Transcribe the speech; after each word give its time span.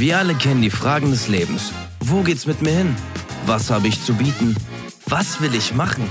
Wir 0.00 0.16
alle 0.16 0.34
kennen 0.34 0.62
die 0.62 0.70
Fragen 0.70 1.10
des 1.10 1.28
Lebens. 1.28 1.74
Wo 2.02 2.22
geht's 2.22 2.46
mit 2.46 2.62
mir 2.62 2.70
hin? 2.70 2.96
Was 3.44 3.68
habe 3.70 3.86
ich 3.86 4.02
zu 4.02 4.14
bieten? 4.14 4.56
Was 5.04 5.42
will 5.42 5.54
ich 5.54 5.74
machen? 5.74 6.10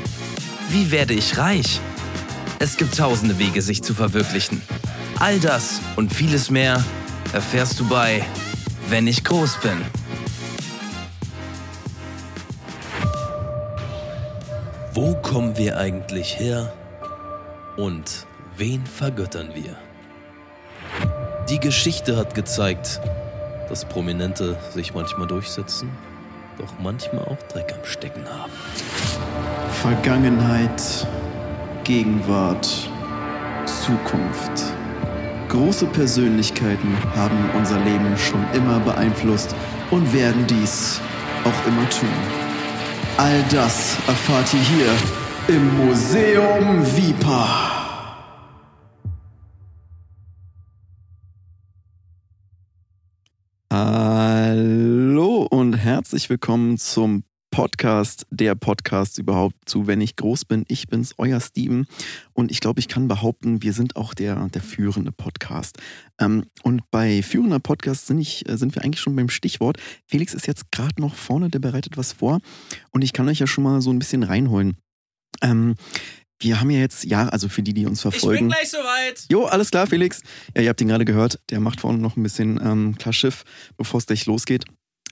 Wie 0.70 0.92
werde 0.92 1.16
ich 1.16 1.40
reich? 1.40 1.82
Es 2.60 2.78
gibt 2.78 2.96
tausende 2.96 3.40
Wege, 3.40 3.64
sich 3.64 3.82
zu 3.82 3.96
verwirklichen. 3.96 4.62
All 5.18 5.40
das 5.40 5.82
und 5.96 6.14
vieles 6.14 6.52
mehr 6.52 6.86
erfährst 7.34 7.80
du 7.80 7.90
bei 7.90 8.24
Wenn 8.90 9.08
ich 9.08 9.24
groß 9.24 9.58
bin. 9.58 9.82
Wo 14.94 15.16
kommen 15.16 15.58
wir 15.58 15.80
eigentlich 15.80 16.38
her 16.38 16.72
und 17.76 18.28
wen 18.56 18.86
vergöttern 18.86 19.50
wir? 19.56 19.76
Die 21.50 21.60
Geschichte 21.60 22.18
hat 22.18 22.36
gezeigt, 22.36 23.02
dass 23.70 23.86
Prominente 23.86 24.58
sich 24.74 24.94
manchmal 24.94 25.28
durchsetzen, 25.28 25.90
doch 26.58 26.74
manchmal 26.82 27.24
auch 27.26 27.38
Dreck 27.54 27.74
am 27.74 27.86
Stecken 27.86 28.26
haben. 28.28 28.52
Vergangenheit, 29.82 31.08
Gegenwart, 31.84 32.68
Zukunft. 33.66 34.74
Große 35.48 35.86
Persönlichkeiten 35.88 36.96
haben 37.16 37.38
unser 37.58 37.80
Leben 37.80 38.18
schon 38.18 38.46
immer 38.54 38.80
beeinflusst 38.80 39.56
und 39.90 40.12
werden 40.14 40.46
dies 40.48 41.00
auch 41.44 41.68
immer 41.68 41.90
tun. 41.90 42.10
All 43.18 43.44
das 43.52 43.98
erfahrt 44.08 44.54
ihr 44.54 44.60
hier 44.60 45.56
im 45.56 45.88
Museum 45.88 46.86
Vipa. 46.96 47.79
Herzlich 56.10 56.32
willkommen 56.32 56.80
zum 56.80 57.24
Podcast, 57.52 58.26
der 58.32 58.56
Podcast 58.56 59.20
überhaupt 59.20 59.56
zu 59.68 59.86
Wenn 59.86 60.02
ich 60.02 60.16
groß 60.16 60.46
bin. 60.46 60.66
Ich 60.68 60.88
bin's, 60.88 61.14
euer 61.20 61.40
Steven. 61.40 61.86
Und 62.34 62.50
ich 62.50 62.62
glaube, 62.62 62.80
ich 62.80 62.88
kann 62.88 63.08
behaupten, 63.08 63.62
wir 63.62 63.74
sind 63.74 63.96
auch 63.96 64.16
der, 64.16 64.50
der 64.50 64.64
führende 64.64 65.12
Podcast. 65.12 65.78
Ähm, 66.20 66.48
und 66.64 66.82
bei 66.90 67.22
führender 67.22 67.60
Podcast 67.60 68.08
sind, 68.08 68.18
ich, 68.22 68.50
äh, 68.50 68.58
sind 68.58 68.74
wir 68.74 68.84
eigentlich 68.84 69.02
schon 69.02 69.16
beim 69.16 69.30
Stichwort. 69.30 69.78
Felix 70.08 70.34
ist 70.34 70.48
jetzt 70.48 70.72
gerade 70.72 71.00
noch 71.00 71.14
vorne, 71.14 71.52
der 71.52 71.60
bereitet 71.60 71.96
was 71.96 72.14
vor. 72.14 72.40
Und 72.90 73.04
ich 73.04 73.14
kann 73.14 73.30
euch 73.30 73.38
ja 73.38 73.46
schon 73.46 73.64
mal 73.64 73.80
so 73.80 73.92
ein 73.92 74.00
bisschen 74.00 74.24
reinholen. 74.24 74.78
Ähm, 75.44 75.76
wir 76.42 76.60
haben 76.60 76.72
ja 76.72 76.80
jetzt, 76.80 77.04
ja, 77.04 77.30
also 77.30 77.50
für 77.50 77.62
die, 77.62 77.76
die 77.76 77.86
uns 77.86 78.02
verfolgen. 78.02 78.50
Ich 78.50 78.56
bin 78.56 78.58
gleich 78.58 78.72
soweit. 78.72 79.26
Jo, 79.30 79.46
alles 79.46 79.70
klar, 79.70 79.86
Felix. 79.86 80.24
Ja, 80.56 80.64
ihr 80.64 80.70
habt 80.70 80.82
ihn 80.82 80.88
gerade 80.88 81.06
gehört. 81.06 81.40
Der 81.52 81.60
macht 81.60 81.82
vorne 81.82 82.00
noch 82.00 82.18
ein 82.18 82.24
bisschen 82.24 82.60
ähm, 82.64 82.96
Klarschiff, 82.98 83.44
bevor 83.78 84.00
es 84.00 84.08
gleich 84.08 84.26
losgeht. 84.26 84.66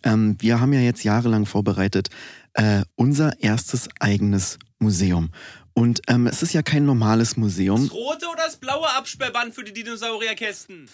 Ähm, 0.03 0.35
wir 0.39 0.59
haben 0.59 0.73
ja 0.73 0.79
jetzt 0.79 1.03
jahrelang 1.03 1.45
vorbereitet 1.45 2.09
äh, 2.53 2.83
unser 2.95 3.41
erstes 3.41 3.89
eigenes 3.99 4.57
Museum. 4.79 5.29
Und 5.73 6.01
ähm, 6.07 6.25
es 6.27 6.41
ist 6.41 6.53
ja 6.53 6.63
kein 6.63 6.85
normales 6.85 7.37
Museum. 7.37 7.83
Das 7.83 7.93
rote 7.93 8.25
oder 8.27 8.43
das 8.45 8.57
blaue 8.57 8.87
Absperrband 8.95 9.53
für 9.53 9.63
die 9.63 9.73
Dinosaurierkästen? 9.73 10.89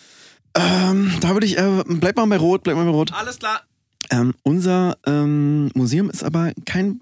Ähm, 0.56 1.14
da 1.22 1.34
würde 1.34 1.46
ich, 1.46 1.58
äh, 1.58 1.84
bleib 1.86 2.18
mal 2.18 2.28
bei 2.28 2.38
Rot, 2.38 2.64
bleib 2.64 2.76
mal 2.76 2.86
bei 2.86 2.92
Rot. 2.92 3.14
Alles 3.14 3.40
klar. 3.40 3.62
Ähm, 4.12 4.34
unser 4.44 4.98
ähm, 5.06 5.72
Museum 5.74 6.10
ist 6.10 6.24
aber 6.24 6.52
kein 6.66 7.02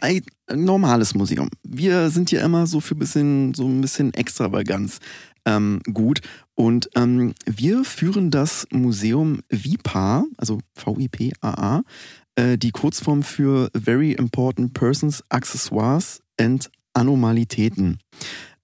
ein 0.00 0.22
normales 0.52 1.14
Museum. 1.14 1.48
Wir 1.62 2.10
sind 2.10 2.30
ja 2.30 2.44
immer 2.44 2.66
so 2.66 2.80
für 2.80 2.94
bisschen, 2.94 3.54
so 3.54 3.66
ein 3.66 3.80
bisschen 3.80 4.14
Extravaganz 4.14 4.98
ähm, 5.46 5.80
gut. 5.92 6.20
Und 6.54 6.90
ähm, 6.94 7.34
wir 7.46 7.84
führen 7.84 8.30
das 8.30 8.66
Museum 8.70 9.40
VIPA, 9.48 10.24
also 10.36 10.60
V-I-P-A-A, 10.74 11.82
äh, 12.34 12.58
die 12.58 12.70
Kurzform 12.72 13.22
für 13.22 13.70
Very 13.74 14.12
Important 14.12 14.74
Persons, 14.74 15.24
Accessoires 15.30 16.20
and 16.38 16.70
Anomalitäten. 16.92 17.98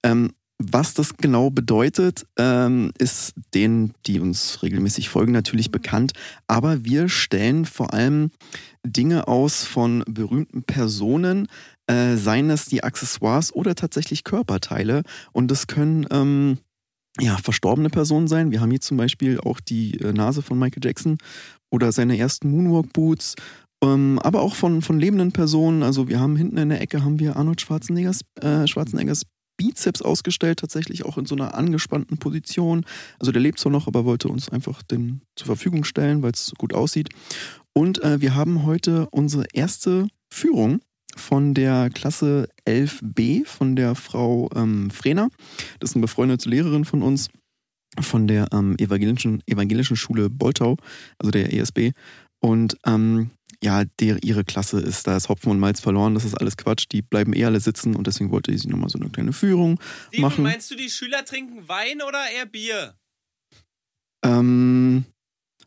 Ähm, 0.02 0.32
was 0.64 0.94
das 0.94 1.16
genau 1.16 1.50
bedeutet, 1.50 2.24
ähm, 2.38 2.92
ist 2.96 3.34
denen, 3.52 3.94
die 4.06 4.20
uns 4.20 4.62
regelmäßig 4.62 5.08
folgen, 5.08 5.32
natürlich 5.32 5.72
bekannt. 5.72 6.12
Aber 6.46 6.84
wir 6.84 7.08
stellen 7.08 7.64
vor 7.64 7.92
allem 7.92 8.30
Dinge 8.86 9.26
aus 9.26 9.64
von 9.64 10.04
berühmten 10.06 10.62
Personen, 10.62 11.48
äh, 11.88 12.16
seien 12.16 12.48
es 12.50 12.66
die 12.66 12.84
Accessoires 12.84 13.52
oder 13.52 13.74
tatsächlich 13.74 14.22
Körperteile. 14.22 15.02
Und 15.32 15.50
das 15.50 15.66
können 15.66 16.06
ähm, 16.10 16.58
ja, 17.20 17.36
verstorbene 17.36 17.90
Personen 17.90 18.28
sein. 18.28 18.50
Wir 18.50 18.60
haben 18.60 18.70
hier 18.70 18.80
zum 18.80 18.96
Beispiel 18.96 19.38
auch 19.40 19.60
die 19.60 19.98
äh, 20.00 20.12
Nase 20.12 20.42
von 20.42 20.58
Michael 20.58 20.84
Jackson 20.84 21.18
oder 21.70 21.92
seine 21.92 22.18
ersten 22.18 22.50
Moonwalk-Boots. 22.50 23.34
Ähm, 23.84 24.18
aber 24.22 24.40
auch 24.40 24.54
von, 24.54 24.80
von 24.80 24.98
lebenden 24.98 25.32
Personen. 25.32 25.82
Also 25.82 26.08
wir 26.08 26.20
haben 26.20 26.36
hinten 26.36 26.56
in 26.56 26.70
der 26.70 26.80
Ecke 26.80 27.04
haben 27.04 27.18
wir 27.18 27.36
Arnold 27.36 27.60
Schwarzeneggers, 27.60 28.20
äh, 28.40 28.66
Schwarzeneggers 28.66 29.22
Bizeps 29.58 30.02
ausgestellt, 30.02 30.60
tatsächlich 30.60 31.04
auch 31.04 31.18
in 31.18 31.26
so 31.26 31.34
einer 31.34 31.54
angespannten 31.54 32.18
Position. 32.18 32.84
Also 33.18 33.32
der 33.32 33.42
lebt 33.42 33.58
zwar 33.58 33.72
noch, 33.72 33.86
aber 33.86 34.04
wollte 34.04 34.28
uns 34.28 34.48
einfach 34.48 34.82
den 34.82 35.22
zur 35.36 35.46
Verfügung 35.46 35.84
stellen, 35.84 36.22
weil 36.22 36.32
es 36.32 36.52
gut 36.56 36.72
aussieht. 36.72 37.10
Und 37.74 38.02
äh, 38.02 38.20
wir 38.20 38.34
haben 38.34 38.64
heute 38.64 39.08
unsere 39.10 39.44
erste 39.52 40.08
Führung 40.32 40.80
von 41.16 41.54
der 41.54 41.90
Klasse 41.90 42.48
11b 42.66 43.46
von 43.46 43.76
der 43.76 43.94
Frau 43.94 44.50
ähm, 44.54 44.90
Frehner. 44.90 45.28
Das 45.80 45.90
ist 45.90 45.96
eine 45.96 46.02
befreundete 46.02 46.48
Lehrerin 46.48 46.84
von 46.84 47.02
uns 47.02 47.28
von 48.00 48.26
der 48.26 48.48
ähm, 48.52 48.76
evangelischen, 48.78 49.42
evangelischen 49.46 49.96
Schule 49.96 50.30
Boltau, 50.30 50.76
also 51.18 51.30
der 51.30 51.52
ESB. 51.52 51.92
Und 52.40 52.76
ähm, 52.86 53.30
ja, 53.62 53.84
der, 54.00 54.22
ihre 54.24 54.44
Klasse 54.44 54.80
ist, 54.80 55.06
da 55.06 55.16
ist 55.16 55.28
Hopfen 55.28 55.50
und 55.52 55.60
Malz 55.60 55.80
verloren, 55.80 56.14
das 56.14 56.24
ist 56.24 56.34
alles 56.34 56.56
Quatsch, 56.56 56.86
die 56.90 57.02
bleiben 57.02 57.32
eh 57.34 57.44
alle 57.44 57.60
sitzen 57.60 57.94
und 57.94 58.06
deswegen 58.06 58.30
wollte 58.30 58.56
sie 58.56 58.68
nochmal 58.68 58.88
so 58.88 58.98
eine 58.98 59.10
kleine 59.10 59.32
Führung 59.32 59.78
Steven, 60.08 60.22
machen. 60.22 60.42
meinst 60.42 60.70
du, 60.70 60.74
die 60.74 60.90
Schüler 60.90 61.24
trinken 61.24 61.68
Wein 61.68 62.02
oder 62.02 62.18
eher 62.34 62.46
Bier? 62.46 62.94
Ähm, 64.24 65.04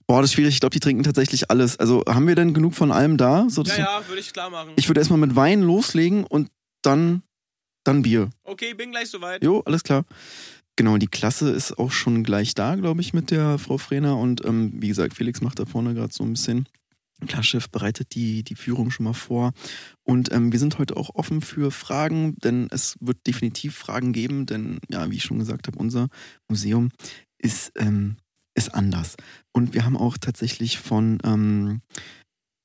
boah, 0.08 0.22
das 0.22 0.30
ist 0.32 0.36
schwierig, 0.36 0.56
ich 0.56 0.60
glaube, 0.60 0.74
die 0.74 0.80
trinken 0.80 1.04
tatsächlich 1.04 1.50
alles. 1.50 1.78
Also 1.78 2.04
haben 2.08 2.28
wir 2.28 2.36
denn 2.36 2.54
genug 2.54 2.74
von 2.74 2.92
allem 2.92 3.18
da? 3.18 3.48
So, 3.50 3.64
Ja, 3.64 3.78
ja, 3.78 4.08
würde 4.08 4.22
ich 4.22 4.34
klar 4.34 4.50
machen. 4.50 4.72
Ich 4.76 4.88
würde 4.88 5.02
erstmal 5.02 5.20
mit 5.20 5.36
Wein 5.36 5.62
loslegen 5.62 6.24
und 6.24 6.50
dann, 6.82 7.24
dann 7.84 8.02
Bier. 8.02 8.30
okay, 8.44 8.74
bin 8.74 8.92
gleich 8.92 9.10
soweit. 9.10 9.44
Jo, 9.44 9.62
alles 9.66 9.84
klar. 9.84 10.06
Genau, 10.78 10.98
die 10.98 11.08
Klasse 11.08 11.52
ist 11.52 11.80
auch 11.80 11.92
schon 11.92 12.24
gleich 12.24 12.54
da, 12.54 12.76
glaube 12.76 13.00
ich, 13.00 13.14
mit 13.14 13.32
der 13.32 13.58
Frau 13.58 13.78
Frehner. 13.78 14.18
Und 14.18 14.44
ähm, 14.46 14.74
wie 14.76 14.90
gesagt, 14.90 15.14
Felix 15.16 15.42
macht 15.42 15.58
da 15.60 15.66
vorne 15.66 15.94
gerade 15.94 16.14
so 16.14 16.24
ein 16.24 16.34
bisschen. 16.34 16.68
Klarschiff 17.28 17.70
bereitet 17.70 18.14
die, 18.14 18.44
die 18.44 18.56
Führung 18.56 18.92
schon 18.92 19.06
mal 19.06 19.14
vor. 19.14 19.54
Und 20.04 20.34
ähm, 20.34 20.52
wir 20.52 20.60
sind 20.60 20.78
heute 20.78 20.98
auch 20.98 21.12
offen 21.16 21.42
für 21.42 21.72
Fragen, 21.72 22.36
denn 22.44 22.68
es 22.72 22.98
wird 23.00 23.26
definitiv 23.26 23.74
Fragen 23.76 24.12
geben, 24.12 24.46
denn 24.46 24.80
ja, 24.90 25.10
wie 25.10 25.16
ich 25.16 25.24
schon 25.24 25.40
gesagt 25.40 25.68
habe, 25.68 25.80
unser 25.80 26.10
Museum 26.50 26.92
ist, 27.38 27.72
ähm, 27.78 28.18
ist 28.56 28.74
anders. 28.74 29.16
Und 29.54 29.74
wir 29.74 29.86
haben 29.86 29.98
auch 29.98 30.18
tatsächlich 30.18 30.80
von 30.80 31.20
ähm, 31.24 31.82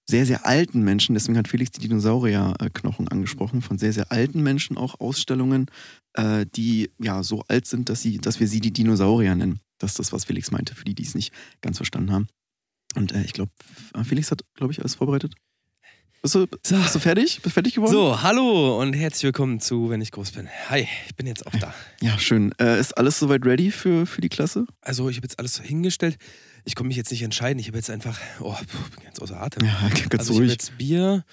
sehr, 0.09 0.27
sehr 0.27 0.47
alten 0.47 0.83
Menschen, 0.83 1.15
deswegen 1.15 1.39
hat 1.39 1.49
Felix 1.49 1.71
die 1.71 1.81
Dinosaurierknochen 1.81 3.09
angesprochen, 3.09 3.63
von 3.63 3.79
sehr, 3.79 3.93
sehr 3.93 4.11
alten 4.11 4.43
Menschen 4.43 4.77
auch 4.77 4.99
Ausstellungen, 5.01 5.67
äh, 6.15 6.47
die 6.55 6.91
ja 6.99 7.23
so 7.23 7.45
alt 7.49 7.67
sind, 7.67 7.89
dass, 7.89 8.03
sie, 8.03 8.19
dass 8.19 8.41
wir 8.41 8.49
sie 8.49 8.61
die 8.61 8.73
Dinosaurier 8.73 9.35
nennen. 9.35 9.61
Das 9.79 9.93
ist 9.93 9.99
das, 9.99 10.13
was 10.13 10.25
Felix 10.25 10.51
meinte, 10.51 10.75
für 10.75 10.85
die, 10.85 10.95
die 10.95 11.05
es 11.05 11.15
nicht 11.15 11.33
ganz 11.61 11.79
verstanden 11.79 12.13
haben. 12.13 12.27
Und 12.97 13.13
äh, 13.13 13.23
ich 13.23 13.33
glaube, 13.33 13.53
Felix 14.05 14.31
hat, 14.31 14.43
glaube 14.55 14.73
ich, 14.73 14.81
alles 14.81 14.97
vorbereitet. 14.97 15.35
Bist 16.23 16.35
du, 16.35 16.47
bist 16.47 16.71
du 16.95 16.99
fertig? 16.99 17.37
Bist 17.37 17.47
du 17.47 17.51
fertig 17.51 17.75
geworden? 17.77 17.93
So, 17.93 18.21
hallo 18.23 18.79
und 18.79 18.93
herzlich 18.93 19.23
willkommen 19.23 19.59
zu 19.59 19.89
Wenn 19.89 20.03
ich 20.03 20.11
groß 20.13 20.33
bin. 20.33 20.49
Hi, 20.69 20.87
ich 21.07 21.15
bin 21.17 21.27
jetzt 21.27 21.47
auch 21.47 21.53
da. 21.59 21.73
Ja, 22.03 22.19
schön. 22.19 22.53
Äh, 22.61 22.79
ist 22.79 22.93
alles 22.99 23.19
soweit 23.19 23.47
ready 23.47 23.71
für, 23.71 24.05
für 24.05 24.21
die 24.21 24.29
Klasse? 24.29 24.67
Also, 24.83 25.09
ich 25.09 25.17
habe 25.17 25.25
jetzt 25.25 25.39
alles 25.39 25.59
hingestellt. 25.61 26.19
Ich 26.67 26.75
konnte 26.75 26.89
mich 26.89 26.99
jetzt 26.99 27.11
nicht 27.11 27.23
entscheiden. 27.23 27.59
Ich 27.59 27.69
habe 27.69 27.79
jetzt 27.79 27.89
einfach, 27.89 28.19
oh, 28.41 28.53
puh, 28.53 28.91
bin 28.97 29.05
ganz 29.05 29.19
außer 29.19 29.41
Atem. 29.41 29.65
Ja, 29.65 29.89
ganz 30.11 30.29
also, 30.29 30.33
ich 30.35 30.37
habe 30.37 30.41
ruhig. 30.41 30.51
jetzt 30.53 30.77
Bier, 30.77 31.25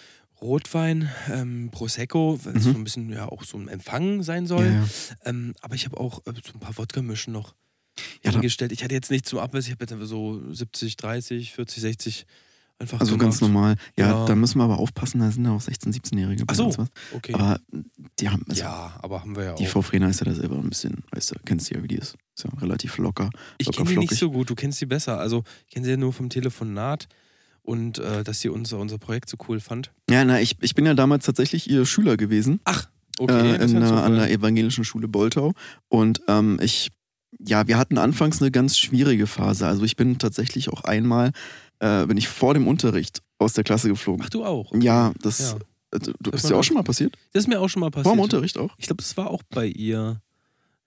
Rotwein, 0.41 1.09
ähm, 1.33 1.69
Prosecco, 1.69 2.39
weil 2.45 2.55
es 2.55 2.63
Mhm. 2.65 2.71
so 2.71 2.77
ein 2.77 2.83
bisschen 2.85 3.09
ja 3.11 3.27
auch 3.27 3.43
so 3.43 3.57
ein 3.57 3.67
Empfang 3.67 4.23
sein 4.23 4.47
soll. 4.47 4.67
Ja, 4.67 4.71
ja. 4.71 4.87
Ähm, 5.25 5.53
aber 5.59 5.75
ich 5.75 5.83
habe 5.83 5.99
auch 5.99 6.19
äh, 6.25 6.31
so 6.45 6.53
ein 6.53 6.61
paar 6.61 6.77
Wodka-Mischen 6.77 7.33
noch 7.33 7.55
Ja, 8.23 8.31
hingestellt. 8.31 8.71
Ich 8.71 8.85
hatte 8.85 8.95
jetzt 8.95 9.11
nicht 9.11 9.25
zum 9.27 9.39
Abriss, 9.39 9.65
ich 9.65 9.71
habe 9.73 9.83
jetzt 9.83 9.91
einfach 9.91 10.07
so 10.07 10.41
70, 10.53 10.95
30, 10.95 11.51
40, 11.51 11.81
60 11.81 12.25
einfach 12.79 12.99
Also 12.99 13.13
gemacht. 13.17 13.25
ganz 13.31 13.41
normal. 13.41 13.75
Ja, 13.97 14.09
Ja. 14.09 14.25
da 14.25 14.35
müssen 14.35 14.59
wir 14.59 14.63
aber 14.65 14.77
aufpassen, 14.79 15.19
da 15.19 15.31
sind 15.31 15.45
ja 15.45 15.51
auch 15.51 15.61
16-, 15.61 15.93
17-Jährige. 15.93 16.45
bei 16.45 16.53
Ach 16.53 16.57
so, 16.57 16.87
okay. 17.13 17.33
Aber 17.33 17.59
die 18.19 18.29
haben, 18.29 18.43
also 18.49 18.61
ja, 18.61 18.95
aber 19.01 19.21
haben 19.21 19.35
wir 19.35 19.43
ja 19.43 19.53
die 19.55 19.65
auch. 19.65 19.69
Frau 19.71 19.81
Frehner 19.81 20.09
ist 20.09 20.19
ja 20.19 20.25
da 20.25 20.33
selber 20.33 20.55
ein 20.57 20.69
bisschen, 20.69 21.03
weißt 21.11 21.31
du, 21.31 21.35
kennst 21.45 21.69
du 21.69 21.75
ja, 21.75 21.83
wie 21.83 21.87
die 21.87 21.95
ist. 21.97 22.15
Ist 22.35 22.43
ja 22.45 22.51
relativ 22.59 22.97
locker. 22.97 23.29
Ich 23.57 23.71
kenne 23.71 23.89
die 23.89 23.97
nicht 23.97 24.15
so 24.15 24.31
gut, 24.31 24.49
du 24.49 24.55
kennst 24.55 24.79
sie 24.79 24.85
besser. 24.85 25.19
Also, 25.19 25.43
ich 25.67 25.73
kenne 25.73 25.85
sie 25.85 25.91
ja 25.91 25.97
nur 25.97 26.13
vom 26.13 26.29
Telefonat 26.29 27.07
und 27.63 27.97
äh, 27.99 28.23
dass 28.23 28.39
sie 28.41 28.49
unser, 28.49 28.77
unser 28.79 28.97
Projekt 28.97 29.29
so 29.29 29.37
cool 29.47 29.59
fand. 29.59 29.91
Ja, 30.09 30.23
na, 30.23 30.39
ich, 30.39 30.55
ich 30.61 30.75
bin 30.75 30.85
ja 30.85 30.93
damals 30.93 31.25
tatsächlich 31.25 31.69
ihr 31.69 31.85
Schüler 31.85 32.15
gewesen. 32.15 32.59
Ach, 32.63 32.87
okay. 33.17 33.55
äh, 33.55 33.63
in, 33.63 33.81
an 33.83 34.13
der 34.15 34.31
evangelischen 34.31 34.83
Schule 34.85 35.07
Boltau. 35.07 35.53
Und 35.89 36.21
ähm, 36.27 36.59
ich, 36.61 36.91
ja, 37.39 37.67
wir 37.67 37.77
hatten 37.77 37.97
anfangs 37.97 38.41
eine 38.41 38.51
ganz 38.51 38.77
schwierige 38.77 39.27
Phase. 39.27 39.67
Also 39.67 39.83
ich 39.83 39.95
bin 39.97 40.17
tatsächlich 40.17 40.69
auch 40.69 40.83
einmal 40.85 41.31
äh, 41.79 42.05
bin 42.05 42.17
ich 42.17 42.27
vor 42.27 42.53
dem 42.53 42.67
Unterricht 42.67 43.21
aus 43.39 43.53
der 43.53 43.63
Klasse 43.63 43.89
geflogen. 43.89 44.23
Ach, 44.25 44.29
du 44.29 44.43
auch? 44.45 44.71
Ja, 44.73 45.13
das, 45.21 45.39
Ja. 45.39 45.57
äh, 45.91 45.99
du, 45.99 46.13
du 46.19 46.31
bist 46.31 46.49
ja 46.49 46.55
auch 46.55 46.63
schon 46.63 46.75
mal 46.75 46.83
passiert. 46.83 47.15
Das 47.33 47.43
ist 47.43 47.47
mir 47.47 47.59
auch 47.59 47.67
schon 47.69 47.79
mal 47.81 47.91
passiert. 47.91 48.05
Vor 48.07 48.15
dem 48.15 48.21
Unterricht 48.21 48.57
auch. 48.57 48.73
Ich 48.77 48.87
glaube, 48.87 49.01
das 49.03 49.15
war 49.17 49.29
auch 49.29 49.43
bei 49.49 49.65
ihr. 49.67 50.21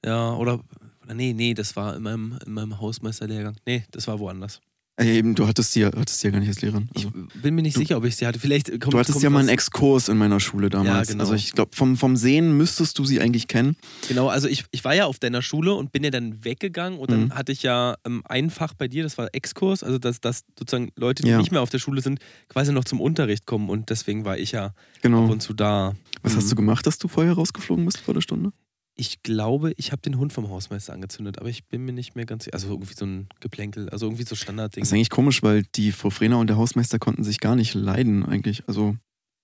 Ja, 0.05 0.35
oder. 0.35 0.55
oder 1.03 1.15
Nee, 1.15 1.33
nee, 1.33 1.55
das 1.55 1.75
war 1.75 1.97
in 1.97 2.03
meinem, 2.05 2.39
in 2.47 2.53
meinem 2.53 2.81
Hausmeisterlehrgang. 2.81 3.57
Nee, 3.67 3.85
das 3.91 4.07
war 4.07 4.19
woanders. 4.21 4.61
Äh, 5.01 5.17
eben, 5.19 5.35
du 5.35 5.47
hattest 5.47 5.75
ja- 5.77 5.91
hattest 5.97 6.23
die 6.23 6.27
ja 6.27 6.31
gar 6.31 6.41
nicht 6.41 6.49
als 6.49 6.61
Lehrerin. 6.61 6.89
Ich 6.95 7.07
Also, 7.07 7.17
bin 7.43 7.55
mir 7.55 7.63
nicht 7.63 7.75
du- 7.77 7.81
sicher, 7.81 7.97
ob 7.97 8.05
ich 8.05 8.17
sie 8.17 8.27
hatte. 8.27 8.39
Vielleicht 8.39 8.69
kommt 8.81 8.93
du 8.93 8.99
hattest 8.99 9.13
kommt 9.15 9.23
ja 9.23 9.31
mal 9.31 9.41
einen 9.41 9.49
Exkurs 9.49 10.09
in 10.09 10.19
meiner 10.19 10.41
Schule 10.41 10.69
damals. 10.69 11.09
Ja, 11.09 11.13
genau. 11.15 11.25
Also 11.25 11.35
ich 11.35 11.53
glaube, 11.53 11.71
vom, 11.75 11.97
vom 11.97 12.17
Sehen 12.17 12.57
müsstest 12.57 12.99
du 12.99 13.05
sie 13.05 13.21
eigentlich 13.21 13.49
kennen. 13.49 13.77
Genau, 14.09 14.29
also 14.29 14.47
ich, 14.49 14.65
ich 14.73 14.85
war 14.85 14.95
ja 14.95 15.07
auf 15.07 15.19
deiner 15.19 15.41
Schule 15.43 15.73
und 15.75 15.91
bin 15.93 16.05
ja 16.05 16.11
dann 16.11 16.45
weggegangen 16.45 16.99
und 16.99 17.11
dann 17.11 17.25
Mhm. 17.25 17.35
hatte 17.35 17.53
ich 17.53 17.63
ja 17.63 17.97
ähm, 18.05 18.23
ein 18.27 18.51
Fach 18.51 18.75
bei 18.75 18.89
dir, 18.89 19.03
das 19.03 19.17
war 19.19 19.29
Exkurs, 19.33 19.83
also 19.83 19.99
dass, 19.99 20.21
dass 20.21 20.45
sozusagen 20.59 20.91
Leute, 20.97 21.23
die 21.23 21.31
Ja. 21.31 21.39
nicht 21.39 21.51
mehr 21.53 21.63
auf 21.63 21.71
der 21.71 21.79
Schule 21.79 22.03
sind, 22.03 22.19
quasi 22.49 22.73
noch 22.73 22.85
zum 22.85 23.01
Unterricht 23.01 23.47
kommen 23.47 23.71
und 23.71 23.91
deswegen 23.91 24.25
war 24.25 24.37
ich 24.39 24.53
ja 24.53 24.75
Genau. 25.03 25.25
ab 25.25 25.31
und 25.31 25.41
zu 25.43 25.55
da. 25.55 25.95
Was 26.23 26.33
Mhm. 26.35 26.37
hast 26.37 26.53
du 26.53 26.57
gemacht, 26.57 26.87
dass 26.87 26.99
du 26.99 27.09
vorher 27.09 27.33
rausgeflogen 27.33 27.85
bist 27.87 27.99
vor 27.99 28.13
der 28.15 28.21
Stunde? 28.21 28.53
Ich 29.01 29.23
glaube, 29.23 29.73
ich 29.79 29.93
habe 29.93 30.03
den 30.03 30.19
Hund 30.19 30.31
vom 30.31 30.51
Hausmeister 30.51 30.93
angezündet, 30.93 31.39
aber 31.39 31.49
ich 31.49 31.65
bin 31.65 31.87
mir 31.87 31.93
nicht 31.93 32.17
mehr 32.17 32.27
ganz 32.27 32.45
sicher. 32.45 32.53
Also 32.55 32.69
irgendwie 32.69 32.93
so 32.93 33.07
ein 33.07 33.29
Geplänkel, 33.41 33.89
also 33.89 34.05
irgendwie 34.05 34.25
so 34.25 34.35
Standardding. 34.35 34.83
Das 34.83 34.89
ist 34.89 34.93
eigentlich 34.93 35.09
komisch, 35.09 35.43
weil 35.43 35.63
die 35.75 35.91
Frau 35.93 36.11
Frena 36.11 36.37
und 36.37 36.49
der 36.49 36.59
Hausmeister 36.59 36.99
konnten 36.99 37.25
sich 37.25 37.41
gar 37.41 37.57
nicht 37.57 37.73
leiden 37.73 38.27
eigentlich. 38.27 38.63
Also 38.67 38.97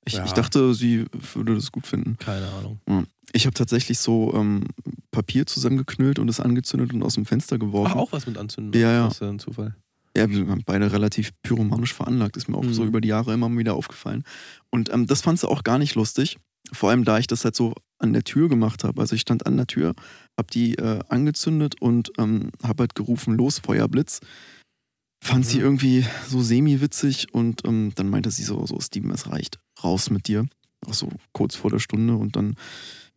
ich, 0.04 0.12
Ja. 0.12 0.26
ich 0.26 0.32
dachte, 0.32 0.74
sie 0.74 1.06
würde 1.32 1.54
das 1.54 1.72
gut 1.72 1.86
finden. 1.86 2.18
Keine 2.18 2.46
Ahnung. 2.52 2.80
Ich 3.32 3.46
habe 3.46 3.54
tatsächlich 3.54 3.98
so 3.98 4.34
ähm, 4.34 4.64
Papier 5.10 5.46
zusammengeknüllt 5.46 6.18
und 6.18 6.28
es 6.28 6.38
angezündet 6.38 6.92
und 6.92 7.02
aus 7.02 7.14
dem 7.14 7.24
Fenster 7.24 7.58
geworfen. 7.58 7.92
Ach, 7.94 8.00
auch 8.00 8.12
was 8.12 8.26
mit 8.26 8.36
anzünden. 8.36 8.78
Ja, 8.78 8.92
ja. 8.92 9.04
Das 9.04 9.14
ist 9.14 9.20
ja 9.20 9.30
ein 9.30 9.38
Zufall. 9.38 9.74
Ja, 10.14 10.28
wir 10.30 10.46
waren 10.48 10.62
beide 10.66 10.92
relativ 10.92 11.30
pyromanisch 11.42 11.94
veranlagt, 11.94 12.36
ist 12.36 12.48
mir 12.48 12.56
auch 12.58 12.62
Mhm. 12.62 12.72
so 12.74 12.84
über 12.84 13.00
die 13.00 13.08
Jahre 13.08 13.32
immer 13.32 13.50
wieder 13.56 13.74
aufgefallen. 13.74 14.22
Und 14.70 14.90
ähm, 14.92 15.06
das 15.06 15.22
fand 15.22 15.38
sie 15.40 15.48
auch 15.48 15.62
gar 15.64 15.78
nicht 15.78 15.94
lustig. 15.94 16.36
Vor 16.72 16.90
allem, 16.90 17.04
da 17.04 17.18
ich 17.18 17.26
das 17.26 17.44
halt 17.44 17.54
so 17.56 17.74
an 17.98 18.12
der 18.12 18.24
Tür 18.24 18.48
gemacht 18.48 18.84
habe. 18.84 19.00
Also 19.00 19.14
ich 19.14 19.22
stand 19.22 19.46
an 19.46 19.56
der 19.56 19.66
Tür, 19.66 19.94
habe 20.36 20.48
die 20.52 20.74
äh, 20.76 21.00
angezündet 21.08 21.80
und 21.80 22.10
ähm, 22.18 22.50
habe 22.62 22.82
halt 22.82 22.94
gerufen, 22.94 23.36
los, 23.36 23.58
Feuerblitz. 23.60 24.20
Fand 25.24 25.44
Mhm. 25.44 25.48
sie 25.48 25.58
irgendwie 25.60 26.04
so 26.28 26.42
semi-witzig 26.42 27.32
und 27.32 27.64
ähm, 27.66 27.92
dann 27.94 28.08
meinte 28.10 28.30
sie 28.30 28.42
so, 28.42 28.66
so, 28.66 28.78
Steven, 28.80 29.10
es 29.12 29.30
reicht, 29.30 29.58
raus 29.82 30.10
mit 30.10 30.28
dir. 30.28 30.46
Auch 30.86 30.94
so 30.94 31.08
kurz 31.32 31.54
vor 31.56 31.70
der 31.70 31.78
Stunde 31.78 32.14
und 32.16 32.36
dann, 32.36 32.54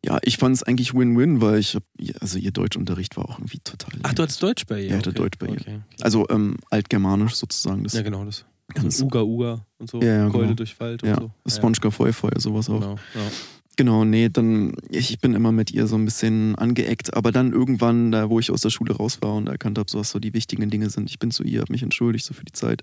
ja, 0.03 0.17
ich 0.23 0.37
fand 0.37 0.55
es 0.55 0.63
eigentlich 0.63 0.93
Win-Win, 0.93 1.41
weil 1.41 1.59
ich 1.59 1.75
hab, 1.75 1.83
also 2.21 2.39
ihr 2.39 2.51
Deutschunterricht 2.51 3.17
war 3.17 3.25
auch 3.29 3.37
irgendwie 3.37 3.59
total. 3.59 3.99
Ach, 4.03 4.13
du 4.13 4.23
hattest 4.23 4.41
Deutsch 4.41 4.65
bei 4.65 4.79
ihr? 4.79 4.85
Ja, 4.85 4.91
ich 4.91 4.97
hatte 4.99 5.09
okay. 5.09 5.17
Deutsch 5.19 5.39
bei 5.39 5.47
ihr. 5.47 5.51
Okay, 5.53 5.81
okay. 5.83 6.03
Also 6.03 6.25
ähm, 6.29 6.55
altgermanisch 6.69 7.35
sozusagen. 7.35 7.83
Das 7.83 7.93
Ja, 7.93 8.01
genau 8.01 8.23
das. 8.23 8.45
Ganz, 8.73 8.97
So 8.97 9.05
Uga 9.05 9.21
Uga 9.21 9.65
und 9.77 9.89
so. 9.89 10.01
Ja, 10.01 10.17
ja, 10.25 10.29
Keule 10.29 10.43
genau. 10.45 10.55
durch 10.55 10.79
Wald 10.79 11.03
und 11.03 11.09
ja, 11.09 11.15
so. 11.19 11.31
Sponge 11.47 11.91
Feuer, 11.91 12.13
Feuer, 12.13 12.39
sowas 12.39 12.69
auch. 12.69 12.79
Genau. 12.79 12.95
Ja. 13.15 13.31
Genau, 13.75 14.03
nee, 14.03 14.27
dann, 14.27 14.75
ich, 14.89 15.19
bin 15.21 15.33
immer 15.35 15.53
mit 15.53 15.71
ihr 15.71 15.87
so 15.87 15.95
ein 15.95 16.03
bisschen 16.03 16.55
angeeckt, 16.55 17.13
aber 17.13 17.31
dann 17.31 17.53
irgendwann, 17.53 18.11
da 18.11 18.29
wo 18.29 18.37
ich 18.39 18.51
aus 18.51 18.59
der 18.61 18.71
Schule 18.71 18.93
raus 18.93 19.19
war 19.21 19.35
und 19.35 19.47
erkannt 19.47 19.77
habe, 19.77 19.89
so 19.89 19.99
was 19.99 20.09
so 20.09 20.19
die 20.19 20.33
wichtigen 20.33 20.69
Dinge 20.69 20.89
sind, 20.89 21.09
ich 21.09 21.17
bin 21.17 21.31
zu 21.31 21.43
ihr, 21.43 21.61
habe 21.61 21.71
mich 21.71 21.81
entschuldigt 21.81 22.25
so 22.25 22.33
für 22.33 22.43
die 22.43 22.51
Zeit. 22.51 22.81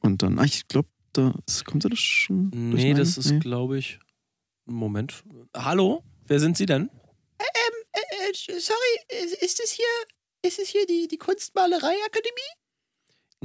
Und 0.00 0.22
dann, 0.24 0.40
ah, 0.40 0.44
ich 0.44 0.66
glaube, 0.66 0.88
da 1.12 1.32
ist- 1.46 1.64
kommt 1.64 1.84
da 1.84 1.88
das 1.88 2.00
schon? 2.00 2.50
Nee, 2.52 2.88
meine? 2.88 2.94
das 2.98 3.16
ist, 3.16 3.30
Nee. 3.30 3.38
glaube 3.38 3.78
ich. 3.78 4.00
Moment. 4.66 5.22
Hallo? 5.56 6.02
Wer 6.26 6.40
sind 6.40 6.56
Sie 6.56 6.66
denn? 6.66 6.90
Äh, 7.38 7.44
äh, 7.92 8.58
sorry, 8.58 9.24
ist- 9.24 9.40
ist 9.40 9.60
es 9.62 9.70
hier, 9.70 9.86
ist 10.42 10.58
es 10.58 10.68
hier 10.68 10.84
die, 10.86 11.06
die 11.06 11.16
Kunstmalereiakademie? 11.18 12.50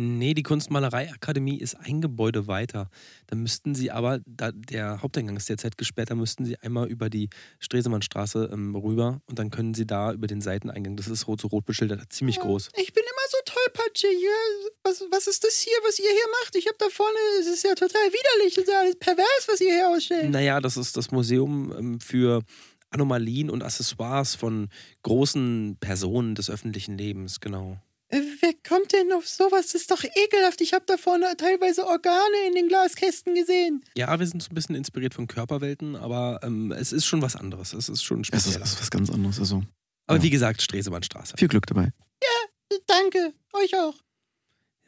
Nee, 0.02 0.34
die 0.34 0.44
Kunstmalereiakademie 0.44 1.60
ist 1.60 1.76
ein 1.76 2.00
Gebäude 2.00 2.48
weiter. 2.48 2.90
Da 3.28 3.36
müssten 3.36 3.76
Sie 3.76 3.92
aber, 3.92 4.22
da 4.26 4.54
der 4.54 5.02
Haupteingang 5.02 5.36
ist 5.36 5.50
derzeit 5.50 5.78
gesperrt, 5.78 6.10
da 6.10 6.16
müssten 6.16 6.46
Sie 6.46 6.58
einmal 6.58 6.88
über 6.88 7.10
die 7.10 7.28
Stresemannstraße 7.60 8.50
ähm, 8.54 8.78
rüber 8.78 9.20
und 9.26 9.38
dann 9.38 9.50
können 9.50 9.74
Sie 9.74 9.86
da 9.86 10.14
über 10.14 10.28
den 10.28 10.40
Seiteneingang, 10.40 10.96
das 10.96 11.10
ist 11.10 11.28
rot 11.28 11.42
so 11.42 11.50
rot 11.50 11.66
beschildert, 11.66 12.14
ziemlich 12.14 12.40
groß. 12.40 12.70
Ich 12.78 12.94
bin 12.94 13.04
immer 13.04 13.28
so 13.30 13.38
tollpatschig. 13.44 14.18
Was, 14.84 15.04
was 15.12 15.28
ist 15.28 15.44
das 15.44 15.60
hier, 15.60 15.76
was 15.86 16.00
ihr 16.00 16.10
hier 16.10 16.30
macht? 16.44 16.56
Ich 16.56 16.68
habe 16.68 16.78
da 16.80 16.88
vorne, 16.90 17.18
es 17.42 17.48
ist 17.48 17.66
ja 17.66 17.76
total 17.76 18.08
widerlich, 18.08 18.58
es 18.58 18.64
ist 18.64 18.72
ja 18.72 18.80
alles 18.80 18.96
pervers, 18.96 19.48
was 19.48 19.60
ihr 19.60 19.74
hier 19.74 19.90
ausstellt. 19.90 20.30
Naja, 20.32 20.62
das 20.62 20.78
ist 20.78 20.96
das 20.96 21.12
Museum 21.12 21.74
ähm, 21.78 22.00
für 22.00 22.42
Anomalien 22.90 23.50
und 23.50 23.64
Accessoires 23.64 24.36
von 24.36 24.70
großen 25.04 25.76
Personen 25.82 26.36
des 26.36 26.50
öffentlichen 26.50 26.98
Lebens, 26.98 27.42
genau. 27.42 27.80
Äh, 28.10 28.22
Wer 28.42 28.54
kommt 28.68 28.92
denn 28.94 29.12
auf 29.14 29.28
sowas? 29.28 29.68
Das 29.68 29.76
ist 29.82 29.92
doch 29.92 30.04
ekelhaft. 30.04 30.62
Ich 30.62 30.74
habe 30.74 30.84
da 30.88 30.98
vorne 30.98 31.26
teilweise 31.38 31.86
Organe 31.86 32.48
in 32.48 32.56
den 32.56 32.68
Glaskästen 32.68 33.36
gesehen. 33.36 33.84
Ja, 33.96 34.20
wir 34.20 34.26
sind 34.28 34.42
so 34.44 34.50
ein 34.52 34.56
bisschen 34.56 34.76
inspiriert 34.76 35.14
von 35.14 35.28
Körperwelten, 35.28 35.96
aber 35.96 36.40
ähm, 36.44 36.72
es 36.72 36.92
ist 36.92 37.06
schon 37.06 37.22
was 37.22 37.36
anderes. 37.36 37.74
Es 37.74 37.88
ist 37.90 38.04
schon 38.04 38.22
Es 38.22 38.30
ist, 38.30 38.42
speziell. 38.44 38.64
es 38.64 38.72
ist 38.74 38.82
was 38.82 38.92
ganz 38.92 39.10
anderes. 39.10 39.40
Also 39.40 39.64
Aber 40.08 40.18
ja. 40.18 40.24
wie 40.24 40.30
gesagt, 40.30 40.62
Stresemannstraße. 40.62 41.36
viel 41.38 41.48
Glück 41.48 41.66
dabei. 41.68 41.92
Äh, 42.22 42.76
Danke, 42.88 43.34
euch 43.54 43.76
auch. 43.76 43.96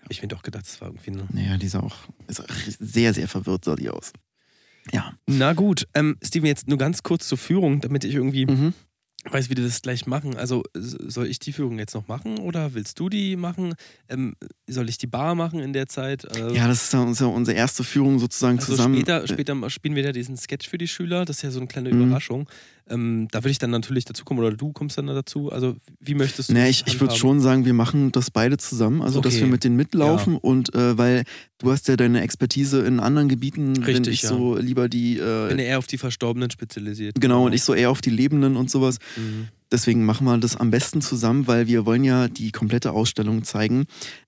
Habe 0.02 0.12
ich 0.12 0.22
mir 0.22 0.28
doch 0.28 0.42
gedacht, 0.44 0.66
das 0.66 0.82
war 0.82 0.88
irgendwie 0.90 1.12
eine. 1.12 1.28
Naja, 1.32 1.58
die 1.58 1.68
sah 1.68 1.80
auch 1.82 1.96
ist 2.28 2.40
auch 2.42 2.46
sehr, 2.80 3.14
sehr 3.14 3.28
verwirrt 3.28 3.66
sah 3.66 3.76
die 3.76 3.90
aus. 3.90 4.12
Ja. 4.92 5.14
Na 5.28 5.54
gut, 5.54 5.88
ähm, 5.94 6.18
Steven, 6.24 6.48
jetzt 6.48 6.68
nur 6.68 6.78
ganz 6.80 7.04
kurz 7.04 7.28
zur 7.28 7.38
Führung, 7.38 7.82
damit 7.82 8.04
ich 8.04 8.16
irgendwie 8.16 8.48
Mhm. 8.48 8.74
Weiß, 9.30 9.50
wie 9.52 9.58
wir 9.58 9.64
das 9.64 9.82
gleich 9.82 10.08
machen. 10.08 10.36
Also 10.36 10.64
soll 10.74 11.28
ich 11.28 11.38
die 11.40 11.54
Führung 11.54 11.78
jetzt 11.78 11.94
noch 11.94 12.08
machen 12.08 12.40
oder 12.40 12.74
willst 12.74 13.00
du 13.00 13.08
die 13.10 13.36
machen? 13.36 13.76
Ähm, 14.10 14.36
soll 14.68 14.90
ich 14.90 14.98
die 14.98 15.08
Bar 15.08 15.36
machen 15.36 15.60
in 15.60 15.74
der 15.74 15.88
Zeit? 15.88 16.24
Äh, 16.36 16.54
Ja, 16.56 16.68
das 16.68 16.86
ist 16.86 16.94
ja 16.94 17.02
unsere, 17.02 17.30
unsere 17.30 17.56
erste 17.56 17.84
Führung 17.84 18.18
sozusagen 18.20 18.58
also 18.58 18.72
zusammen. 18.72 18.96
später, 18.96 19.28
später 19.28 19.70
spielen 19.70 19.96
wir 19.96 20.04
da 20.04 20.12
diesen 20.12 20.38
Sketch 20.38 20.68
für 20.68 20.78
die 20.80 20.88
Schüler. 20.88 21.26
Das 21.26 21.38
ist 21.38 21.42
ja 21.44 21.52
so 21.52 21.60
eine 21.60 21.68
kleine 21.68 21.94
Mhm. 21.94 22.06
Überraschung. 22.06 22.50
Ähm, 22.90 23.28
da 23.32 23.40
würde 23.40 23.52
ich 23.52 23.58
dann 23.60 23.70
natürlich 23.72 24.06
dazukommen 24.06 24.44
oder 24.44 24.56
du 24.56 24.72
kommst 24.74 24.98
dann 24.98 25.08
dazu. 25.08 25.52
Also 25.52 25.76
wie 26.00 26.14
möchtest 26.16 26.50
du 26.50 26.54
Nee, 26.54 26.70
ich, 26.70 26.84
ich 26.88 27.00
würde 27.00 27.16
schon 27.16 27.40
sagen, 27.40 27.66
wir 27.66 27.74
machen 27.74 28.12
das 28.12 28.32
beide 28.32 28.58
zusammen. 28.58 29.02
Also, 29.02 29.22
dass 29.22 29.34
Okay. 29.34 29.42
wir 29.44 29.48
mit 29.52 29.64
denen 29.64 29.76
mitlaufen 29.76 30.36
und 30.38 30.74
äh, 30.76 30.98
weil 30.98 31.24
du 31.60 31.72
hast 31.72 31.88
ja 31.88 31.96
deine 31.96 32.22
Expertise 32.22 32.82
in 32.82 33.00
anderen 33.00 33.30
Gebieten, 33.30 33.82
Richtig, 33.84 34.14
ich 34.16 34.22
ja. 34.24 34.30
so 34.30 34.58
lieber 34.58 34.90
die. 34.90 35.14
Ich 35.14 35.20
bin 35.20 35.60
Äh, 35.60 35.66
eher 35.68 35.78
auf 35.78 35.88
die 35.88 35.98
Verstorbenen 35.98 36.50
spezialisiert. 36.52 37.20
genau, 37.20 37.46
und 37.46 37.54
ich 37.54 37.64
so 37.64 37.74
eher 37.74 37.92
auf 37.92 38.02
die 38.02 38.10
Lebenden 38.10 38.56
und 38.58 38.70
sowas. 38.70 38.98
Mhm. 39.16 39.48
Deswegen 39.72 40.04
machen 40.04 40.26
wir 40.26 40.38
das 40.38 40.58
am 40.58 40.70
besten 40.70 41.00
zusammen, 41.02 41.48
weil 41.48 41.66
wir 41.68 41.86
wollen 41.86 42.04
ja 42.04 42.28
die 42.28 42.52
komplette 42.52 42.92
Ausstellung 42.92 43.46
zeigen, 43.46 43.86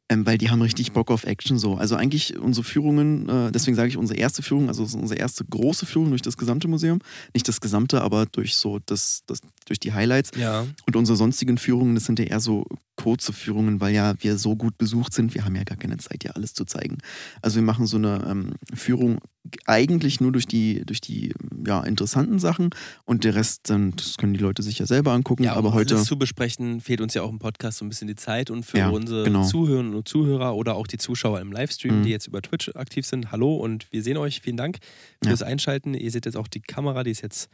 ähm, 0.09 0.25
weil 0.25 0.37
die 0.37 0.49
haben 0.49 0.61
richtig 0.61 0.91
Bock 0.91 1.11
auf 1.11 1.23
Action 1.23 1.57
so. 1.57 1.75
Also 1.75 1.95
eigentlich 1.95 2.37
unsere 2.37 2.63
Führungen, 2.63 3.29
äh, 3.29 3.51
deswegen 3.51 3.75
sage 3.75 3.89
ich 3.89 3.97
unsere 3.97 4.19
erste 4.19 4.43
Führung, 4.43 4.67
also 4.67 4.83
unsere 4.83 5.19
erste 5.19 5.45
große 5.45 5.85
Führung 5.85 6.09
durch 6.09 6.21
das 6.21 6.37
gesamte 6.37 6.67
Museum. 6.67 6.99
Nicht 7.33 7.47
das 7.47 7.61
gesamte, 7.61 8.01
aber 8.01 8.25
durch 8.25 8.55
so 8.55 8.79
das, 8.85 9.23
das 9.27 9.39
durch 9.65 9.79
die 9.79 9.93
Highlights. 9.93 10.31
Ja. 10.37 10.65
Und 10.85 10.95
unsere 10.95 11.15
sonstigen 11.15 11.57
Führungen, 11.57 11.95
das 11.95 12.05
sind 12.05 12.19
ja 12.19 12.25
eher 12.25 12.39
so 12.39 12.65
kurze 12.95 13.33
Führungen, 13.33 13.81
weil 13.81 13.93
ja 13.93 14.13
wir 14.19 14.37
so 14.37 14.55
gut 14.55 14.77
besucht 14.77 15.13
sind. 15.13 15.33
Wir 15.33 15.45
haben 15.45 15.55
ja 15.55 15.63
gar 15.63 15.77
keine 15.77 15.97
Zeit, 15.97 16.23
hier 16.23 16.35
alles 16.35 16.53
zu 16.53 16.65
zeigen. 16.65 16.97
Also 17.41 17.55
wir 17.55 17.63
machen 17.63 17.87
so 17.87 17.97
eine 17.97 18.25
ähm, 18.29 18.53
Führung 18.73 19.19
eigentlich 19.65 20.21
nur 20.21 20.31
durch 20.31 20.45
die, 20.45 20.85
durch 20.85 21.01
die 21.01 21.33
ja, 21.65 21.83
interessanten 21.83 22.39
Sachen 22.39 22.69
und 23.03 23.23
der 23.23 23.35
Rest, 23.35 23.69
dann, 23.69 23.91
das 23.91 24.17
können 24.17 24.33
die 24.33 24.39
Leute 24.39 24.63
sich 24.63 24.79
ja 24.79 24.85
selber 24.85 25.11
angucken. 25.11 25.43
Ja, 25.43 25.53
um 25.53 25.59
aber 25.59 25.73
heute. 25.73 26.01
zu 26.01 26.17
besprechen, 26.17 26.79
fehlt 26.79 27.01
uns 27.01 27.13
ja 27.13 27.23
auch 27.23 27.29
im 27.29 27.39
Podcast 27.39 27.79
so 27.79 27.85
ein 27.85 27.89
bisschen 27.89 28.07
die 28.07 28.15
Zeit 28.15 28.49
und 28.49 28.63
für 28.65 28.77
Ja, 28.77 28.89
unsere 28.89 29.23
genau. 29.23 29.43
Zuhörerinnen 29.93 29.97
und 29.97 30.07
Zuhörer 30.07 30.55
oder 30.55 30.75
auch 30.75 30.87
die 30.87 30.97
Zuschauer 30.97 31.39
im 31.41 31.51
Livestream, 31.51 31.99
Mhm. 31.99 32.03
die 32.03 32.09
jetzt 32.09 32.27
über 32.27 32.41
Twitch 32.41 32.69
aktiv 32.75 33.05
sind, 33.05 33.31
hallo 33.31 33.55
und 33.55 33.91
wir 33.91 34.01
sehen 34.01 34.17
euch. 34.17 34.41
Vielen 34.41 34.57
Dank 34.57 34.79
fürs 35.23 35.43
Einschalten. 35.43 35.93
Ihr 35.93 36.09
seht 36.11 36.25
jetzt 36.25 36.35
auch 36.37 36.47
die 36.47 36.61
Kamera, 36.61 37.03
die 37.03 37.11
ist 37.11 37.21
jetzt 37.21 37.49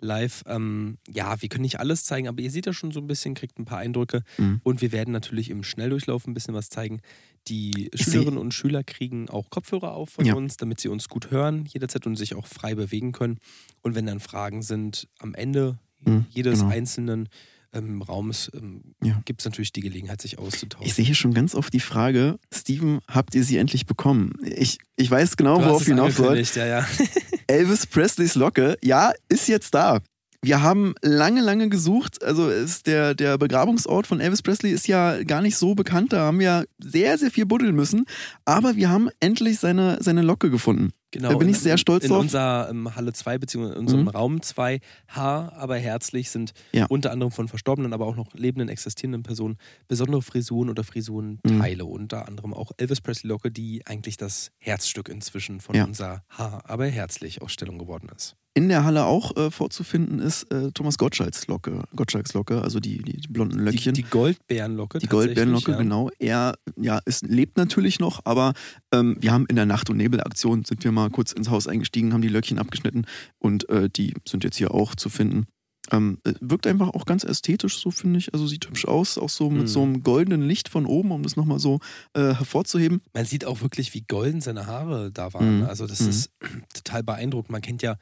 live. 0.00 0.42
Ähm, 0.46 0.98
ja, 1.08 1.40
wir 1.40 1.48
können 1.48 1.62
nicht 1.62 1.78
alles 1.78 2.04
zeigen, 2.04 2.26
aber 2.28 2.40
ihr 2.42 2.50
seht 2.50 2.66
ja 2.66 2.72
schon 2.72 2.90
so 2.90 3.00
ein 3.00 3.06
bisschen, 3.06 3.34
kriegt 3.34 3.58
ein 3.58 3.64
paar 3.64 3.78
Eindrücke 3.78 4.22
Mhm. 4.38 4.60
und 4.64 4.80
wir 4.82 4.90
werden 4.92 5.12
natürlich 5.12 5.50
im 5.50 5.62
Schnelldurchlauf 5.62 6.26
ein 6.26 6.34
bisschen 6.34 6.52
was 6.54 6.68
zeigen. 6.68 7.00
Die 7.48 7.90
Schülerinnen 7.94 8.38
und 8.38 8.52
Schüler 8.52 8.82
kriegen 8.82 9.28
auch 9.30 9.50
Kopfhörer 9.50 9.92
auf 9.92 10.10
von 10.10 10.24
Ja. 10.24 10.34
uns, 10.34 10.56
damit 10.56 10.80
sie 10.80 10.88
uns 10.88 11.08
gut 11.08 11.30
hören 11.30 11.66
jederzeit 11.66 12.06
und 12.06 12.16
sich 12.16 12.34
auch 12.34 12.46
frei 12.46 12.74
bewegen 12.74 13.12
können. 13.12 13.38
Und 13.82 13.94
wenn 13.94 14.06
dann 14.06 14.20
Fragen 14.20 14.62
sind 14.62 15.08
am 15.20 15.34
Ende 15.34 15.78
Mhm, 16.06 16.26
jedes 16.28 16.58
genau. 16.60 16.72
einzelnen 16.72 17.28
ähm, 17.74 18.02
Raums, 18.02 18.50
ähm, 18.54 18.94
Ja. 19.02 19.20
gibt 19.24 19.40
es 19.40 19.44
natürlich 19.44 19.72
die 19.72 19.80
Gelegenheit, 19.82 20.22
sich 20.22 20.38
auszutauschen. 20.38 20.86
Ich 20.86 20.94
sehe 20.94 21.04
hier 21.04 21.14
schon 21.14 21.34
ganz 21.34 21.54
oft 21.54 21.72
die 21.72 21.80
Frage, 21.80 22.38
Steven, 22.52 23.00
habt 23.08 23.34
ihr 23.34 23.44
sie 23.44 23.56
endlich 23.58 23.86
bekommen? 23.86 24.32
Ich, 24.44 24.78
ich 24.96 25.10
weiß 25.10 25.36
genau, 25.36 25.58
Du 25.58 25.64
worauf 25.66 25.84
hinaus 25.84 26.16
soll. 26.16 26.40
ja, 26.54 26.66
ja. 26.66 26.86
Elvis 27.46 27.86
Presleys 27.86 28.34
Locke, 28.36 28.76
ja, 28.82 29.12
ist 29.28 29.48
jetzt 29.48 29.74
da. 29.74 30.00
Wir 30.42 30.60
haben 30.60 30.94
lange, 31.00 31.40
lange 31.40 31.70
gesucht. 31.70 32.22
Also 32.22 32.50
ist 32.50 32.86
der, 32.86 33.14
der 33.14 33.38
Begrabungsort 33.38 34.06
von 34.06 34.20
Elvis 34.20 34.42
Presley 34.42 34.72
ist 34.72 34.86
ja 34.86 35.22
gar 35.22 35.40
nicht 35.40 35.56
so 35.56 35.74
bekannt. 35.74 36.12
Da 36.12 36.18
haben 36.26 36.38
wir 36.38 36.66
sehr, 36.78 37.16
sehr 37.16 37.30
viel 37.30 37.46
buddeln 37.46 37.74
müssen. 37.74 38.04
Aber 38.44 38.76
wir 38.76 38.90
haben 38.90 39.08
endlich 39.20 39.58
seine, 39.58 39.96
seine 40.02 40.20
Locke 40.20 40.50
gefunden. 40.50 40.90
Genau, 41.14 41.30
Da 41.30 41.36
bin 41.38 41.48
ich 41.48 41.56
in- 41.56 41.62
sehr 41.62 41.78
stolz 41.78 42.04
in 42.04 42.10
drauf. 42.10 42.20
unserer 42.22 42.68
ähm, 42.70 42.94
Halle 42.96 43.12
2 43.12 43.38
beziehungsweise 43.38 43.74
in 43.76 43.80
unserem 43.80 44.02
Mhm. 44.02 44.08
Raum 44.08 44.42
2 44.42 44.80
Haar, 45.08 45.52
aber 45.54 45.76
herzlich 45.76 46.28
sind 46.30 46.52
Ja. 46.72 46.86
unter 46.86 47.12
anderem 47.12 47.30
von 47.30 47.46
Verstorbenen, 47.46 47.92
aber 47.92 48.06
auch 48.06 48.16
noch 48.16 48.34
lebenden, 48.34 48.68
existierenden 48.68 49.22
Personen 49.22 49.56
besondere 49.86 50.22
Frisuren 50.22 50.70
oder 50.70 50.82
Mhm. 50.82 50.86
Frisurenteile. 50.86 51.84
Unter 51.84 52.26
anderem 52.26 52.52
auch 52.52 52.72
Elvis 52.78 53.00
Presley 53.00 53.28
Locke, 53.28 53.50
die 53.52 53.86
eigentlich 53.86 54.16
das 54.16 54.50
Herzstück 54.58 55.08
inzwischen 55.08 55.60
von 55.60 55.76
Ja. 55.76 55.84
unserer 55.84 56.24
Haar, 56.30 56.62
aber 56.68 56.86
herzlich 56.86 57.42
Ausstellung 57.42 57.78
geworden 57.78 58.08
ist. 58.14 58.34
In 58.56 58.68
der 58.68 58.84
Halle 58.84 59.04
auch 59.04 59.36
äh, 59.36 59.50
vorzufinden 59.50 60.20
ist 60.20 60.44
äh, 60.52 60.70
Thomas 60.70 60.96
Gottschalks 60.96 61.48
Locke, 61.48 61.82
Gottschalks 61.96 62.34
Locke, 62.34 62.62
also 62.62 62.78
die, 62.78 63.02
die, 63.02 63.20
die 63.20 63.26
blonden 63.26 63.58
Löckchen. 63.58 63.94
die 63.94 64.04
Goldbeerenlocke. 64.04 64.98
Die 65.00 65.08
tatsächlich, 65.08 65.34
Goldbeerenlocke, 65.34 65.72
ja. 65.72 65.76
genau. 65.78 66.10
Er 66.20 66.54
ja, 66.80 67.00
es 67.04 67.22
lebt 67.22 67.56
natürlich 67.56 67.98
noch, 67.98 68.20
aber 68.24 68.52
ähm, 68.92 69.16
wir 69.18 69.32
haben 69.32 69.46
in 69.46 69.56
der 69.56 69.66
Nacht- 69.66 69.90
und 69.90 69.96
Nebelaktion 69.96 70.64
sind 70.64 70.84
wir 70.84 70.92
mal 70.92 71.03
kurz 71.10 71.32
ins 71.32 71.50
Haus 71.50 71.66
eingestiegen, 71.68 72.12
haben 72.12 72.22
die 72.22 72.28
Löckchen 72.28 72.58
abgeschnitten 72.58 73.06
und 73.38 73.68
äh, 73.68 73.88
die 73.88 74.14
sind 74.28 74.44
jetzt 74.44 74.56
hier 74.56 74.72
auch 74.72 74.94
zu 74.94 75.08
finden. 75.08 75.46
Ähm, 75.92 76.18
äh, 76.24 76.32
wirkt 76.40 76.66
einfach 76.66 76.88
auch 76.94 77.04
ganz 77.04 77.24
ästhetisch, 77.24 77.76
so 77.78 77.90
finde 77.90 78.18
ich. 78.18 78.32
Also 78.32 78.46
sieht 78.46 78.66
hübsch 78.66 78.86
aus, 78.86 79.18
auch 79.18 79.28
so 79.28 79.50
mit 79.50 79.62
Mhm. 79.64 79.66
so 79.66 79.82
einem 79.82 80.02
goldenen 80.02 80.40
Licht 80.48 80.70
von 80.70 80.86
oben, 80.86 81.10
um 81.12 81.22
das 81.22 81.36
nochmal 81.36 81.58
so 81.58 81.78
äh, 82.14 82.20
hervorzuheben. 82.34 83.02
Man 83.12 83.26
sieht 83.26 83.44
auch 83.44 83.60
wirklich, 83.60 83.92
wie 83.92 84.00
golden 84.00 84.40
seine 84.40 84.66
Haare 84.66 85.12
da 85.12 85.34
waren. 85.34 85.58
Mhm. 85.58 85.62
Also 85.64 85.86
das 85.86 86.00
Mhm. 86.00 86.08
ist 86.08 86.30
total 86.74 87.02
beeindruckend. 87.02 87.50
Man 87.50 87.60
kennt 87.60 87.82
ja 87.82 87.96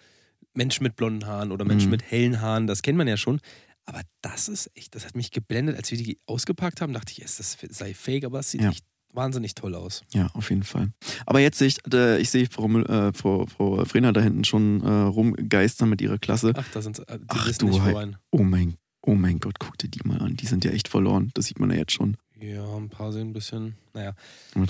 Menschen 0.55 0.85
mit 0.85 0.95
blonden 0.95 1.27
Haaren 1.27 1.51
oder 1.51 1.65
Menschen 1.65 1.87
Mhm. 1.87 1.93
mit 1.93 2.03
hellen 2.09 2.41
Haaren, 2.41 2.67
das 2.69 2.83
kennt 2.83 2.99
man 2.99 3.09
ja 3.09 3.17
schon. 3.17 3.41
Aber 3.85 4.03
das 4.21 4.47
ist 4.49 4.71
echt, 4.77 4.95
das 4.95 5.05
hat 5.05 5.17
mich 5.17 5.33
geblendet. 5.33 5.75
Als 5.77 5.91
wir 5.91 5.99
die 5.99 6.21
ausgepackt 6.27 6.81
haben, 6.81 6.93
dachte 6.93 7.11
ich, 7.11 7.19
das 7.25 7.57
sei 7.71 7.95
fake, 7.95 8.25
aber 8.25 8.39
es 8.39 8.53
sieht 8.53 8.61
Ja. 8.61 8.71
echt 8.71 8.85
wahnsinnig 9.13 9.55
toll 9.55 9.75
aus. 9.75 10.03
Ja, 10.13 10.29
auf 10.35 10.51
jeden 10.51 10.63
Fall. 10.63 10.91
Aber 11.27 11.41
jetzt 11.41 11.59
sehe 11.59 11.69
ich, 11.69 11.79
äh, 11.93 12.21
ich 12.21 12.31
sehe 12.31 12.47
Frau, 12.47 12.69
äh, 12.69 13.13
Frau, 13.13 13.47
Frau 13.47 13.85
Frena 13.85 14.13
da 14.13 14.21
hinten 14.21 14.45
schon 14.45 14.83
äh, 14.83 14.91
rumgeistern 14.91 15.89
mit 15.89 16.01
ihrer 16.01 16.19
Klasse. 16.19 16.53
Ach, 16.57 16.67
da 16.73 16.83
sind 16.83 16.99
äh, 17.09 17.19
die 17.19 17.25
Ach, 17.29 17.53
du 17.59 17.67
nicht 17.67 17.85
worein. 17.85 18.17
Oh 18.31 18.43
mein, 18.43 18.77
oh 19.03 19.15
mein 19.15 19.39
Gott, 19.39 19.59
guck 19.59 19.79
dir 19.79 19.89
die 19.89 20.01
mal 20.05 20.21
an. 20.21 20.37
Die 20.37 20.47
sind 20.47 20.65
ja 20.65 20.71
echt 20.71 20.89
verloren. 20.89 21.31
Das 21.35 21.47
sieht 21.47 21.61
man 21.61 21.71
ja 21.71 21.77
jetzt 21.77 21.93
schon. 21.93 22.17
Ja, 22.41 22.77
ein 22.77 22.89
paar 22.89 23.13
sehen 23.13 23.29
ein 23.29 23.33
bisschen. 23.33 23.77
Naja. 23.95 24.15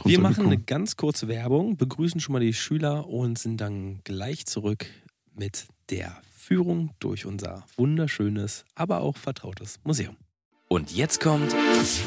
Wir 0.04 0.20
machen 0.20 0.44
eine 0.44 0.58
ganz 0.58 0.96
kurze 0.96 1.26
Werbung, 1.28 1.78
begrüßen 1.78 2.20
schon 2.20 2.34
mal 2.34 2.40
die 2.40 2.52
Schüler 2.52 3.08
und 3.08 3.38
sind 3.38 3.61
dann 3.62 4.00
gleich 4.04 4.44
zurück 4.44 4.87
mit 5.34 5.68
der 5.88 6.20
Führung 6.34 6.90
durch 6.99 7.25
unser 7.25 7.64
wunderschönes, 7.76 8.66
aber 8.75 9.00
auch 9.00 9.16
vertrautes 9.16 9.80
Museum. 9.84 10.16
Und 10.68 10.92
jetzt 10.92 11.20
kommt 11.20 11.52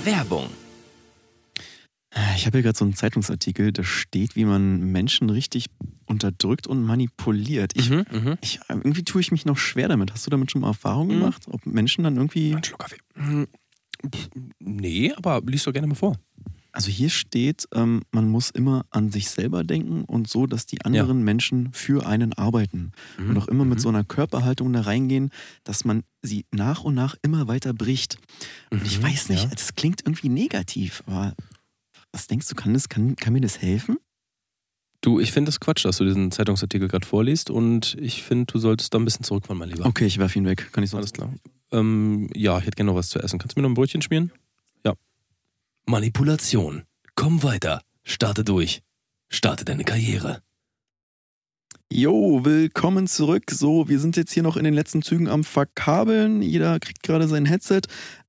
Werbung. 0.05 0.49
Ich 2.37 2.45
habe 2.45 2.57
hier 2.57 2.63
gerade 2.63 2.77
so 2.77 2.85
einen 2.85 2.93
Zeitungsartikel, 2.95 3.73
da 3.73 3.83
steht, 3.83 4.35
wie 4.35 4.45
man 4.45 4.79
Menschen 4.91 5.29
richtig 5.29 5.65
unterdrückt 6.05 6.65
und 6.65 6.83
manipuliert. 6.83 7.73
Ich, 7.75 7.89
Mhm, 7.89 8.05
mhm. 8.11 8.37
ich, 8.41 8.59
irgendwie 8.69 9.03
tue 9.03 9.19
ich 9.21 9.31
mich 9.31 9.45
noch 9.45 9.57
schwer 9.57 9.87
damit. 9.89 10.13
Hast 10.13 10.25
du 10.25 10.29
damit 10.29 10.51
schon 10.51 10.61
mal 10.61 10.67
Erfahrung 10.69 11.07
Mhm. 11.07 11.11
gemacht? 11.19 11.43
Ob 11.49 11.65
Menschen 11.65 12.03
dann 12.05 12.15
irgendwie. 12.15 12.55
Ein 12.55 12.63
Schluck 12.63 12.79
Kaffee. 12.79 12.97
Hm, 13.15 13.47
pff, 14.09 14.29
Nee, 14.59 15.13
aber 15.13 15.41
liest 15.45 15.67
doch 15.67 15.73
gerne 15.73 15.87
mal 15.87 15.95
vor. 15.95 16.15
Also 16.71 16.89
hier 16.89 17.09
steht, 17.09 17.67
ähm, 17.73 18.01
man 18.11 18.27
muss 18.29 18.49
immer 18.49 18.85
an 18.91 19.09
sich 19.09 19.29
selber 19.29 19.63
denken 19.63 20.03
und 20.03 20.27
so, 20.29 20.45
dass 20.45 20.65
die 20.65 20.83
anderen 20.83 21.23
Menschen 21.23 21.71
für 21.71 22.05
einen 22.05 22.33
arbeiten. 22.33 22.91
Und 23.17 23.37
auch 23.37 23.47
immer 23.47 23.63
mit 23.63 23.79
so 23.79 23.87
einer 23.87 24.03
Körperhaltung 24.03 24.73
da 24.73 24.81
reingehen, 24.81 25.29
dass 25.63 25.85
man 25.85 26.03
sie 26.21 26.45
nach 26.51 26.83
und 26.83 26.93
nach 26.93 27.15
immer 27.21 27.47
weiter 27.47 27.73
bricht. 27.73 28.17
Und 28.71 28.85
ich 28.85 28.99
Mhm, 28.99 29.03
weiß 29.03 29.29
nicht, 29.29 29.43
ja. 29.45 29.49
das 29.49 29.75
klingt 29.75 30.01
irgendwie 30.05 30.27
negativ, 30.27 31.01
aber 31.07 31.33
was 32.15 32.27
denkst 32.27 32.47
du, 32.49 32.55
kann, 32.55 32.73
das, 32.73 32.89
kann, 32.89 33.15
kann 33.15 33.33
mir 33.33 33.41
das 33.41 33.61
helfen? 33.61 33.97
Du, 35.01 35.19
ich 35.19 35.31
finde 35.31 35.49
es 35.49 35.59
Quatsch, 35.59 35.85
dass 35.85 35.97
du 35.97 36.05
diesen 36.05 36.31
Zeitungsartikel 36.31 36.87
gerade 36.87 37.05
vorliest 37.05 37.51
und 37.51 37.95
ich 37.99 38.23
finde, 38.23 38.51
du 38.51 38.57
solltest 38.57 38.93
da 38.93 38.97
ein 38.97 39.05
bisschen 39.05 39.23
zurückfahren, 39.23 39.59
mein 39.59 39.69
Lieber. 39.69 39.85
Okay, 39.85 40.05
ich 40.05 40.17
werfe 40.17 40.39
ihn 40.39 40.45
weg. 40.45 40.71
Kann 40.71 40.83
ich 40.83 40.93
Alles 40.93 41.09
sonst? 41.09 41.13
klar. 41.13 41.33
Ähm, 41.71 42.29
ja, 42.33 42.57
ich 42.57 42.65
hätte 42.65 42.75
gerne 42.75 42.91
noch 42.91 42.97
was 42.97 43.09
zu 43.09 43.19
essen. 43.19 43.37
Kannst 43.37 43.55
du 43.55 43.59
mir 43.59 43.63
noch 43.63 43.69
ein 43.69 43.75
Brötchen 43.75 44.01
schmieren? 44.01 44.31
Manipulation. 45.87 46.81
Komm 47.13 47.43
weiter. 47.43 47.79
Starte 48.03 48.43
durch. 48.43 48.81
Starte 49.29 49.65
deine 49.65 49.83
Karriere. 49.83 50.41
Jo, 51.93 52.43
willkommen 52.43 53.05
zurück. 53.05 53.51
So, 53.51 53.87
wir 53.87 53.99
sind 53.99 54.17
jetzt 54.17 54.31
hier 54.31 54.41
noch 54.41 54.57
in 54.57 54.63
den 54.63 54.73
letzten 54.73 55.03
Zügen 55.03 55.27
am 55.27 55.43
Verkabeln. 55.43 56.41
Jeder 56.41 56.79
kriegt 56.79 57.03
gerade 57.03 57.27
sein 57.27 57.45
Headset. 57.45 57.81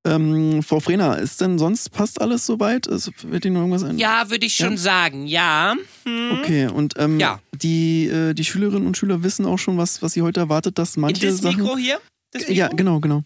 Ähm, 0.07 0.63
Frau 0.63 0.79
Frena, 0.81 1.15
ist 1.15 1.41
denn 1.41 1.59
sonst 1.59 1.91
passt 1.91 2.21
alles 2.21 2.47
soweit? 2.47 2.87
Es 2.87 3.11
wird 3.25 3.45
Ihnen 3.45 3.55
noch 3.55 3.61
irgendwas 3.63 3.83
ein? 3.83 3.99
Ja, 3.99 4.31
würde 4.31 4.47
ich 4.47 4.55
schon 4.55 4.73
Ja. 4.73 4.77
sagen, 4.79 5.27
ja. 5.27 5.75
Hm. 6.05 6.39
Okay, 6.39 6.67
und 6.69 6.95
ähm, 6.97 7.19
Ja. 7.19 7.41
die, 7.53 8.07
äh, 8.07 8.33
die 8.33 8.45
Schülerinnen 8.45 8.87
und 8.87 8.97
Schüler 8.97 9.23
wissen 9.23 9.45
auch 9.47 9.59
schon, 9.59 9.77
was, 9.79 10.03
was 10.03 10.13
sie 10.13 10.23
heute 10.23 10.41
erwartet, 10.41 10.79
dass 10.79 10.97
manche 10.97 11.27
das 11.27 11.39
Sachen. 11.39 11.61
Mikro 11.63 11.77
hier? 11.77 12.01
Das 12.31 12.43
Mikro? 12.43 12.55
Ja, 12.55 12.69
genau, 12.69 13.01
genau. 13.01 13.23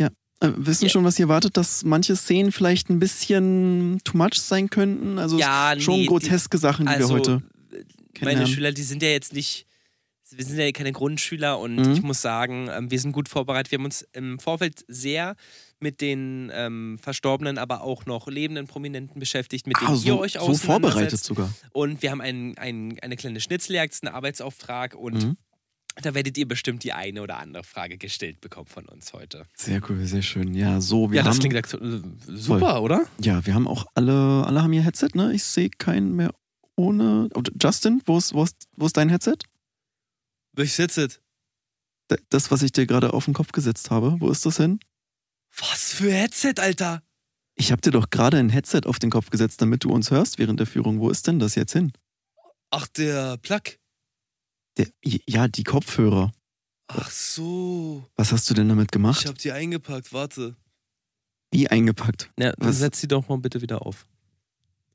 Ja. 0.00 0.08
Äh, 0.40 0.50
wissen 0.56 0.84
Ja. 0.86 0.90
schon, 0.90 1.04
was 1.04 1.16
sie 1.16 1.22
erwartet, 1.22 1.56
dass 1.56 1.84
manche 1.84 2.16
Szenen 2.16 2.50
vielleicht 2.50 2.90
ein 2.90 2.98
bisschen 2.98 4.00
too 4.04 4.16
much 4.16 4.34
sein 4.40 4.68
könnten. 4.68 5.18
Also 5.18 5.38
Ja, 5.38 5.74
schon 5.78 5.94
nee, 5.94 6.00
die- 6.02 6.06
groteske 6.08 6.58
Sachen, 6.58 6.86
die 6.86 6.92
also, 6.92 7.08
wir 7.10 7.14
heute 7.14 7.42
meine. 8.20 8.46
Schüler, 8.48 8.72
die 8.72 8.82
sind 8.82 9.02
ja 9.02 9.08
jetzt 9.10 9.32
nicht, 9.32 9.66
wir 10.32 10.44
sind 10.44 10.58
ja 10.58 10.70
keine 10.72 10.92
Grundschüler 10.92 11.58
und 11.58 11.76
Mhm. 11.76 11.92
ich 11.92 12.02
muss 12.02 12.20
sagen, 12.20 12.68
ähm, 12.72 12.90
wir 12.90 12.98
sind 12.98 13.12
gut 13.12 13.28
vorbereitet. 13.28 13.70
Wir 13.70 13.78
haben 13.78 13.84
uns 13.84 14.04
im 14.12 14.38
Vorfeld 14.38 14.84
sehr 14.88 15.36
mit 15.82 16.00
den 16.00 16.50
ähm, 16.54 16.98
Verstorbenen, 17.00 17.58
aber 17.58 17.82
auch 17.82 18.06
noch 18.06 18.28
lebenden 18.28 18.66
Prominenten 18.66 19.18
beschäftigt, 19.18 19.66
mit 19.66 19.76
denen 19.80 19.88
Ah, 19.90 19.92
ihr 19.94 19.98
so, 19.98 20.20
euch 20.20 20.32
so 20.34 20.38
vorbereitet 20.54 20.64
auseinandersetzt. 20.64 21.24
sogar. 21.24 21.52
Und 21.72 22.02
wir 22.02 22.10
haben 22.10 22.20
ein, 22.20 22.56
ein, 22.58 22.98
eine 23.00 23.16
kleine 23.16 23.40
Schnitzeljagd, 23.40 23.92
das 23.92 23.96
ist 23.98 24.02
ein 24.04 24.14
Arbeitsauftrag 24.14 24.94
und 24.94 25.14
Mhm. 25.24 25.36
da 26.02 26.14
werdet 26.14 26.36
ihr 26.38 26.46
bestimmt 26.46 26.84
die 26.84 26.92
eine 26.92 27.22
oder 27.22 27.38
andere 27.38 27.64
Frage 27.64 27.98
gestellt 27.98 28.40
bekommen 28.40 28.66
von 28.66 28.86
uns 28.86 29.12
heute. 29.12 29.46
Sehr 29.56 29.80
cool, 29.88 30.04
sehr 30.06 30.22
schön. 30.22 30.54
Ja, 30.54 30.80
so, 30.80 31.10
wir 31.10 31.16
ja, 31.18 31.22
das 31.22 31.38
haben, 31.40 31.48
klingt 31.50 31.78
super, 32.26 32.82
oder? 32.82 33.06
ja, 33.20 33.44
wir 33.46 33.54
haben 33.54 33.66
auch 33.66 33.86
alle, 33.94 34.44
alle 34.46 34.62
haben 34.62 34.72
ihr 34.72 34.82
Headset, 34.82 35.08
ne? 35.14 35.32
Ich 35.32 35.44
sehe 35.44 35.70
keinen 35.70 36.14
mehr 36.14 36.32
ohne. 36.76 37.28
Oh, 37.34 37.42
Justin, 37.60 38.02
wo 38.06 38.18
ist, 38.18 38.32
wo, 38.34 38.44
ist, 38.44 38.56
wo 38.76 38.86
ist 38.86 38.96
dein 38.96 39.08
Headset? 39.08 39.36
Ich 40.58 40.72
sitze. 40.74 41.08
D- 42.10 42.16
Das, 42.28 42.50
was 42.50 42.62
ich 42.62 42.72
dir 42.72 42.86
gerade 42.86 43.12
auf 43.14 43.24
den 43.24 43.34
Kopf 43.34 43.52
gesetzt 43.52 43.90
habe, 43.90 44.16
wo 44.18 44.30
ist 44.30 44.44
das 44.46 44.56
hin? 44.58 44.80
Was 45.58 45.92
für 45.92 46.12
Headset, 46.12 46.54
Alter? 46.58 47.02
Ich 47.54 47.72
habe 47.72 47.82
dir 47.82 47.90
doch 47.90 48.10
gerade 48.10 48.38
ein 48.38 48.48
Headset 48.48 48.82
auf 48.86 48.98
den 48.98 49.10
Kopf 49.10 49.30
gesetzt, 49.30 49.60
damit 49.60 49.84
du 49.84 49.90
uns 49.90 50.10
hörst 50.10 50.38
während 50.38 50.60
der 50.60 50.66
Führung. 50.66 51.00
Wo 51.00 51.10
ist 51.10 51.26
denn 51.26 51.38
das 51.38 51.54
jetzt 51.54 51.72
hin? 51.72 51.92
Ach, 52.70 52.86
der 52.86 53.36
Plug. 53.38 53.62
Der, 54.78 54.86
ja, 55.04 55.48
die 55.48 55.64
Kopfhörer. 55.64 56.32
Ach 56.86 57.10
so. 57.10 58.08
Was 58.16 58.32
hast 58.32 58.48
du 58.48 58.54
denn 58.54 58.68
damit 58.68 58.92
gemacht? 58.92 59.26
hab 59.26 59.38
die 59.38 59.52
eingepackt, 59.52 60.12
warte. 60.12 60.56
Wie 61.52 61.68
eingepackt? 61.68 62.30
Ja, 62.38 62.52
Was? 62.58 62.78
setz 62.78 63.00
sie 63.00 63.08
doch 63.08 63.28
mal 63.28 63.38
bitte 63.38 63.60
wieder 63.60 63.84
auf. 63.84 64.06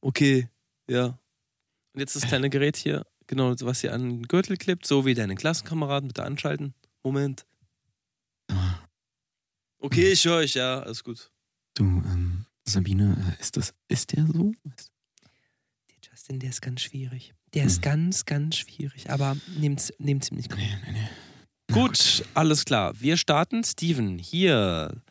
Okay, 0.01 0.49
ja. 0.89 1.19
Und 1.93 1.99
jetzt 1.99 2.15
das 2.15 2.25
kleine 2.27 2.49
Gerät 2.49 2.77
hier, 2.77 3.05
genau, 3.27 3.53
was 3.61 3.81
hier 3.81 3.93
an 3.93 4.01
den 4.09 4.23
Gürtel 4.23 4.57
klippt, 4.57 4.85
so 4.85 5.05
wie 5.05 5.13
deine 5.13 5.35
Klassenkameraden, 5.35 6.07
bitte 6.09 6.23
anschalten. 6.23 6.73
Moment. 7.03 7.45
Okay, 9.85 10.11
ich 10.13 10.25
höre 10.25 10.37
euch, 10.37 10.55
ja, 10.55 10.79
alles 10.79 11.03
gut. 11.03 11.29
Du, 11.75 11.83
ähm, 11.83 12.45
Sabine, 12.67 13.35
äh, 13.37 13.41
ist 13.41 13.55
das, 13.55 13.73
ist 13.87 14.13
der 14.13 14.25
so? 14.25 14.51
Der 14.63 15.97
Justin, 16.09 16.39
der 16.39 16.49
ist 16.49 16.61
ganz 16.61 16.81
schwierig. 16.81 17.33
Der 17.53 17.61
Hm. 17.63 17.67
ist 17.67 17.81
ganz, 17.81 18.25
ganz 18.25 18.55
schwierig, 18.57 19.09
aber 19.11 19.37
nehmt's, 19.59 19.93
nehmt's 19.99 20.31
ihm 20.31 20.37
nicht 20.37 20.49
gut. 20.49 20.57
Nee, 20.57 20.75
nee, 20.87 20.91
nee. 20.93 21.73
Gut, 21.73 22.23
alles 22.33 22.65
klar. 22.65 22.93
Wir 22.99 23.17
starten. 23.17 23.63
Steven, 23.63 24.17
hier. 24.17 25.01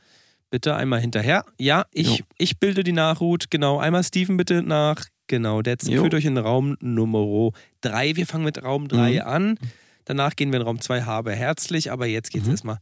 Bitte 0.51 0.75
einmal 0.77 1.01
hinterher. 1.01 1.45
Ja, 1.59 1.85
ich, 1.93 2.19
Jo. 2.19 2.25
ich 2.39 2.59
bilde 2.59 2.83
die 2.85 2.93
Nachhut. 2.93 3.51
Genau, 3.51 3.79
einmal 3.79 4.03
Steven 4.05 4.37
bitte 4.37 4.63
nach. 4.63 5.05
Genau, 5.27 5.63
der 5.63 5.77
Jo. 5.83 6.03
führt 6.03 6.15
euch 6.15 6.25
in 6.25 6.37
Raum 6.39 6.77
Nummer 6.81 7.51
3. 7.81 8.17
Wir 8.17 8.27
fangen 8.27 8.45
mit 8.45 8.63
Raum 8.63 8.89
3 8.89 9.15
Mhm. 9.15 9.21
an. 9.21 9.59
Danach 10.05 10.37
gehen 10.37 10.53
wir 10.53 10.61
in 10.61 10.67
Raum 10.67 10.81
2, 10.81 11.03
habe 11.03 11.33
herzlich. 11.33 11.91
Aber 11.93 12.07
jetzt 12.07 12.31
geht's 12.31 12.45
Mhm. 12.47 12.51
erstmal 12.53 12.79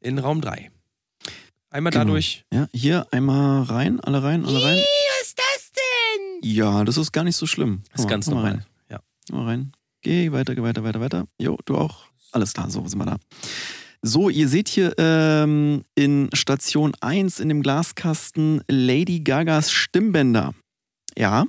in 0.00 0.18
Raum 0.18 0.40
3. 0.40 0.70
Einmal 1.72 1.90
Genau. 1.92 2.04
dadurch. 2.04 2.44
Ja, 2.52 2.68
hier 2.72 3.06
einmal 3.12 3.62
rein, 3.62 3.98
alle 4.00 4.22
rein, 4.22 4.44
alle 4.44 4.62
rein. 4.62 4.76
Was 4.76 5.26
ist 5.26 5.38
das 5.38 5.72
denn? 5.72 6.50
Ja, 6.50 6.84
das 6.84 6.96
ist 6.98 7.12
gar 7.12 7.24
nicht 7.24 7.36
so 7.36 7.46
schlimm. 7.46 7.82
Das 7.90 8.00
ist 8.00 8.04
mal, 8.04 8.10
ganz 8.10 8.26
normal. 8.28 8.50
Rein. 8.52 8.66
Ja. 8.90 9.00
Komm 9.30 9.38
mal 9.40 9.46
rein. 9.46 9.72
Geh 10.02 10.32
weiter, 10.32 10.54
geh 10.54 10.62
weiter, 10.62 10.84
weiter, 10.84 11.00
weiter. 11.00 11.26
Jo, 11.38 11.56
du 11.64 11.76
auch. 11.76 12.04
Alles 12.32 12.52
klar, 12.52 12.70
so 12.70 12.86
sind 12.86 12.98
wir 12.98 13.06
da. 13.06 13.16
So, 14.02 14.28
ihr 14.28 14.48
seht 14.48 14.68
hier 14.68 14.94
ähm, 14.98 15.84
in 15.94 16.28
Station 16.32 16.92
1 17.00 17.38
in 17.40 17.48
dem 17.48 17.62
Glaskasten 17.62 18.62
Lady 18.68 19.20
Gagas 19.20 19.70
Stimmbänder. 19.70 20.54
Ja, 21.16 21.44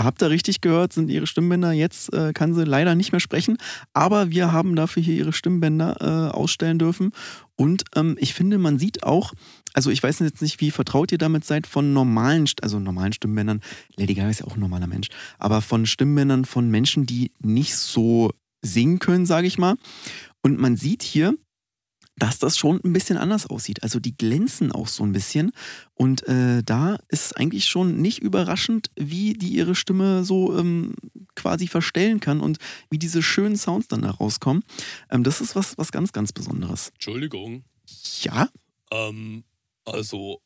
habt 0.00 0.22
ihr 0.22 0.30
richtig 0.30 0.60
gehört, 0.60 0.92
sind 0.92 1.10
ihre 1.10 1.26
Stimmbänder. 1.26 1.72
Jetzt 1.72 2.12
äh, 2.12 2.32
kann 2.32 2.54
sie 2.54 2.64
leider 2.64 2.94
nicht 2.94 3.12
mehr 3.12 3.20
sprechen, 3.20 3.58
aber 3.92 4.30
wir 4.30 4.52
haben 4.52 4.76
dafür 4.76 5.02
hier 5.02 5.14
ihre 5.14 5.32
Stimmbänder 5.32 5.96
äh, 6.00 6.36
ausstellen 6.36 6.78
dürfen. 6.78 7.10
Und 7.56 7.84
ähm, 7.96 8.16
ich 8.20 8.34
finde, 8.34 8.58
man 8.58 8.78
sieht 8.78 9.02
auch, 9.02 9.32
also 9.74 9.90
ich 9.90 10.02
weiß 10.02 10.20
jetzt 10.20 10.42
nicht, 10.42 10.60
wie 10.60 10.70
vertraut 10.70 11.10
ihr 11.10 11.18
damit 11.18 11.44
seid 11.44 11.66
von 11.66 11.92
normalen, 11.92 12.48
also 12.62 12.78
normalen 12.78 13.12
Stimmbändern. 13.12 13.60
Lady 13.96 14.14
Gaga 14.14 14.30
ist 14.30 14.40
ja 14.40 14.46
auch 14.46 14.54
ein 14.54 14.60
normaler 14.60 14.86
Mensch, 14.86 15.08
aber 15.38 15.60
von 15.60 15.84
Stimmbändern 15.86 16.44
von 16.44 16.70
Menschen, 16.70 17.04
die 17.04 17.32
nicht 17.40 17.74
so 17.74 18.30
singen 18.62 19.00
können, 19.00 19.26
sage 19.26 19.46
ich 19.46 19.58
mal. 19.58 19.74
Und 20.42 20.58
man 20.58 20.76
sieht 20.76 21.02
hier, 21.02 21.34
dass 22.18 22.38
das 22.38 22.56
schon 22.58 22.80
ein 22.84 22.92
bisschen 22.92 23.16
anders 23.16 23.46
aussieht. 23.46 23.82
Also 23.82 24.00
die 24.00 24.16
glänzen 24.16 24.72
auch 24.72 24.88
so 24.88 25.04
ein 25.04 25.12
bisschen. 25.12 25.52
Und 25.94 26.26
äh, 26.26 26.62
da 26.64 26.98
ist 27.08 27.36
eigentlich 27.36 27.66
schon 27.66 28.00
nicht 28.00 28.18
überraschend, 28.20 28.90
wie 28.96 29.32
die 29.34 29.48
ihre 29.48 29.74
Stimme 29.74 30.24
so 30.24 30.56
ähm, 30.58 30.94
quasi 31.34 31.66
verstellen 31.68 32.20
kann 32.20 32.40
und 32.40 32.58
wie 32.90 32.98
diese 32.98 33.22
schönen 33.22 33.56
Sounds 33.56 33.88
dann 33.88 34.02
da 34.02 34.10
rauskommen. 34.10 34.64
Ähm, 35.10 35.22
das 35.24 35.40
ist 35.40 35.54
was, 35.56 35.78
was 35.78 35.92
ganz, 35.92 36.12
ganz 36.12 36.32
Besonderes. 36.32 36.90
Entschuldigung. 36.94 37.64
Ja, 38.22 38.48
Ähm, 38.90 39.44
also, 39.84 40.40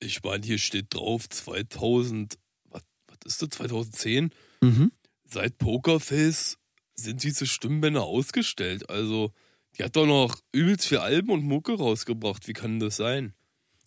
ich 0.00 0.22
meine, 0.22 0.44
hier 0.44 0.58
steht 0.58 0.94
drauf 0.94 1.28
2000, 1.28 2.38
was, 2.70 2.82
was 3.06 3.18
ist 3.26 3.42
das, 3.42 3.48
2010? 3.50 4.30
mhm. 4.60 4.92
Seit 5.24 5.58
Pokerface 5.58 6.56
sind 6.94 7.22
diese 7.22 7.46
Stimmbänder 7.46 8.02
ausgestellt. 8.02 8.90
Also, 8.90 9.32
die 9.78 9.84
hat 9.84 9.96
doch 9.96 10.06
noch 10.06 10.36
übelst 10.52 10.86
viel 10.86 10.98
Alben 10.98 11.30
und 11.30 11.44
Mucke 11.44 11.74
rausgebracht. 11.74 12.48
Wie 12.48 12.52
kann 12.52 12.80
das 12.80 12.96
sein? 12.96 13.34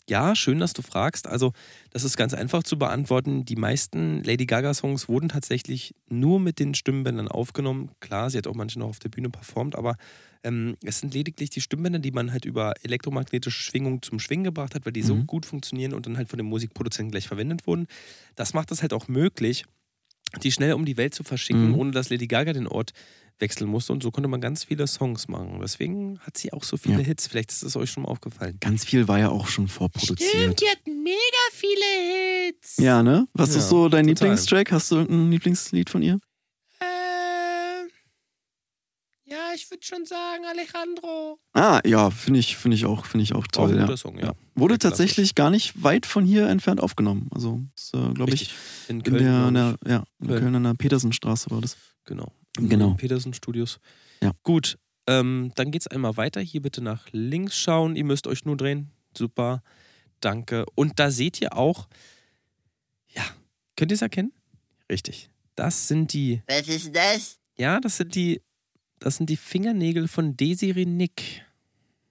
Ja, 0.06 0.36
schön, 0.36 0.58
dass 0.58 0.74
du 0.74 0.82
fragst. 0.82 1.26
Also, 1.26 1.52
das 1.90 2.04
ist 2.04 2.18
ganz 2.18 2.34
einfach 2.34 2.62
zu 2.62 2.78
beantworten. 2.78 3.46
Die 3.46 3.56
meisten 3.56 4.22
Lady 4.22 4.44
Gaga-Songs 4.44 5.08
wurden 5.08 5.30
tatsächlich 5.30 5.94
nur 6.10 6.40
mit 6.40 6.58
den 6.58 6.74
Stimmbändern 6.74 7.26
aufgenommen. 7.28 7.90
Klar, 8.00 8.28
sie 8.28 8.36
hat 8.36 8.46
auch 8.46 8.54
manche 8.54 8.78
noch 8.78 8.88
auf 8.88 8.98
der 8.98 9.08
Bühne 9.08 9.30
performt, 9.30 9.76
aber 9.76 9.96
ähm, 10.42 10.76
es 10.84 11.00
sind 11.00 11.14
lediglich 11.14 11.48
die 11.48 11.62
Stimmbänder, 11.62 12.00
die 12.00 12.10
man 12.10 12.32
halt 12.32 12.44
über 12.44 12.74
elektromagnetische 12.82 13.62
Schwingungen 13.62 14.02
zum 14.02 14.18
Schwingen 14.18 14.44
gebracht 14.44 14.74
hat, 14.74 14.84
weil 14.84 14.92
die 14.92 15.02
so 15.02 15.16
Mhm. 15.16 15.26
gut 15.26 15.46
funktionieren 15.46 15.94
und 15.94 16.04
dann 16.04 16.18
halt 16.18 16.28
von 16.28 16.36
den 16.36 16.46
Musikproduzenten 16.48 17.10
gleich 17.10 17.26
verwendet 17.26 17.66
wurden. 17.66 17.86
Das 18.34 18.52
macht 18.52 18.70
es 18.72 18.82
halt 18.82 18.92
auch 18.92 19.08
möglich, 19.08 19.64
die 20.42 20.52
schnell 20.52 20.74
um 20.74 20.84
die 20.84 20.98
Welt 20.98 21.14
zu 21.14 21.24
verschicken, 21.24 21.70
Mhm. 21.70 21.74
ohne 21.74 21.90
dass 21.92 22.10
Lady 22.10 22.26
Gaga 22.26 22.52
den 22.52 22.66
Ort 22.66 22.92
wechseln 23.38 23.68
musste. 23.68 23.92
Und 23.92 24.02
so 24.02 24.10
konnte 24.10 24.28
man 24.28 24.40
ganz 24.40 24.64
viele 24.64 24.86
Songs 24.86 25.28
machen. 25.28 25.58
Deswegen 25.60 26.18
hat 26.20 26.36
sie 26.36 26.52
auch 26.52 26.62
so 26.64 26.76
viele 26.76 26.98
Ja. 27.00 27.04
Hits. 27.04 27.26
Vielleicht 27.26 27.50
ist 27.50 27.62
es 27.62 27.76
euch 27.76 27.90
schon 27.90 28.04
mal 28.04 28.08
aufgefallen. 28.10 28.58
ganz 28.60 28.84
viel 28.84 29.08
war 29.08 29.18
ja 29.18 29.28
auch 29.30 29.48
schon 29.48 29.68
vorproduziert. 29.68 30.30
Stimmt, 30.30 30.60
die 30.60 30.66
hat 30.68 30.86
mega 30.86 31.44
viele 31.52 31.84
Hits. 32.46 32.76
Ja, 32.78 33.02
ne? 33.02 33.26
Was 33.34 33.52
Ja, 33.54 33.58
ist 33.60 33.68
so 33.68 33.88
dein 33.88 34.06
total. 34.06 34.28
Lieblingstrack? 34.28 34.72
Hast 34.72 34.90
du 34.90 34.96
irgendein 34.96 35.30
Lieblingslied 35.30 35.90
von 35.90 36.02
ihr? 36.02 36.18
Ähm, 36.80 37.88
ja, 39.26 39.52
ich 39.54 39.70
würde 39.70 39.82
schon 39.84 40.04
sagen 40.06 40.44
Alejandro. 40.46 41.38
Ah, 41.54 41.80
ja, 41.84 42.10
finde 42.10 42.40
ich, 42.40 42.56
finde 42.56 42.76
ich 42.76 42.84
auch, 42.86 43.04
finde 43.06 43.24
ich 43.24 43.32
auch 43.34 43.38
Auch 43.38 43.44
ein 43.44 43.50
toll. 43.52 43.72
guter 43.72 43.90
Ja. 43.90 43.96
Song, 43.96 44.18
ja. 44.18 44.32
Wurde 44.54 44.74
Sehr 44.74 44.78
klassisch. 44.78 44.80
tatsächlich 44.80 45.34
gar 45.34 45.50
nicht 45.50 45.82
weit 45.82 46.06
von 46.06 46.24
hier 46.24 46.46
entfernt 46.48 46.80
aufgenommen. 46.80 47.28
Also, 47.34 47.60
äh, 47.94 48.12
glaube 48.12 48.32
ich. 48.34 48.54
In 48.88 48.96
in 48.98 49.02
Köln. 49.02 49.18
der, 49.22 49.32
glaub 49.32 49.48
in 49.48 49.54
der, 49.54 49.76
ja, 49.92 50.04
in 50.20 50.26
Köln. 50.28 50.40
Köln 50.40 50.54
an 50.56 50.64
der 50.64 50.74
Petersenstraße 50.74 51.50
war 51.50 51.60
das. 51.60 51.76
Genau. 52.04 52.32
Genau. 52.56 52.94
Peterson 52.94 53.34
Studios. 53.34 53.78
Ja. 54.22 54.32
Gut, 54.42 54.78
ähm, 55.06 55.52
dann 55.54 55.70
geht's 55.70 55.86
einmal 55.86 56.16
weiter. 56.16 56.40
Hier 56.40 56.62
bitte 56.62 56.80
nach 56.82 57.06
links 57.12 57.58
schauen. 57.58 57.96
Ihr 57.96 58.04
müsst 58.04 58.26
euch 58.26 58.44
nur 58.44 58.56
drehen. 58.56 58.90
Super. 59.16 59.62
Danke. 60.20 60.64
Und 60.74 60.98
da 60.98 61.10
seht 61.10 61.40
ihr 61.40 61.56
auch, 61.56 61.88
ja, 63.14 63.22
könnt 63.76 63.90
ihr 63.92 63.96
es 63.96 64.02
erkennen? 64.02 64.32
Richtig. 64.90 65.30
Das 65.56 65.88
sind 65.88 66.12
die, 66.12 66.42
Was 66.46 66.68
ist 66.68 66.94
das? 66.94 67.38
ja, 67.56 67.80
das 67.80 67.96
sind 67.96 68.14
die, 68.14 68.40
das 68.98 69.16
sind 69.16 69.28
die 69.30 69.36
Fingernägel 69.36 70.08
von 70.08 70.36
Desiree 70.36 70.86
Nick. 70.86 71.42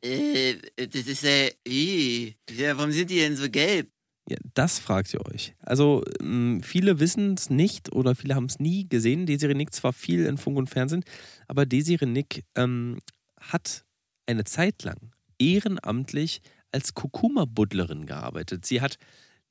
Äh, 0.02 0.56
das 0.76 1.08
ist 1.08 1.24
äh, 1.24 1.52
ja, 1.66 2.78
warum 2.78 2.92
sind 2.92 3.10
die 3.10 3.20
denn 3.20 3.36
so 3.36 3.50
gelb? 3.50 3.90
Ja, 4.30 4.38
das 4.54 4.80
fragt 4.80 5.14
ihr 5.14 5.26
euch. 5.26 5.54
Also, 5.60 6.04
ähm, 6.22 6.62
viele 6.64 7.00
wissen 7.00 7.34
es 7.34 7.50
nicht 7.50 7.92
oder 7.94 8.16
viele 8.16 8.36
haben 8.36 8.46
es 8.46 8.60
nie 8.60 8.88
gesehen. 8.88 9.26
Desiree 9.26 9.54
Nick 9.54 9.74
zwar 9.74 9.92
viel 9.92 10.26
in 10.26 10.38
Funk 10.38 10.58
und 10.58 10.70
Fernsehen, 10.70 11.04
aber 11.48 11.66
Desiree 11.66 12.06
Nick 12.06 12.46
ähm, 12.56 13.00
hat 13.40 13.84
eine 14.26 14.46
Zeit 14.46 14.84
lang 14.84 15.12
ehrenamtlich 15.40 16.42
als 16.72 16.94
Kurkuma-Buddlerin 16.94 18.06
gearbeitet. 18.06 18.66
Sie 18.66 18.80
hat 18.82 18.98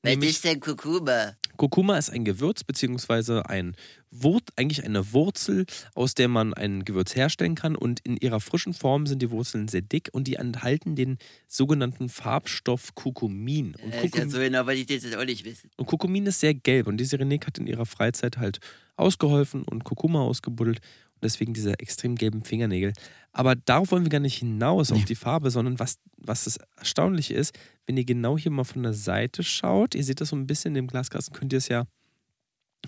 Was 0.02 0.10
nämlich 0.10 0.30
ist 0.30 0.44
denn 0.44 0.58
Kurkuma? 0.60 1.34
Kurkuma 1.56 1.96
ist 1.96 2.10
ein 2.10 2.24
Gewürz 2.24 2.64
beziehungsweise 2.64 3.48
ein 3.48 3.76
Wurt, 4.10 4.48
eigentlich 4.56 4.84
eine 4.84 5.12
Wurzel, 5.12 5.64
aus 5.94 6.14
der 6.14 6.26
man 6.26 6.54
ein 6.54 6.84
Gewürz 6.84 7.14
herstellen 7.14 7.54
kann. 7.54 7.76
Und 7.76 8.00
in 8.00 8.16
ihrer 8.16 8.40
frischen 8.40 8.74
Form 8.74 9.06
sind 9.06 9.22
die 9.22 9.30
Wurzeln 9.30 9.68
sehr 9.68 9.82
dick 9.82 10.08
und 10.12 10.26
die 10.26 10.34
enthalten 10.34 10.96
den 10.96 11.18
sogenannten 11.46 12.08
Farbstoff 12.08 12.94
Kurkumin. 12.96 13.76
Und, 13.76 13.80
Äh, 13.80 13.86
ist 13.86 13.92
ja 13.94 14.00
Kurkum 14.10 14.30
so 14.30 14.38
genau, 14.38 14.66
wollte 14.66 14.80
ich 14.80 14.86
das 14.86 15.04
jetzt 15.04 15.16
auch 15.16 15.24
nicht 15.24 15.44
wissen. 15.44 15.70
und 15.76 15.86
Kurkumin 15.86 16.26
ist 16.26 16.40
sehr 16.40 16.54
gelb 16.54 16.88
und 16.88 16.96
diese 16.96 17.16
René 17.16 17.44
hat 17.46 17.58
in 17.58 17.66
ihrer 17.68 17.86
Freizeit 17.86 18.38
halt 18.38 18.58
ausgeholfen 18.96 19.62
und 19.62 19.84
Kurkuma 19.84 20.20
ausgebuddelt 20.22 20.80
deswegen 21.22 21.54
diese 21.54 21.78
extrem 21.78 22.16
gelben 22.16 22.44
Fingernägel. 22.44 22.92
Aber 23.32 23.54
darauf 23.54 23.90
wollen 23.90 24.04
wir 24.04 24.10
gar 24.10 24.20
nicht 24.20 24.38
hinaus 24.38 24.92
auf 24.92 24.98
Nee. 24.98 25.04
die 25.04 25.14
Farbe, 25.14 25.50
sondern 25.50 25.78
was, 25.78 25.96
was 26.18 26.44
das 26.44 26.58
Erstaunliche 26.76 27.34
ist, 27.34 27.54
wenn 27.86 27.96
ihr 27.96 28.04
genau 28.04 28.36
hier 28.36 28.50
mal 28.50 28.64
von 28.64 28.82
der 28.82 28.92
Seite 28.94 29.42
schaut, 29.42 29.94
ihr 29.94 30.04
seht 30.04 30.20
das 30.20 30.28
so 30.30 30.36
ein 30.36 30.46
bisschen 30.46 30.70
in 30.72 30.74
dem 30.74 30.86
Glaskasten, 30.88 31.34
könnt 31.34 31.52
ihr 31.52 31.58
es 31.58 31.68
ja, 31.68 31.84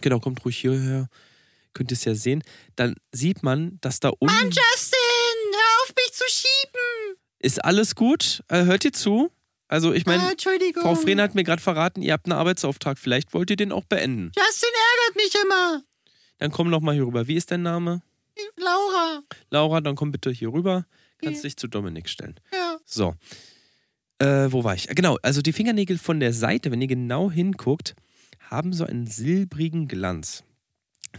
genau, 0.01 0.20
kommt 0.20 0.44
ruhig 0.44 0.59
hierher, 0.59 1.09
könnt 1.73 1.90
ihr 1.90 1.97
es 1.97 2.05
ja 2.05 2.14
sehen, 2.14 2.42
dann 2.77 2.94
sieht 3.12 3.42
man, 3.42 3.79
dass 3.81 4.01
da 4.01 4.11
unten 4.11 4.35
Justin, 4.35 4.59
hör 5.53 5.83
auf 5.83 5.94
mich 5.97 6.12
zu 6.12 6.25
schieben. 6.29 7.16
ist 7.40 7.64
alles 7.64 7.94
gut. 7.94 8.42
Äh, 8.49 8.64
hört 8.64 8.85
ihr 8.85 8.92
zu? 8.92 9.31
Also 9.66 9.92
ich 9.92 10.05
meine, 10.07 10.23
ah. 10.23 10.33
Frau 10.83 10.94
Frehn 10.94 11.20
hat 11.20 11.35
mir 11.35 11.42
gerade 11.42 11.62
verraten, 11.62 12.03
ihr 12.03 12.12
habt 12.12 12.27
einen 12.27 12.38
Arbeitsauftrag, 12.38 12.99
vielleicht 12.99 13.33
wollt 13.35 13.51
ihr 13.51 13.57
den 13.57 13.73
auch 13.73 13.85
beenden. 13.85 14.31
Justin 14.37 14.68
ärgert 14.68 15.16
mich 15.16 15.35
immer. 15.42 15.83
Dann 16.38 16.51
komm 16.51 16.68
noch 16.68 16.81
mal 16.81 16.94
hier 16.94 17.07
rüber. 17.07 17.27
Wie 17.27 17.35
ist 17.37 17.51
dein 17.51 17.62
Name? 17.62 18.03
Laura. 18.57 19.23
Laura, 19.51 19.81
dann 19.81 19.94
komm 19.97 20.12
bitte 20.12 20.31
hier 20.31 20.53
rüber. 20.53 20.87
Kannst 21.23 21.42
Ja. 21.42 21.49
dich 21.49 21.57
zu 21.57 21.68
Dominik 21.68 22.09
stellen. 22.09 22.35
Ja. 22.53 22.79
So. 22.85 23.14
Äh, 24.18 24.51
wo 24.53 24.64
war 24.64 24.75
ich? 24.75 24.90
Ah, 24.90 24.94
Genau, 24.94 25.18
also 25.23 25.42
die 25.42 25.53
Fingernägel 25.53 25.99
von 25.99 26.20
der 26.20 26.33
Seite, 26.33 26.70
wenn 26.70 26.81
ihr 26.81 26.87
genau 26.88 27.31
hinguckt, 27.31 27.94
haben 28.40 28.73
so 28.73 28.85
einen 28.85 29.07
silbrigen 29.07 29.88
Glanz. 29.88 30.44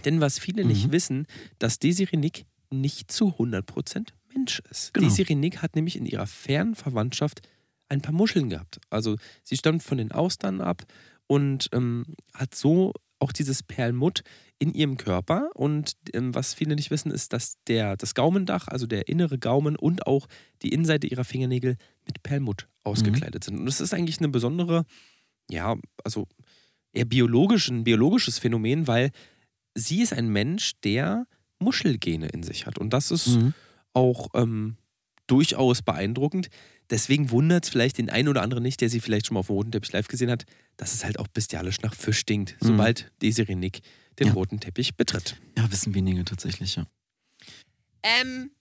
Denn 0.06 0.22
was 0.22 0.40
viele 0.40 0.66
nicht 0.66 0.88
Mhm. 0.88 0.92
wissen, 0.92 1.28
dass 1.60 1.80
Desiree 1.80 2.18
Nick 2.18 2.46
nicht 2.70 3.12
zu 3.12 3.38
100% 3.38 4.14
Mensch 4.34 4.62
ist. 4.70 4.94
Genau. 4.94 5.08
Desiree 5.08 5.36
Nick 5.36 5.62
hat 5.62 5.76
nämlich 5.76 5.96
in 5.96 6.06
ihrer 6.06 6.28
fernen 6.28 6.76
Verwandtschaft 6.76 7.42
ein 7.88 8.02
paar 8.02 8.14
Muscheln 8.14 8.50
gehabt. 8.50 8.80
Also 8.90 9.16
sie 9.44 9.56
stammt 9.58 9.84
von 9.84 9.98
den 9.98 10.12
Austern 10.12 10.60
ab 10.62 10.84
und 11.28 11.70
ähm, 11.74 12.06
hat 12.34 12.56
so 12.56 12.94
auch 13.20 13.32
dieses 13.32 13.64
Perlmutt 13.64 14.24
in 14.60 14.74
ihrem 14.74 14.98
Körper. 14.98 15.50
Und 15.54 15.94
ähm, 16.14 16.34
was 16.34 16.54
viele 16.54 16.76
nicht 16.76 16.92
wissen, 16.92 17.12
ist, 17.12 17.34
dass 17.34 17.58
der, 17.68 17.98
das 17.98 18.14
Gaumendach, 18.16 18.68
also 18.68 18.88
der 18.88 19.08
innere 19.08 19.38
Gaumen 19.38 19.76
und 19.76 20.08
auch 20.08 20.28
die 20.62 20.70
Innenseite 20.70 21.08
ihrer 21.08 21.24
Fingernägel 21.26 21.76
mit 22.06 22.24
Perlmutt 22.24 22.68
ausgekleidet 22.84 23.44
sind. 23.44 23.58
Und 23.60 23.66
das 23.66 23.82
ist 23.82 23.94
eigentlich 23.94 24.20
eine 24.20 24.30
besondere, 24.30 24.86
ja, 25.50 25.76
also 26.04 26.28
eher 26.94 27.06
biologisch, 27.06 27.68
ein 27.70 27.84
biologisches 27.84 28.40
Phänomen, 28.40 28.88
weil 28.88 29.12
sie 29.76 30.02
ist 30.02 30.14
ein 30.14 30.30
Mensch, 30.30 30.74
der 30.84 31.28
Muschelgene 31.60 32.28
in 32.28 32.44
sich 32.44 32.66
hat. 32.66 32.80
Und 32.80 32.92
das 32.92 33.12
ist 33.12 33.28
Mhm. 33.28 33.54
auch 33.94 34.30
ähm, 34.36 34.78
durchaus 35.28 35.82
beeindruckend. 35.82 36.50
Deswegen 36.90 37.32
wundert 37.32 37.64
es 37.66 37.70
vielleicht 37.72 37.98
den 37.98 38.10
einen 38.10 38.28
oder 38.28 38.42
anderen 38.44 38.62
nicht, 38.64 38.80
der 38.80 38.90
sie 38.90 39.00
vielleicht 39.00 39.26
schon 39.26 39.34
mal 39.34 39.40
auf 39.40 39.48
dem 39.48 39.56
roten 39.56 39.72
Teppich 39.72 39.92
live 39.92 40.08
gesehen 40.08 40.30
hat, 40.30 40.46
dass 40.78 40.94
es 40.94 41.04
halt 41.04 41.18
auch 41.20 41.28
bestialisch 41.28 41.82
nach 41.82 41.96
Fisch 41.96 42.20
stinkt, 42.20 42.56
Mhm. 42.62 42.68
sobald 42.68 43.12
Desiree 43.22 43.56
Nick 43.56 43.82
den 44.20 44.28
Ja. 44.28 44.34
roten 44.34 44.60
Teppich 44.60 44.96
betritt. 44.96 45.38
Ja, 45.58 45.72
wissen 45.72 45.94
wenige 45.94 46.24
tatsächlich, 46.26 46.76
ja. 46.76 46.86
Ähm, 48.04 48.52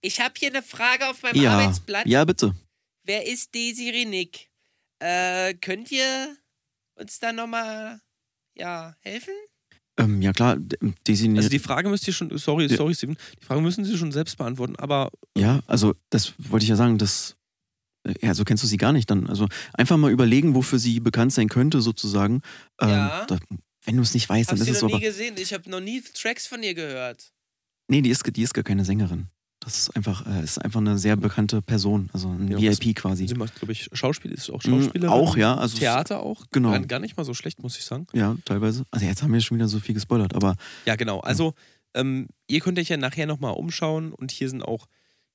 ich 0.00 0.20
habe 0.20 0.34
hier 0.36 0.48
eine 0.50 0.62
Frage 0.62 1.08
auf 1.08 1.22
meinem 1.22 1.40
Ja, 1.40 1.52
Arbeitsblatt. 1.58 2.06
ja, 2.06 2.24
bitte. 2.24 2.54
Wer 3.04 3.26
ist 3.26 3.54
Desiree 3.54 4.04
Nick? 4.04 4.50
Äh, 5.00 5.54
könnt 5.54 5.90
ihr 5.92 6.36
uns 6.96 7.18
da 7.20 7.32
nochmal, 7.32 8.00
ja, 8.56 8.96
helfen? 9.00 9.32
Ähm, 9.96 10.22
ja, 10.22 10.32
klar, 10.32 10.56
d- 10.56 10.76
Daisy, 11.04 11.32
Also 11.36 11.48
die 11.48 11.58
Frage 11.58 11.88
müsst 11.88 12.06
ihr 12.06 12.12
schon, 12.12 12.36
sorry, 12.38 12.66
Ja. 12.66 12.76
sorry, 12.76 12.94
Steven, 12.94 13.16
die 13.40 13.44
Frage 13.44 13.60
müssen 13.60 13.84
Sie 13.84 13.96
schon 13.96 14.12
selbst 14.12 14.36
beantworten, 14.38 14.76
aber 14.76 15.10
ja, 15.36 15.60
also 15.66 15.94
das 16.10 16.34
wollte 16.38 16.64
ich 16.64 16.68
ja 16.70 16.76
sagen, 16.76 16.98
das, 16.98 17.36
äh, 18.04 18.14
ja, 18.24 18.34
so 18.34 18.44
kennst 18.44 18.62
du 18.62 18.68
sie 18.68 18.76
gar 18.76 18.92
nicht 18.92 19.10
dann. 19.10 19.26
Also 19.28 19.48
einfach 19.74 19.96
mal 19.96 20.10
überlegen, 20.12 20.54
wofür 20.54 20.78
sie 20.78 21.00
bekannt 21.00 21.32
sein 21.32 21.48
könnte, 21.48 21.80
sozusagen. 21.80 22.42
Ähm, 22.80 22.88
Ja. 22.90 23.26
da, 23.26 23.38
wenn 23.88 23.96
du 23.96 24.02
es 24.02 24.14
nicht 24.14 24.28
weißt, 24.28 24.50
dann 24.52 24.58
ist 24.58 24.64
sie 24.66 24.70
es 24.72 24.82
noch 24.82 24.90
so. 24.90 24.96
nie 24.96 25.02
gesehen. 25.02 25.34
Ich 25.38 25.52
habe 25.52 25.68
noch 25.70 25.80
nie 25.80 26.00
Tracks 26.02 26.46
von 26.46 26.62
ihr 26.62 26.74
gehört. 26.74 27.32
Nee, 27.88 28.02
die 28.02 28.10
ist, 28.10 28.22
die 28.36 28.42
ist 28.42 28.54
gar 28.54 28.62
keine 28.64 28.84
Sängerin. 28.84 29.28
Das 29.60 29.76
ist 29.78 29.96
einfach, 29.96 30.24
äh, 30.26 30.44
ist 30.44 30.58
einfach 30.58 30.80
eine 30.80 30.98
sehr 30.98 31.16
bekannte 31.16 31.60
Person, 31.62 32.10
also 32.12 32.28
ein 32.28 32.48
Ja, 32.48 32.58
VIP 32.60 32.94
quasi. 32.94 33.26
sie 33.26 33.34
macht, 33.34 33.56
glaube 33.56 33.72
ich, 33.72 33.88
Schauspiel, 33.92 34.30
ist 34.30 34.48
auch 34.50 34.62
Mhm, 34.62 34.82
Schauspielerin. 34.84 35.08
auch, 35.12 35.36
ja, 35.36 35.56
also 35.56 35.76
Theater 35.78 36.20
auch. 36.20 36.44
genau. 36.52 36.70
Gar, 36.70 36.80
gar 36.86 36.98
nicht 37.00 37.16
mal 37.16 37.24
so 37.24 37.34
schlecht, 37.34 37.60
muss 37.62 37.76
ich 37.76 37.84
sagen. 37.84 38.06
Ja, 38.12 38.36
teilweise. 38.44 38.84
Also 38.92 39.04
jetzt 39.06 39.22
haben 39.22 39.32
wir 39.32 39.40
schon 39.40 39.56
wieder 39.56 39.66
so 39.68 39.80
viel 39.80 39.94
gespoilert, 39.94 40.34
aber 40.34 40.54
Ja, 40.86 40.94
genau. 40.96 41.20
Also, 41.20 41.54
ähm, 41.94 42.28
ihr 42.46 42.60
könnt 42.60 42.78
euch 42.78 42.88
ja 42.88 42.96
nachher 42.98 43.26
nochmal 43.26 43.54
umschauen 43.54 44.12
und 44.12 44.30
hier 44.30 44.48
sind 44.48 44.62
auch 44.62 44.86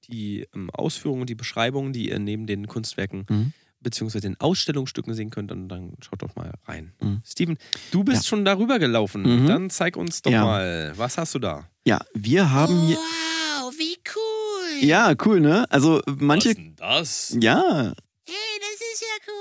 die 0.10 0.48
ähm, 0.56 0.70
Ausführungen, 0.70 1.26
die 1.26 1.36
Beschreibungen, 1.36 1.92
die 1.92 2.10
ihr 2.10 2.20
neben 2.20 2.46
den 2.48 2.68
Kunstwerken 2.68 3.26
Mhm. 3.30 3.54
Beziehungsweise 3.84 4.28
in 4.28 4.40
Ausstellungsstücken 4.40 5.14
sehen 5.14 5.30
könnt, 5.30 5.52
dann, 5.52 5.68
dann 5.70 5.94
schaut 6.02 6.22
doch 6.22 6.36
mal 6.36 6.54
rein. 6.66 6.94
Mhm. 7.02 7.22
Steven, 7.26 7.58
du 7.92 8.04
bist 8.04 8.24
Ja. 8.24 8.30
schon 8.30 8.46
darüber 8.46 8.80
gelaufen. 8.80 9.22
Mhm. 9.44 9.48
Dann 9.48 9.70
zeig 9.70 9.96
uns 9.98 10.22
doch 10.22 10.32
Ja. 10.32 10.44
mal, 10.46 10.94
was 10.96 11.18
hast 11.18 11.36
du 11.36 11.40
da? 11.40 11.68
Ja, 11.86 12.00
wir 12.14 12.50
haben 12.52 12.88
hier. 12.88 12.98
Wow, 12.98 13.74
wie 13.78 13.98
cool. 14.16 14.84
Ja, 14.88 15.14
cool, 15.26 15.40
ne? 15.40 15.66
Also 15.70 16.02
Was 16.06 16.16
manche. 16.20 16.50
ist 16.50 16.58
denn 16.58 16.76
das? 16.78 17.38
Ja, 17.40 17.94
Hey, 18.26 18.60
das 18.62 18.80
ist 18.94 19.02
ja 19.02 19.34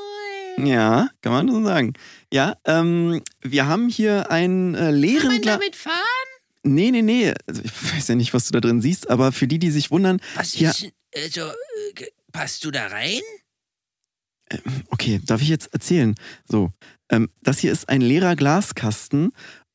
cool. 0.59 0.67
ja, 0.69 1.09
kann 1.23 1.33
man 1.33 1.49
so 1.49 1.63
sagen. 1.65 1.93
Ja, 2.33 2.57
ähm, 2.65 3.23
wir 3.41 3.67
haben 3.67 3.89
hier 3.89 4.31
einen 4.31 4.75
äh, 4.75 4.79
Kann 4.79 4.95
leeren 4.97 5.27
man 5.29 5.41
Glas. 5.41 5.59
damit 5.61 5.77
fahren? 5.77 5.97
Nee, 6.65 6.91
nee, 6.91 7.03
nee. 7.03 7.33
Also 7.47 7.63
ich 7.65 7.73
weiß 7.95 8.09
ja 8.09 8.15
nicht, 8.17 8.35
was 8.35 8.47
du 8.47 8.53
da 8.53 8.61
drin 8.61 8.81
siehst, 8.81 9.09
aber 9.11 9.33
für 9.33 9.47
die, 9.47 9.59
die 9.59 9.71
sich 9.71 9.91
wundern, 9.91 10.21
Was 10.35 10.59
Ja. 10.59 10.71
ist 10.71 10.83
denn, 10.83 10.93
also, 11.15 11.41
äh, 11.43 12.05
passt 12.33 12.65
du 12.65 12.71
da 12.71 12.87
rein? 12.89 13.21
Okay, 14.91 15.21
darf 15.25 15.43
ich 15.43 15.49
jetzt 15.49 15.73
erzählen? 15.73 16.15
So, 16.49 16.71
ähm, 17.11 17.29
das 17.43 17.59
hier 17.59 17.73
ist 17.73 17.89
ein 17.89 18.01
leerer 18.01 18.37
Glaskasten 18.37 19.33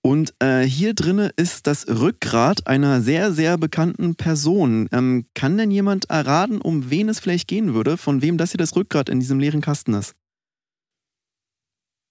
und 0.07 0.33
äh, 0.39 0.61
hier 0.61 0.93
drinne 0.93 1.31
ist 1.35 1.67
das 1.67 1.87
Rückgrat 1.87 2.65
einer 2.65 3.01
sehr, 3.01 3.33
sehr 3.33 3.57
bekannten 3.57 4.15
Person. 4.15 4.87
Ähm, 4.91 5.25
kann 5.33 5.57
denn 5.57 5.69
jemand 5.69 6.09
erraten, 6.09 6.61
um 6.61 6.89
wen 6.89 7.09
es 7.09 7.19
vielleicht 7.19 7.47
gehen 7.47 7.73
würde, 7.73 7.97
von 7.97 8.21
wem 8.21 8.37
das 8.37 8.51
hier 8.51 8.57
das 8.57 8.75
Rückgrat 8.75 9.09
in 9.09 9.19
diesem 9.19 9.39
leeren 9.39 9.61
Kasten 9.61 9.93
ist? 9.93 10.15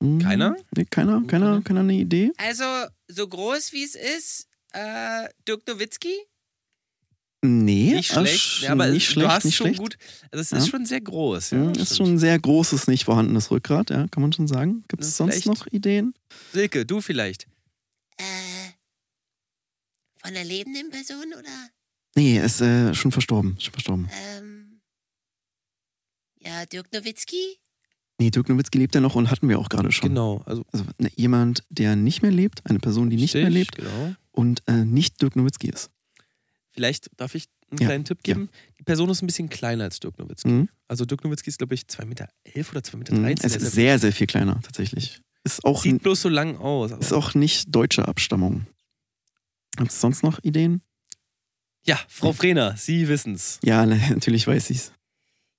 Hm, 0.03 0.19
Keiner? 0.19 0.57
Nee, 0.77 0.85
keiner, 0.91 1.23
keiner, 1.27 1.63
keiner 1.63 1.81
eine 1.81 1.95
Idee? 1.95 2.33
Also, 2.37 2.65
so 3.09 3.27
groß 3.27 3.73
wie 3.73 3.85
es 3.85 3.95
ist, 3.95 4.49
äh, 4.73 5.29
Dirk 5.49 5.67
Nowitzki? 5.67 6.15
Nee, 7.47 7.95
Nicht 7.95 8.13
schlecht, 8.13 8.35
sch- 8.43 8.63
ja, 8.65 8.73
aber 8.73 8.89
nicht 8.89 9.09
du 9.09 9.13
schlecht, 9.13 9.29
hast 9.29 9.45
nicht 9.45 9.57
schon 9.57 9.67
schlecht. 9.69 9.81
gut. 9.81 9.99
Also 10.31 10.41
es 10.43 10.51
Ja. 10.51 10.59
ist 10.59 10.69
schon 10.69 10.87
sehr 10.87 11.01
groß. 11.01 11.51
Ja, 11.51 11.59
Ja, 11.65 11.71
ist 11.71 11.77
stimmt. 11.95 11.97
schon 11.97 12.07
ein 12.15 12.19
sehr 12.19 12.39
großes, 12.39 12.87
nicht 12.89 13.05
vorhandenes 13.05 13.51
Rückgrat, 13.51 13.91
ja, 13.91 14.07
kann 14.09 14.23
man 14.23 14.33
schon 14.33 14.47
sagen. 14.49 14.85
Gibt 14.89 15.03
es 15.03 15.17
sonst 15.17 15.43
vielleicht. 15.43 15.47
noch 15.47 15.67
Ideen? 15.69 16.15
Silke, 16.53 16.85
du 16.87 17.01
vielleicht. 17.01 17.47
Äh, 18.19 18.25
von 20.23 20.33
der 20.35 20.45
lebenden 20.45 20.91
Person 20.91 21.27
oder? 21.39 21.69
Nee, 22.17 22.39
ist 22.41 22.61
äh, 22.61 22.95
schon 22.95 23.13
verstorben. 23.13 23.57
Schon 23.61 23.73
verstorben. 23.73 24.09
Ähm, 24.37 24.81
ja, 26.41 26.65
Dirk 26.67 26.93
Nowitzki? 26.93 27.59
Nee, 28.19 28.31
Dirk 28.31 28.49
Nowitzki 28.49 28.79
lebt 28.79 28.95
ja 28.95 29.01
noch 29.03 29.15
und 29.15 29.31
hatten 29.31 29.49
wir 29.49 29.59
auch 29.59 29.69
gerade 29.69 29.93
schon. 29.93 30.09
Genau. 30.09 30.43
Also 30.47 30.65
Also 30.73 30.87
ne, 30.99 31.11
jemand, 31.17 31.63
der 31.69 31.97
nicht 31.97 32.23
mehr 32.23 32.31
lebt, 32.31 32.65
eine 32.65 32.79
Person, 32.79 33.11
die 33.11 33.17
nicht 33.17 33.35
mehr 33.35 33.47
richtig, 33.49 33.77
lebt 33.77 33.77
Genau. 33.77 34.15
und 34.33 34.63
äh, 34.67 34.85
nicht 34.85 35.21
Dirk 35.21 35.37
Nowitzki 35.37 35.69
ist. 35.69 35.91
Vielleicht 36.77 37.09
darf 37.19 37.35
ich 37.35 37.47
einen 37.71 37.81
Ja, 37.81 37.87
kleinen 37.87 38.05
Tipp 38.05 38.19
ja. 38.27 38.35
geben. 38.35 38.51
Die 38.79 38.83
Person 38.83 39.09
ist 39.09 39.23
ein 39.23 39.27
bisschen 39.27 39.49
kleiner 39.49 39.85
als 39.85 39.99
Dirk 39.99 40.19
Nowitzki. 40.19 40.47
Mhm. 40.49 40.69
Also 40.89 41.07
Dirk 41.07 41.25
Nowitzki 41.25 41.49
ist, 41.49 41.57
glaube 41.59 41.75
ich, 41.75 41.85
2,11 41.87 42.05
Meter 42.07 42.29
elf 42.45 42.71
oder 42.71 42.81
2,13 42.83 42.97
Meter. 42.99 43.15
Mhm. 43.15 43.23
13. 43.25 43.47
Es 43.51 43.57
ist 43.57 43.73
sehr, 43.73 43.99
sehr 43.99 44.13
viel 44.13 44.27
kleiner, 44.27 44.61
tatsächlich. 44.61 45.21
Ist 45.43 45.65
auch, 45.65 45.83
Sieht 45.83 46.03
bloß 46.03 46.21
so 46.23 46.29
lang 46.29 46.59
aus. 46.59 46.93
aber- 46.93 47.01
ist 47.01 47.13
auch 47.15 47.35
nicht 47.35 47.75
deutsche 47.75 48.07
Abstammung. 48.07 48.67
Gibt 49.79 49.91
es 49.91 50.01
sonst 50.01 50.23
noch 50.23 50.39
Ideen? 50.45 50.83
Ja, 51.85 51.99
Frau 52.09 52.33
Frehner, 52.33 52.77
Sie 52.77 53.09
wissen's. 53.09 53.59
Ja, 53.63 53.87
ne, 53.87 53.97
natürlich 54.11 54.47
weiß 54.47 54.71
ich's. 54.71 54.93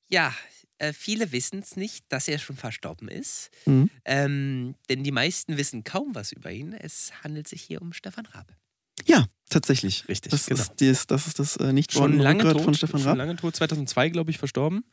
Ja, 0.09 0.35
äh, 0.77 0.93
viele 0.93 1.31
wissen 1.31 1.59
es 1.59 1.75
nicht, 1.77 2.05
dass 2.09 2.27
er 2.27 2.37
schon 2.37 2.55
verstorben 2.57 3.07
ist. 3.07 3.49
Mhm. 3.65 3.89
Ähm, 4.05 4.75
denn 4.89 5.03
die 5.03 5.11
meisten 5.11 5.57
wissen 5.57 5.83
kaum 5.83 6.13
was 6.13 6.31
über 6.31 6.51
ihn. 6.51 6.73
Es 6.73 7.11
handelt 7.23 7.47
sich 7.47 7.61
hier 7.63 7.81
um 7.81 7.91
Stefan 7.93 8.25
Raab. 8.27 8.55
Ja, 9.05 9.25
tatsächlich. 9.49 10.07
Richtig, 10.07 10.31
Das, 10.31 10.47
genau. 10.47 10.59
ist, 10.61 10.81
das, 10.81 11.07
das 11.07 11.27
ist 11.27 11.39
das 11.39 11.57
äh, 11.57 11.71
nicht 11.73 11.91
Schon 11.93 12.17
lange 12.17 12.39
Rückgrat 12.39 12.53
tot. 12.57 12.63
von 12.63 12.73
Stefan 12.73 12.99
schon 13.01 13.09
Raab. 13.09 13.17
lange 13.17 13.35
tot. 13.35 13.55
2002, 13.55 14.09
glaube 14.09 14.31
ich, 14.31 14.37
verstorben. 14.37 14.83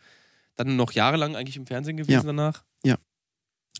Dann 0.56 0.76
noch 0.76 0.92
jahrelang 0.92 1.34
eigentlich 1.36 1.56
im 1.56 1.66
Fernsehen 1.66 1.96
gewesen 1.96 2.12
Ja. 2.12 2.22
danach. 2.22 2.64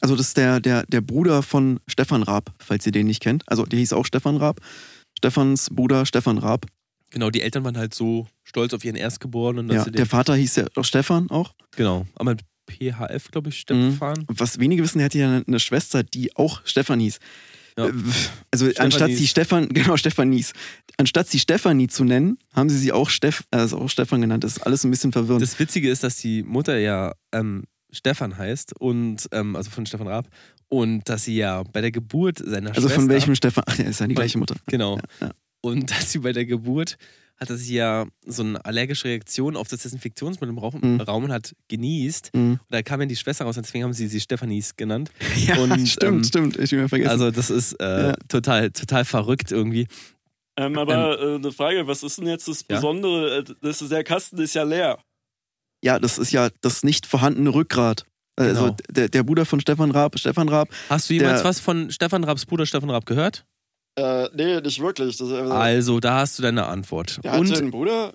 Also 0.00 0.16
das 0.16 0.26
ist 0.28 0.37
der, 0.37 0.58
der, 0.58 0.84
der 0.87 1.00
Bruder 1.00 1.42
von 1.42 1.78
Stefan 1.87 2.24
Raab, 2.24 2.52
falls 2.58 2.84
ihr 2.84 2.90
den 2.90 3.06
nicht 3.06 3.22
kennt. 3.22 3.44
Also 3.48 3.64
der 3.64 3.78
hieß 3.78 3.92
auch 3.92 4.04
Stefan 4.04 4.37
Raab. 4.37 4.60
Stefans 5.16 5.70
Bruder 5.70 6.04
Stefan 6.04 6.38
Raab. 6.38 6.66
Genau, 7.10 7.30
die 7.30 7.40
Eltern 7.42 7.62
waren 7.64 7.78
halt 7.78 7.94
so 7.94 8.26
stolz 8.42 8.74
auf 8.74 8.84
ihren 8.84 8.96
Erstgeborenen. 8.96 9.68
Dass 9.68 9.76
Ja, 9.76 9.84
sie 9.84 9.90
den, 9.92 9.96
der 9.98 10.06
Vater 10.06 10.34
hieß 10.34 10.56
ja 10.56 10.64
auch 10.74 10.84
Stefan 10.84 11.30
auch. 11.30 11.54
genau, 11.76 12.06
aber 12.16 12.32
mit 12.32 12.40
PHF, 12.68 13.30
glaube 13.30 13.50
ich, 13.50 13.64
Mhm. 13.70 13.92
Stefan. 13.92 14.24
Und 14.26 14.40
Was 14.40 14.58
wenige 14.58 14.82
wissen, 14.82 14.98
er 14.98 15.04
hatte 15.06 15.18
ja 15.18 15.42
eine 15.46 15.60
Schwester, 15.60 16.02
die 16.02 16.34
auch 16.37 16.60
Stefan 16.64 16.98
hieß. 16.98 17.18
Ja. 17.78 17.88
Äh, 17.88 17.92
Also 18.50 18.66
Stefanies. 18.66 18.78
anstatt 18.80 19.10
sie 19.10 19.26
Stefan, 19.26 19.68
genau, 19.68 19.96
Stefanies. 19.96 20.52
Anstatt 20.96 21.28
sie 21.28 21.38
Stefanie 21.38 21.88
zu 21.88 22.04
nennen, 22.04 22.38
haben 22.54 22.68
sie 22.68 22.78
sie 22.78 22.92
auch, 22.92 23.10
Steff, 23.10 23.44
also 23.50 23.78
auch 23.78 23.88
Stefan 23.90 24.20
genannt. 24.20 24.44
Das 24.44 24.56
ist 24.58 24.62
alles 24.62 24.84
ein 24.84 24.90
bisschen 24.90 25.12
verwirrend. 25.12 25.42
Das 25.42 25.58
Witzige 25.58 25.90
ist, 25.90 26.04
dass 26.04 26.16
die 26.16 26.42
Mutter 26.42 26.78
ja 26.78 27.14
ähm, 27.32 27.64
Stefan 27.90 28.37
heißt 28.38 28.80
und 28.80 29.28
ähm, 29.32 29.56
also 29.56 29.70
von 29.70 29.87
Stefan 29.87 30.06
Raab 30.08 30.28
und 30.68 31.08
dass 31.08 31.24
sie 31.24 31.37
ja 31.37 31.62
bei 31.62 31.80
der 31.80 31.90
Geburt 31.90 32.38
seiner 32.38 32.70
also 32.70 32.82
Schwester 32.82 33.00
von 33.00 33.08
welchem 33.08 33.34
Stefan? 33.34 33.64
Ach, 33.66 33.78
ja, 33.78 33.84
ist 33.84 34.00
ja 34.00 34.06
die 34.06 34.14
gleiche 34.14 34.38
Mutter. 34.38 34.56
genau 34.66 34.96
Ja, 35.20 35.26
ja. 35.28 35.32
und 35.60 35.90
dass 35.90 36.10
sie 36.12 36.18
bei 36.20 36.32
der 36.32 36.46
Geburt 36.46 36.96
hatte 37.44 37.57
sie 37.57 37.74
ja 37.74 38.07
so 38.26 38.42
eine 38.42 38.64
allergische 38.64 39.04
Reaktion 39.09 39.57
auf 39.57 39.68
das 39.68 39.80
Desinfektionsmittel 39.83 40.48
im 40.50 40.59
Raum, 40.59 40.78
Mhm. 40.83 41.00
Raum 41.00 41.24
und 41.24 41.33
hat 41.33 41.54
genießt 41.68 42.30
Mhm. 42.35 42.52
und 42.52 42.61
da 42.70 42.83
kam 42.83 43.00
ja 43.00 43.07
die 43.07 43.16
Schwester 43.16 43.44
raus 43.44 43.57
und 43.57 43.64
deswegen 43.66 43.85
haben 43.85 43.92
sie 43.92 44.09
sie 44.09 44.20
Stefanies 44.20 44.76
genannt. 44.76 45.11
Ja, 45.46 45.59
Und, 45.59 45.88
stimmt, 45.88 46.16
ähm, 46.16 46.24
stimmt. 46.24 46.57
Ich 46.59 46.72
mir 46.72 46.88
vergessen. 46.88 47.11
Also 47.11 47.30
das 47.30 47.50
ist 47.50 47.74
äh, 47.80 48.09
Ja. 48.09 48.12
total 48.28 48.70
total 48.70 49.04
verrückt 49.04 49.52
irgendwie. 49.52 49.87
Ähm, 50.57 50.78
aber 50.78 51.18
äh, 51.20 51.35
eine 51.37 51.50
Frage, 51.52 51.87
was 51.87 52.02
ist 52.02 52.18
denn 52.18 52.26
jetzt 52.28 52.46
das 52.48 52.64
Ja? 52.68 52.76
Besondere? 52.76 53.38
Äh, 53.38 53.44
Das 53.61 53.83
ist, 53.83 53.90
der 53.90 54.04
Kasten 54.04 54.38
ist 54.38 54.54
ja 54.54 54.62
leer. 54.62 54.98
ja, 55.83 55.98
das 55.98 56.18
ist 56.18 56.33
ja 56.33 56.48
das 56.61 56.83
nicht 56.85 57.07
vorhandene 57.07 57.52
Rückgrat. 57.54 58.07
Also 58.37 58.62
Genau. 58.64 58.76
der, 58.90 59.09
der 59.09 59.22
Bruder 59.22 59.44
von 59.46 59.61
Stefan 59.61 59.90
Raab, 59.92 60.18
Stefan 60.18 60.48
Raab, 60.48 60.68
Hast 60.88 61.09
du 61.11 61.14
jemals 61.14 61.40
Der- 61.42 61.48
was 61.48 61.61
von 61.61 61.90
Stefan 61.90 62.24
Raabs 62.24 62.46
Bruder 62.46 62.66
Stefan 62.66 62.90
Raab 62.90 63.07
gehört? 63.07 63.44
Äh, 63.96 64.28
nee, 64.35 64.61
nicht 64.61 64.80
wirklich. 64.80 65.16
Das, 65.16 65.30
also, 65.30 65.52
Also, 65.52 66.00
da 66.00 66.18
hast 66.18 66.38
du 66.38 66.42
deine 66.42 66.66
Antwort. 66.66 67.20
der 67.22 67.35
Und 67.38 67.57
einen 67.57 67.70
Bruder. 67.70 68.14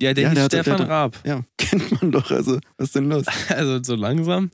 ja, 0.00 0.14
der 0.14 0.24
Ja, 0.24 0.28
hieß 0.30 0.34
der 0.34 0.44
hatte- 0.44 0.56
der 0.56 0.62
Stefan 0.62 0.80
hatte- 0.80 0.88
Raab. 0.90 1.18
ja, 1.24 1.42
kennt 1.58 1.90
man 2.02 2.12
doch. 2.12 2.30
Also, 2.30 2.60
was 2.76 2.88
ist 2.88 2.94
denn 2.96 3.08
los? 3.08 3.24
Also 3.48 3.82
so 3.82 3.94
langsam. 3.96 4.50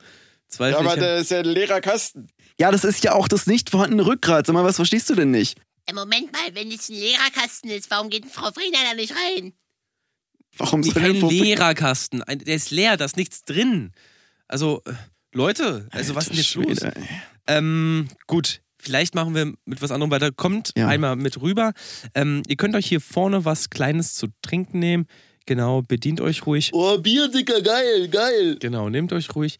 Zweifel 0.49 0.85
Ja, 0.85 0.91
aber 0.91 1.01
der 1.01 1.19
ist 1.19 1.31
ja 1.31 1.39
ein 1.41 1.45
leerer 1.45 1.81
Kasten. 1.81 2.27
Ja, 2.59 2.71
das 2.73 2.83
ist 2.85 3.05
ja 3.05 3.13
auch 3.15 3.29
das 3.29 3.47
nicht 3.47 3.71
vorhandene 3.71 4.05
Rückgrat. 4.07 4.47
Sag 4.47 4.55
mal, 4.55 4.65
was 4.65 4.77
verstehst 4.77 5.09
du 5.11 5.15
denn 5.15 5.31
nicht? 5.31 5.59
Äh, 5.87 5.93
Moment 5.95 6.33
mal, 6.33 6.55
wenn 6.55 6.71
es 6.73 6.89
ein 6.89 6.97
Lehrerkasten 6.97 7.71
ist, 7.71 7.91
warum 7.91 8.11
geht 8.11 8.25
denn 8.25 8.31
Frau 8.31 8.51
Friener 8.51 8.79
da 8.89 8.95
nicht 8.95 9.13
rein? 9.15 9.53
Warum 10.57 10.83
soll 10.83 10.95
kein 10.95 11.15
Lehrerkasten. 11.15 12.23
Ein- 12.25 12.41
Der 12.41 12.57
ist 12.57 12.71
leer, 12.71 12.97
da 12.97 13.05
ist 13.05 13.17
nichts 13.17 13.45
drin. 13.45 13.93
Also, 14.49 14.83
äh, 14.87 14.93
Leute, 15.33 15.87
also 15.93 16.15
was 16.17 16.25
ist 16.25 16.31
denn 16.31 16.39
jetzt 16.39 16.55
los? 16.57 16.79
Schwede, 16.81 16.97
ey. 16.97 17.09
Ähm, 17.47 18.09
gut, 18.27 18.61
vielleicht 18.81 19.15
machen 19.15 19.35
wir 19.35 19.53
mit 19.65 19.83
was 19.83 19.91
anderem 19.91 20.11
weiter. 20.11 20.33
Kommt 20.33 20.73
Ja. 20.77 20.89
einmal 20.89 21.17
mit 21.17 21.41
rüber. 21.41 21.73
Ähm, 22.15 22.43
ihr 22.49 22.57
könnt 22.57 22.75
euch 22.75 22.87
hier 22.87 23.01
vorne 23.01 23.45
was 23.45 23.71
Kleines 23.71 24.15
zu 24.15 24.29
trinken 24.43 24.79
nehmen. 24.79 25.07
Genau, 25.47 25.83
bedient 25.83 26.21
euch 26.21 26.47
ruhig. 26.47 26.71
Oh, 26.73 26.99
Bier, 26.99 27.29
Dicker, 27.29 27.61
geil, 27.63 28.09
geil. 28.09 28.57
Genau, 28.61 28.89
nehmt 28.89 29.13
euch 29.13 29.35
ruhig. 29.35 29.57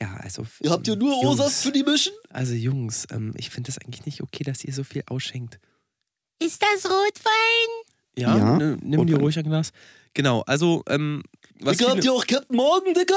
Ja, 0.00 0.16
also. 0.20 0.44
Ihr 0.60 0.70
habt 0.70 0.88
ja 0.88 0.96
nur 0.96 1.16
Osas 1.22 1.62
für 1.62 1.70
die 1.70 1.84
Mischen? 1.84 2.12
Also, 2.30 2.54
Jungs, 2.54 3.06
ähm, 3.12 3.32
ich 3.36 3.50
finde 3.50 3.68
das 3.68 3.78
eigentlich 3.78 4.06
nicht 4.06 4.22
okay, 4.22 4.42
dass 4.42 4.64
ihr 4.64 4.72
so 4.74 4.82
viel 4.82 5.04
ausschenkt. 5.06 5.60
Ist 6.42 6.60
das 6.62 6.84
Rotwein? 6.90 7.94
Ja, 8.16 8.36
Ja, 8.36 8.56
ne, 8.58 8.76
nimm 8.82 8.90
dir 8.90 9.14
Rotwein. 9.14 9.20
ruhig 9.20 9.38
ein 9.38 9.44
Glas. 9.44 9.70
Genau, 10.14 10.40
also, 10.48 10.82
ähm, 10.88 11.22
was 11.60 11.76
Dicker, 11.76 11.90
habt 11.92 12.04
ihr 12.04 12.12
auch 12.12 12.26
Captain 12.26 12.56
Morgan, 12.56 12.94
Dicker? 12.94 13.14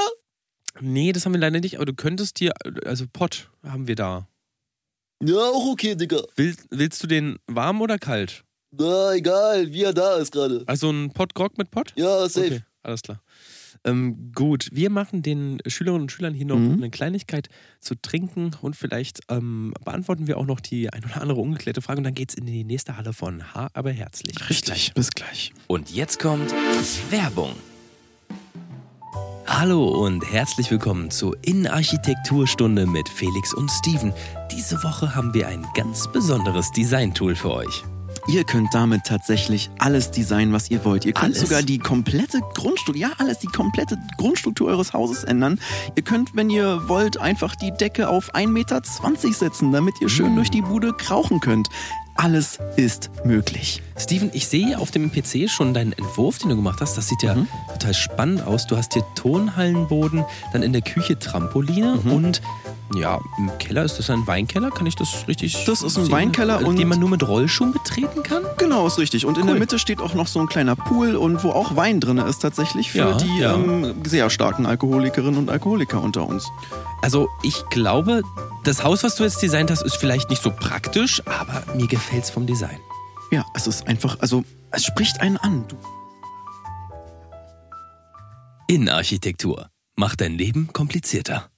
Nee, 0.80 1.12
das 1.14 1.26
haben 1.26 1.34
wir 1.34 1.40
leider 1.40 1.60
nicht, 1.60 1.76
aber 1.78 1.86
du 1.86 1.94
könntest 1.96 2.40
dir, 2.40 2.54
also 2.86 3.06
Pott 3.12 3.50
haben 3.64 3.88
wir 3.88 3.96
da. 3.96 4.28
Ja, 5.24 5.36
auch 5.38 5.72
okay, 5.72 5.96
Dicker. 5.96 6.24
Will, 6.36 6.56
willst 6.70 7.02
du 7.04 7.08
den 7.08 7.38
warm 7.48 7.82
oder 7.82 7.98
kalt? 7.98 8.44
Na, 8.72 9.14
egal, 9.14 9.72
wie 9.74 9.84
er 9.84 9.94
da 9.94 10.18
ist 10.18 10.32
gerade. 10.32 10.64
Also 10.68 10.90
ein 10.92 11.12
Pott 11.12 11.34
Grog 11.34 11.58
mit 11.58 11.72
Pott? 11.72 11.94
Ja, 11.96 12.28
safe. 12.30 12.46
Okay, 12.48 12.62
alles 12.84 13.02
klar. 13.02 13.22
Ähm, 13.84 14.32
gut, 14.36 14.70
wir 14.72 14.90
machen 14.90 15.22
den 15.22 15.60
Schülerinnen 15.66 16.04
und 16.04 16.12
Schülern 16.12 16.34
hier 16.34 16.46
noch 16.48 16.58
Mhm. 16.58 16.74
eine 16.74 16.90
Kleinigkeit 16.90 17.48
zu 17.80 17.96
trinken 17.96 18.52
und 18.62 18.76
vielleicht 18.76 19.22
ähm, 19.30 19.74
beantworten 19.86 20.28
wir 20.28 20.38
auch 20.38 20.46
noch 20.46 20.60
die 20.60 20.92
ein 20.92 21.04
oder 21.06 21.22
andere 21.22 21.40
ungeklärte 21.40 21.82
Frage 21.82 22.00
und 22.00 22.04
dann 22.04 22.16
geht's 22.16 22.34
in 22.34 22.46
die 22.46 22.64
nächste 22.64 22.98
Halle 22.98 23.14
von 23.14 23.54
H, 23.54 23.70
aber 23.74 23.92
herzlich. 23.92 24.36
Bis 24.36 24.50
Richtig, 24.50 24.66
gleich. 24.66 24.94
bis 24.94 25.10
gleich. 25.12 25.54
Und 25.68 25.92
jetzt 25.92 26.20
kommt 26.20 26.52
Werbung. 27.12 27.54
Hallo 29.50 29.88
und 29.88 30.30
herzlich 30.30 30.70
willkommen 30.70 31.10
zur 31.10 31.36
Innenarchitekturstunde 31.42 32.86
mit 32.86 33.08
Felix 33.08 33.54
und 33.54 33.72
Steven. 33.72 34.14
Diese 34.52 34.84
Woche 34.84 35.16
haben 35.16 35.34
wir 35.34 35.48
ein 35.48 35.66
ganz 35.74 36.12
besonderes 36.12 36.70
Designtool 36.74 37.34
für 37.34 37.52
euch. 37.52 37.84
Ihr 38.28 38.44
könnt 38.44 38.74
damit 38.74 39.06
tatsächlich 39.06 39.70
alles 39.80 40.12
designen, 40.12 40.52
was 40.52 40.70
ihr 40.70 40.84
wollt. 40.84 41.06
Ihr 41.06 41.14
könnt 41.14 41.38
Alles? 41.38 41.40
sogar 41.40 41.64
die 41.64 41.80
komplette 41.80 42.42
Grundstruktur, 42.56 42.98
ja, 43.02 43.12
alles, 43.20 43.40
die 43.40 43.48
komplette 43.48 43.98
Grundstruktur 44.18 44.68
eures 44.68 44.92
Hauses 44.92 45.24
ändern. 45.24 45.60
Ihr 45.96 46.04
könnt, 46.04 46.36
wenn 46.36 46.50
ihr 46.50 46.90
wollt, 46.90 47.18
einfach 47.18 47.56
die 47.56 47.72
Decke 47.72 48.10
auf 48.10 48.36
1,20 48.36 48.48
Meter 48.50 48.82
setzen, 49.32 49.72
damit 49.72 49.96
ihr 50.02 50.10
schön 50.10 50.36
durch 50.36 50.52
die 50.52 50.62
Bude 50.62 50.92
krauchen 50.92 51.40
könnt. 51.40 51.70
Alles 52.18 52.58
ist 52.78 53.12
möglich. 53.24 53.84
Steven, 53.98 54.32
ich 54.34 54.48
sehe 54.48 54.80
auf 54.80 54.90
dem 54.90 55.12
PC 55.12 55.48
schon 55.50 55.74
deinen 55.76 55.94
Entwurf, 55.94 56.40
den 56.40 56.50
du 56.50 56.56
gemacht 56.56 56.82
hast. 56.82 56.98
Das 56.98 57.08
sieht 57.08 57.22
ja 57.22 57.36
Mhm. 57.36 57.48
total 57.74 57.94
spannend 57.94 58.44
aus. 58.46 58.66
Du 58.66 58.76
hast 58.76 58.94
hier 58.94 59.04
Tonhallenboden, 59.16 60.26
dann 60.52 60.64
in 60.64 60.74
der 60.74 60.82
Küche 60.82 61.20
Trampoline 61.20 62.00
Mhm. 62.04 62.12
und 62.12 62.42
ja, 62.96 63.20
im 63.38 63.52
Keller 63.60 63.84
ist 63.84 64.00
das 64.00 64.10
ein 64.10 64.26
Weinkeller? 64.26 64.72
Kann 64.72 64.88
ich 64.88 64.96
das 64.96 65.28
richtig 65.28 65.66
Das 65.66 65.82
ist 65.84 65.98
ein 65.98 66.06
sehen? 66.06 66.12
Weinkeller 66.12 66.66
und- 66.66 66.80
den 66.80 66.88
man 66.88 67.00
nur 67.00 67.10
mit 67.10 67.28
Rollschuhen 67.28 67.72
betreten 67.74 68.24
kann? 68.24 68.44
Genau, 68.58 68.88
ist 68.88 68.98
richtig. 68.98 69.26
Und 69.26 69.38
in 69.38 69.44
Cool. 69.44 69.50
der 69.52 69.60
Mitte 69.60 69.78
steht 69.78 70.00
auch 70.00 70.14
noch 70.14 70.28
so 70.28 70.40
ein 70.40 70.48
kleiner 70.48 70.76
Pool 70.76 71.16
und 71.18 71.44
wo 71.44 71.50
auch 71.52 71.76
Wein 71.76 72.00
drin 72.00 72.18
ist 72.18 72.40
tatsächlich 72.40 72.92
für 72.92 72.98
Ja, 73.00 73.14
die 73.18 73.38
ja. 73.40 73.54
Ähm, 73.56 73.94
sehr 74.06 74.30
starken 74.30 74.66
Alkoholikerinnen 74.66 75.38
und 75.38 75.50
Alkoholiker 75.50 76.02
unter 76.02 76.26
uns. 76.28 76.48
Also 77.02 77.30
ich 77.44 77.64
glaube, 77.70 78.22
das 78.64 78.84
Haus, 78.84 79.04
was 79.04 79.16
du 79.16 79.24
jetzt 79.24 79.42
designt 79.42 79.72
hast, 79.72 79.84
ist 79.84 79.96
vielleicht 79.96 80.30
nicht 80.30 80.42
so 80.42 80.52
praktisch, 80.52 81.22
aber 81.26 81.64
mir 81.76 81.88
gefällt's 81.88 82.30
vom 82.30 82.46
Design. 82.46 82.80
Ja, 83.32 83.46
es 83.56 83.68
ist 83.68 83.88
einfach, 83.88 84.20
also 84.20 84.44
es 84.72 84.86
spricht 84.86 85.20
einen 85.22 85.38
an. 85.38 85.66
Du 85.68 85.78
Innenarchitektur. 88.68 89.70
Macht 89.96 90.22
dein 90.22 90.38
Leben 90.38 90.72
komplizierter. 90.74 91.50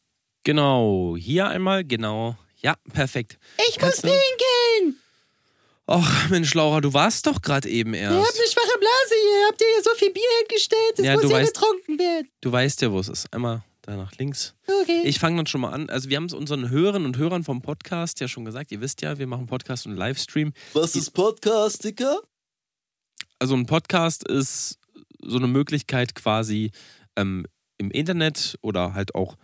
Genau, 0.43 1.15
hier 1.17 1.47
einmal, 1.47 1.83
genau. 1.83 2.37
Ja, 2.61 2.75
perfekt. 2.93 3.37
Ich 3.69 3.75
muss 3.75 3.77
Kannst 3.77 4.03
du- 4.03 4.07
pinkeln. 4.07 4.99
Och, 5.87 6.07
Mensch, 6.29 6.53
Laura, 6.53 6.81
du 6.81 6.93
warst 6.93 7.25
doch 7.25 7.41
gerade 7.41 7.67
eben 7.67 7.95
Ihr 7.95 8.07
habt 8.09 8.19
erst. 8.27 8.37
eine 8.37 8.47
schwache 8.47 8.79
Blase 8.79 9.15
hier. 9.21 9.47
Habt 9.49 9.61
ihr 9.61 9.67
hier 9.73 9.83
so 9.83 9.89
viel 9.97 10.13
Bier 10.13 10.23
hingestellt? 10.47 10.93
Das 10.97 11.05
Ja, 11.05 11.13
muss 11.13 11.23
du 11.23 11.29
ja 11.29 11.37
weißt- 11.37 11.45
getrunken 11.47 11.99
werden. 11.99 12.29
Du 12.41 12.51
weißt 12.51 12.81
ja, 12.83 12.91
wo 12.91 12.99
es 12.99 13.09
ist. 13.09 13.33
Einmal 13.33 13.63
da 13.89 13.97
nach 13.97 14.15
links. 14.17 14.55
Okay. 14.81 15.01
Ich 15.03 15.19
fange 15.19 15.37
dann 15.37 15.47
schon 15.47 15.61
mal 15.61 15.71
an. 15.71 15.89
Also 15.89 16.09
wir 16.09 16.17
haben 16.17 16.25
es 16.25 16.33
unseren 16.33 16.69
Hörern 16.69 17.05
und 17.05 17.17
Hörern 17.17 17.43
vom 17.43 17.61
Podcast 17.61 18.19
ja 18.19 18.27
schon 18.27 18.45
gesagt. 18.45 18.71
Ihr 18.71 18.81
wisst 18.81 19.01
ja, 19.01 19.17
wir 19.17 19.27
machen 19.27 19.47
Podcast 19.47 19.85
und 19.87 19.95
Livestream. 19.95 20.53
Was 20.73 20.95
ist 20.95 21.11
Podcast, 21.11 21.83
Dicker? 21.83 22.19
Also 23.39 23.55
ein 23.55 23.65
Podcast 23.65 24.27
ist 24.27 24.79
so 25.21 25.37
eine 25.37 25.47
Möglichkeit 25.47 26.15
quasi 26.15 26.71
ähm, 27.15 27.45
im 27.77 27.91
Internet 27.91 28.57
oder 28.61 28.93
halt 28.93 29.15
auch 29.15 29.37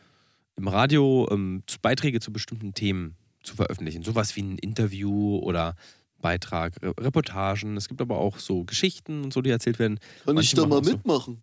im 0.57 0.67
Radio 0.67 1.27
ähm, 1.31 1.63
zu 1.67 1.79
Beiträge 1.81 2.19
zu 2.19 2.31
bestimmten 2.31 2.73
Themen 2.73 3.17
zu 3.43 3.55
veröffentlichen. 3.55 4.03
Sowas 4.03 4.35
wie 4.35 4.41
ein 4.41 4.57
Interview 4.57 5.37
oder 5.37 5.75
Beitrag, 6.19 6.81
Re 6.81 6.93
Reportagen. 6.99 7.77
Es 7.77 7.87
gibt 7.87 8.01
aber 8.01 8.17
auch 8.17 8.39
so 8.39 8.63
Geschichten 8.63 9.23
und 9.23 9.33
so, 9.33 9.41
die 9.41 9.49
erzählt 9.49 9.79
werden. 9.79 9.99
Kann 10.23 10.35
Manche 10.35 10.47
ich 10.47 10.53
da 10.55 10.65
mal 10.65 10.79
auch 10.79 10.83
so. 10.83 11.37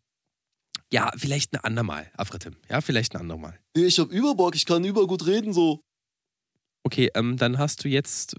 Ja, 0.92 1.10
vielleicht 1.16 1.54
ein 1.54 1.60
andermal, 1.64 2.10
Afretim. 2.16 2.54
Ja, 2.70 2.80
vielleicht 2.80 3.14
ein 3.14 3.20
andermal. 3.22 3.58
Nee, 3.76 3.84
ich 3.86 3.98
hab 3.98 4.10
Überbock, 4.10 4.54
ich 4.54 4.66
kann 4.66 4.84
übergut 4.84 5.26
reden 5.26 5.52
so. 5.52 5.80
Okay, 6.84 7.10
ähm, 7.14 7.36
dann 7.36 7.58
hast 7.58 7.84
du 7.84 7.88
jetzt, 7.88 8.36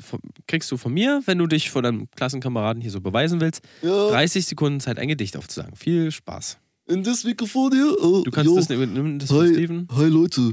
kriegst 0.47 0.69
du 0.71 0.77
von 0.77 0.93
mir, 0.93 1.21
wenn 1.25 1.37
du 1.37 1.47
dich 1.47 1.71
vor 1.71 1.81
deinem 1.81 2.09
Klassenkameraden 2.11 2.81
hier 2.81 2.91
so 2.91 2.99
beweisen 2.99 3.39
willst, 3.41 3.61
Ja, 3.81 4.09
30 4.09 4.45
Sekunden 4.45 4.79
Zeit, 4.81 4.99
ein 4.99 5.07
Gedicht 5.07 5.37
aufzusagen. 5.37 5.75
Viel 5.75 6.11
Spaß. 6.11 6.57
in 6.89 7.03
das 7.03 7.23
Mikrofon 7.23 7.71
hier. 7.71 7.95
Oh, 8.03 8.21
Du 8.23 8.31
kannst 8.31 8.49
jo. 8.49 8.55
das 8.57 8.67
nehmen, 8.69 9.17
das 9.17 9.31
Hi, 9.31 9.47
Steven. 9.53 9.87
hi 9.95 10.05
Leute, 10.09 10.51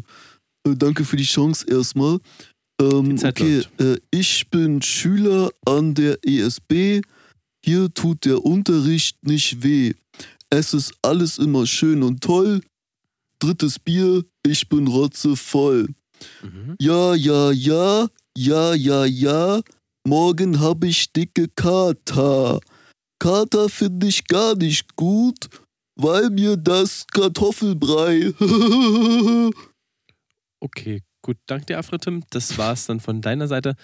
äh, 0.67 0.77
danke 0.77 1.05
für 1.05 1.17
die 1.17 1.25
Chance 1.25 1.67
erstmal. 1.69 2.19
Ähm, 2.81 3.19
okay, 3.23 3.63
äh, 3.79 3.97
ich 4.13 4.49
bin 4.49 4.81
Schüler 4.81 5.51
an 5.67 5.95
der 5.95 6.19
ESB. 6.25 7.03
Hier 7.65 7.93
tut 7.93 8.25
der 8.25 8.43
Unterricht 8.45 9.19
nicht 9.27 9.63
weh. 9.65 9.93
Es 10.51 10.75
ist 10.75 10.93
alles 11.03 11.39
immer 11.39 11.67
schön 11.67 12.03
und 12.03 12.23
toll. 12.23 12.61
Drittes 13.39 13.79
Bier, 13.79 14.25
ich 14.45 14.69
bin 14.69 14.89
rotzevoll. 14.89 15.89
Mhm. 16.43 16.77
Ja, 16.81 17.15
ja, 17.15 17.53
ja, 17.53 18.09
ja, 18.37 18.75
ja, 18.75 19.05
ja. 19.05 19.61
Morgen 20.07 20.61
hab 20.61 20.83
ich 20.85 21.13
dicke 21.13 21.49
Kater. 21.55 22.61
Kater 23.21 23.69
finde 23.69 24.09
ich 24.09 24.27
gar 24.27 24.57
nicht 24.57 24.97
gut, 24.97 25.49
weil 25.95 26.31
mir 26.31 26.57
das 26.57 27.07
Kartoffelbrei. 27.07 28.33
Okay, 30.63 31.03
gut. 31.23 31.39
Danke 31.47 31.65
dir, 31.67 31.79
Afretim. 31.79 32.23
Das 32.29 32.59
war's 32.59 32.85
dann 32.85 33.01
von 33.01 33.23
deiner 33.23 33.49
Seite. 33.49 33.77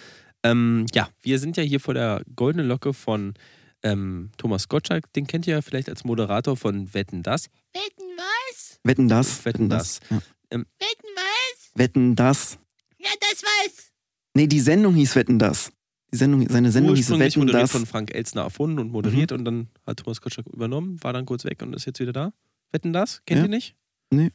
Ähm, 0.42 0.84
ja, 0.92 1.08
wir 1.22 1.38
sind 1.38 1.56
ja 1.56 1.62
hier 1.62 1.80
vor 1.80 1.94
der 1.94 2.22
goldenen 2.36 2.68
Locke 2.68 2.92
von 2.92 3.32
ähm, 3.82 4.30
Thomas 4.36 4.68
Gottschalk. 4.68 5.12
Den 5.14 5.26
kennt 5.26 5.46
ihr 5.46 5.54
ja 5.54 5.62
vielleicht 5.62 5.88
als 5.88 6.04
Moderator 6.04 6.56
von 6.56 6.92
Wetten 6.94 7.22
das. 7.22 7.46
Wetten 7.72 8.04
was? 8.16 8.78
wetten 8.84 9.08
das, 9.08 9.44
Wetten 9.44 9.68
das. 9.68 10.00
Ja. 10.10 10.20
Wetten 10.50 10.66
was? 11.14 11.70
Wetten 11.74 12.16
das. 12.16 12.58
Ja, 12.98 13.10
das 13.20 13.42
was. 13.42 13.92
Nee, 14.34 14.46
die 14.46 14.60
Sendung 14.60 14.94
hieß 14.94 15.14
Wetten 15.16 15.38
das. 15.38 15.72
Die 16.12 16.18
Sendung, 16.18 16.48
seine 16.48 16.70
Sendung 16.70 16.94
hieß 16.94 17.10
Wetten 17.18 17.40
moderiert 17.40 17.64
das. 17.64 17.72
von 17.72 17.84
Frank 17.86 18.14
Elstner 18.14 18.42
erfunden 18.42 18.78
und 18.78 18.90
moderiert 18.90 19.32
und 19.32 19.44
dann 19.44 19.68
hat 19.86 19.98
Thomas 19.98 20.20
Gottschalk 20.20 20.46
übernommen, 20.46 21.02
war 21.02 21.12
dann 21.12 21.26
kurz 21.26 21.44
weg 21.44 21.62
und 21.62 21.74
ist 21.74 21.84
jetzt 21.84 21.98
wieder 22.00 22.12
da. 22.12 22.32
Wetten 22.72 22.92
das? 22.92 23.22
Kennt 23.26 23.38
Ja. 23.38 23.44
ihr 23.44 23.48
nicht? 23.50 23.74
Nee, 24.10 24.30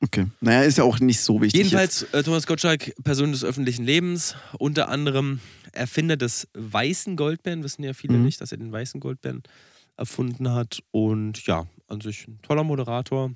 okay. 0.00 0.26
Naja, 0.40 0.62
ist 0.62 0.78
ja 0.78 0.84
auch 0.84 1.00
nicht 1.00 1.20
so 1.20 1.40
wichtig. 1.42 1.58
Jedenfalls 1.58 2.02
äh, 2.12 2.22
Thomas 2.22 2.46
Gottschalk, 2.46 2.92
Person 3.02 3.32
des 3.32 3.42
öffentlichen 3.44 3.84
Lebens, 3.84 4.36
unter 4.58 4.88
anderem 4.88 5.40
Erfinder 5.78 6.16
des 6.16 6.48
weißen 6.54 7.16
Goldbären, 7.16 7.62
wissen 7.62 7.82
ja 7.84 7.94
viele 7.94 8.18
Mhm. 8.18 8.24
nicht, 8.24 8.40
dass 8.40 8.52
er 8.52 8.58
den 8.58 8.72
weißen 8.72 9.00
Goldbären 9.00 9.42
erfunden 9.96 10.52
hat. 10.52 10.80
Und 10.90 11.46
ja, 11.46 11.66
an 11.86 12.00
sich 12.00 12.28
ein 12.28 12.40
toller 12.42 12.64
Moderator. 12.64 13.32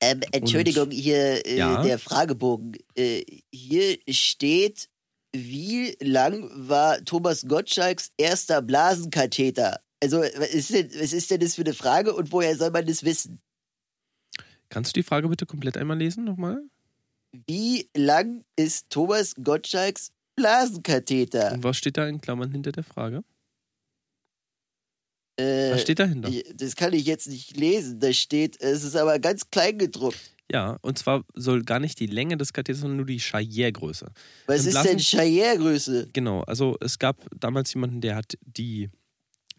Ähm, 0.00 0.20
Entschuldigung, 0.32 0.90
hier 0.90 1.46
äh, 1.46 1.58
Ja? 1.58 1.82
der 1.82 1.98
Fragebogen. 1.98 2.76
Äh, 2.96 3.22
hier 3.52 3.98
steht, 4.08 4.88
wie 5.32 5.96
lang 6.00 6.50
war 6.54 7.04
Thomas 7.04 7.46
Gottschalks 7.46 8.10
erster 8.16 8.62
Blasenkatheter? 8.62 9.80
Also, 10.02 10.18
was 10.18 10.52
ist, 10.52 10.72
denn, 10.72 10.90
was 10.98 11.12
ist 11.12 11.30
denn 11.30 11.40
das 11.40 11.54
für 11.54 11.62
eine 11.62 11.74
Frage 11.74 12.12
und 12.14 12.32
woher 12.32 12.56
soll 12.56 12.70
man 12.70 12.84
das 12.86 13.04
wissen? 13.04 13.40
Kannst 14.68 14.96
du 14.96 15.00
die 15.00 15.04
Frage 15.04 15.28
bitte 15.28 15.46
komplett 15.46 15.76
einmal 15.76 15.98
lesen 15.98 16.24
nochmal? 16.24 16.62
Wie 17.46 17.88
lang 17.96 18.44
ist 18.56 18.90
Thomas 18.90 19.34
Gottschalks 19.42 20.10
Blasenkatheter? 20.36 21.52
Und 21.52 21.64
was 21.64 21.76
steht 21.76 21.96
da 21.96 22.06
in 22.06 22.20
Klammern 22.20 22.50
hinter 22.52 22.72
der 22.72 22.84
Frage? 22.84 23.22
Äh, 25.38 25.72
Was 25.72 25.82
steht 25.82 25.98
dahinter? 25.98 26.30
das 26.54 26.76
kann 26.76 26.92
ich 26.92 27.04
jetzt 27.06 27.28
nicht 27.28 27.56
lesen. 27.56 27.98
Da 28.00 28.12
steht, 28.12 28.60
es 28.60 28.84
ist 28.84 28.96
aber 28.96 29.18
ganz 29.18 29.50
klein 29.50 29.78
gedruckt. 29.78 30.18
Ja, 30.50 30.76
und 30.82 30.98
zwar 30.98 31.24
soll 31.34 31.62
gar 31.62 31.80
nicht 31.80 31.98
die 31.98 32.06
Länge 32.06 32.36
des 32.36 32.52
Katheters, 32.52 32.80
sondern 32.80 32.98
nur 32.98 33.06
die 33.06 33.20
Charrière-Größe. 33.20 34.08
Was 34.46 34.62
Im 34.62 34.68
ist 34.68 34.74
Blasen- 34.74 34.88
denn 34.90 34.98
Charrière-Größe? 34.98 36.08
Genau, 36.12 36.42
also 36.42 36.76
es 36.80 36.98
gab 36.98 37.24
damals 37.34 37.72
jemanden, 37.72 38.02
der 38.02 38.16
hat 38.16 38.34
die 38.42 38.90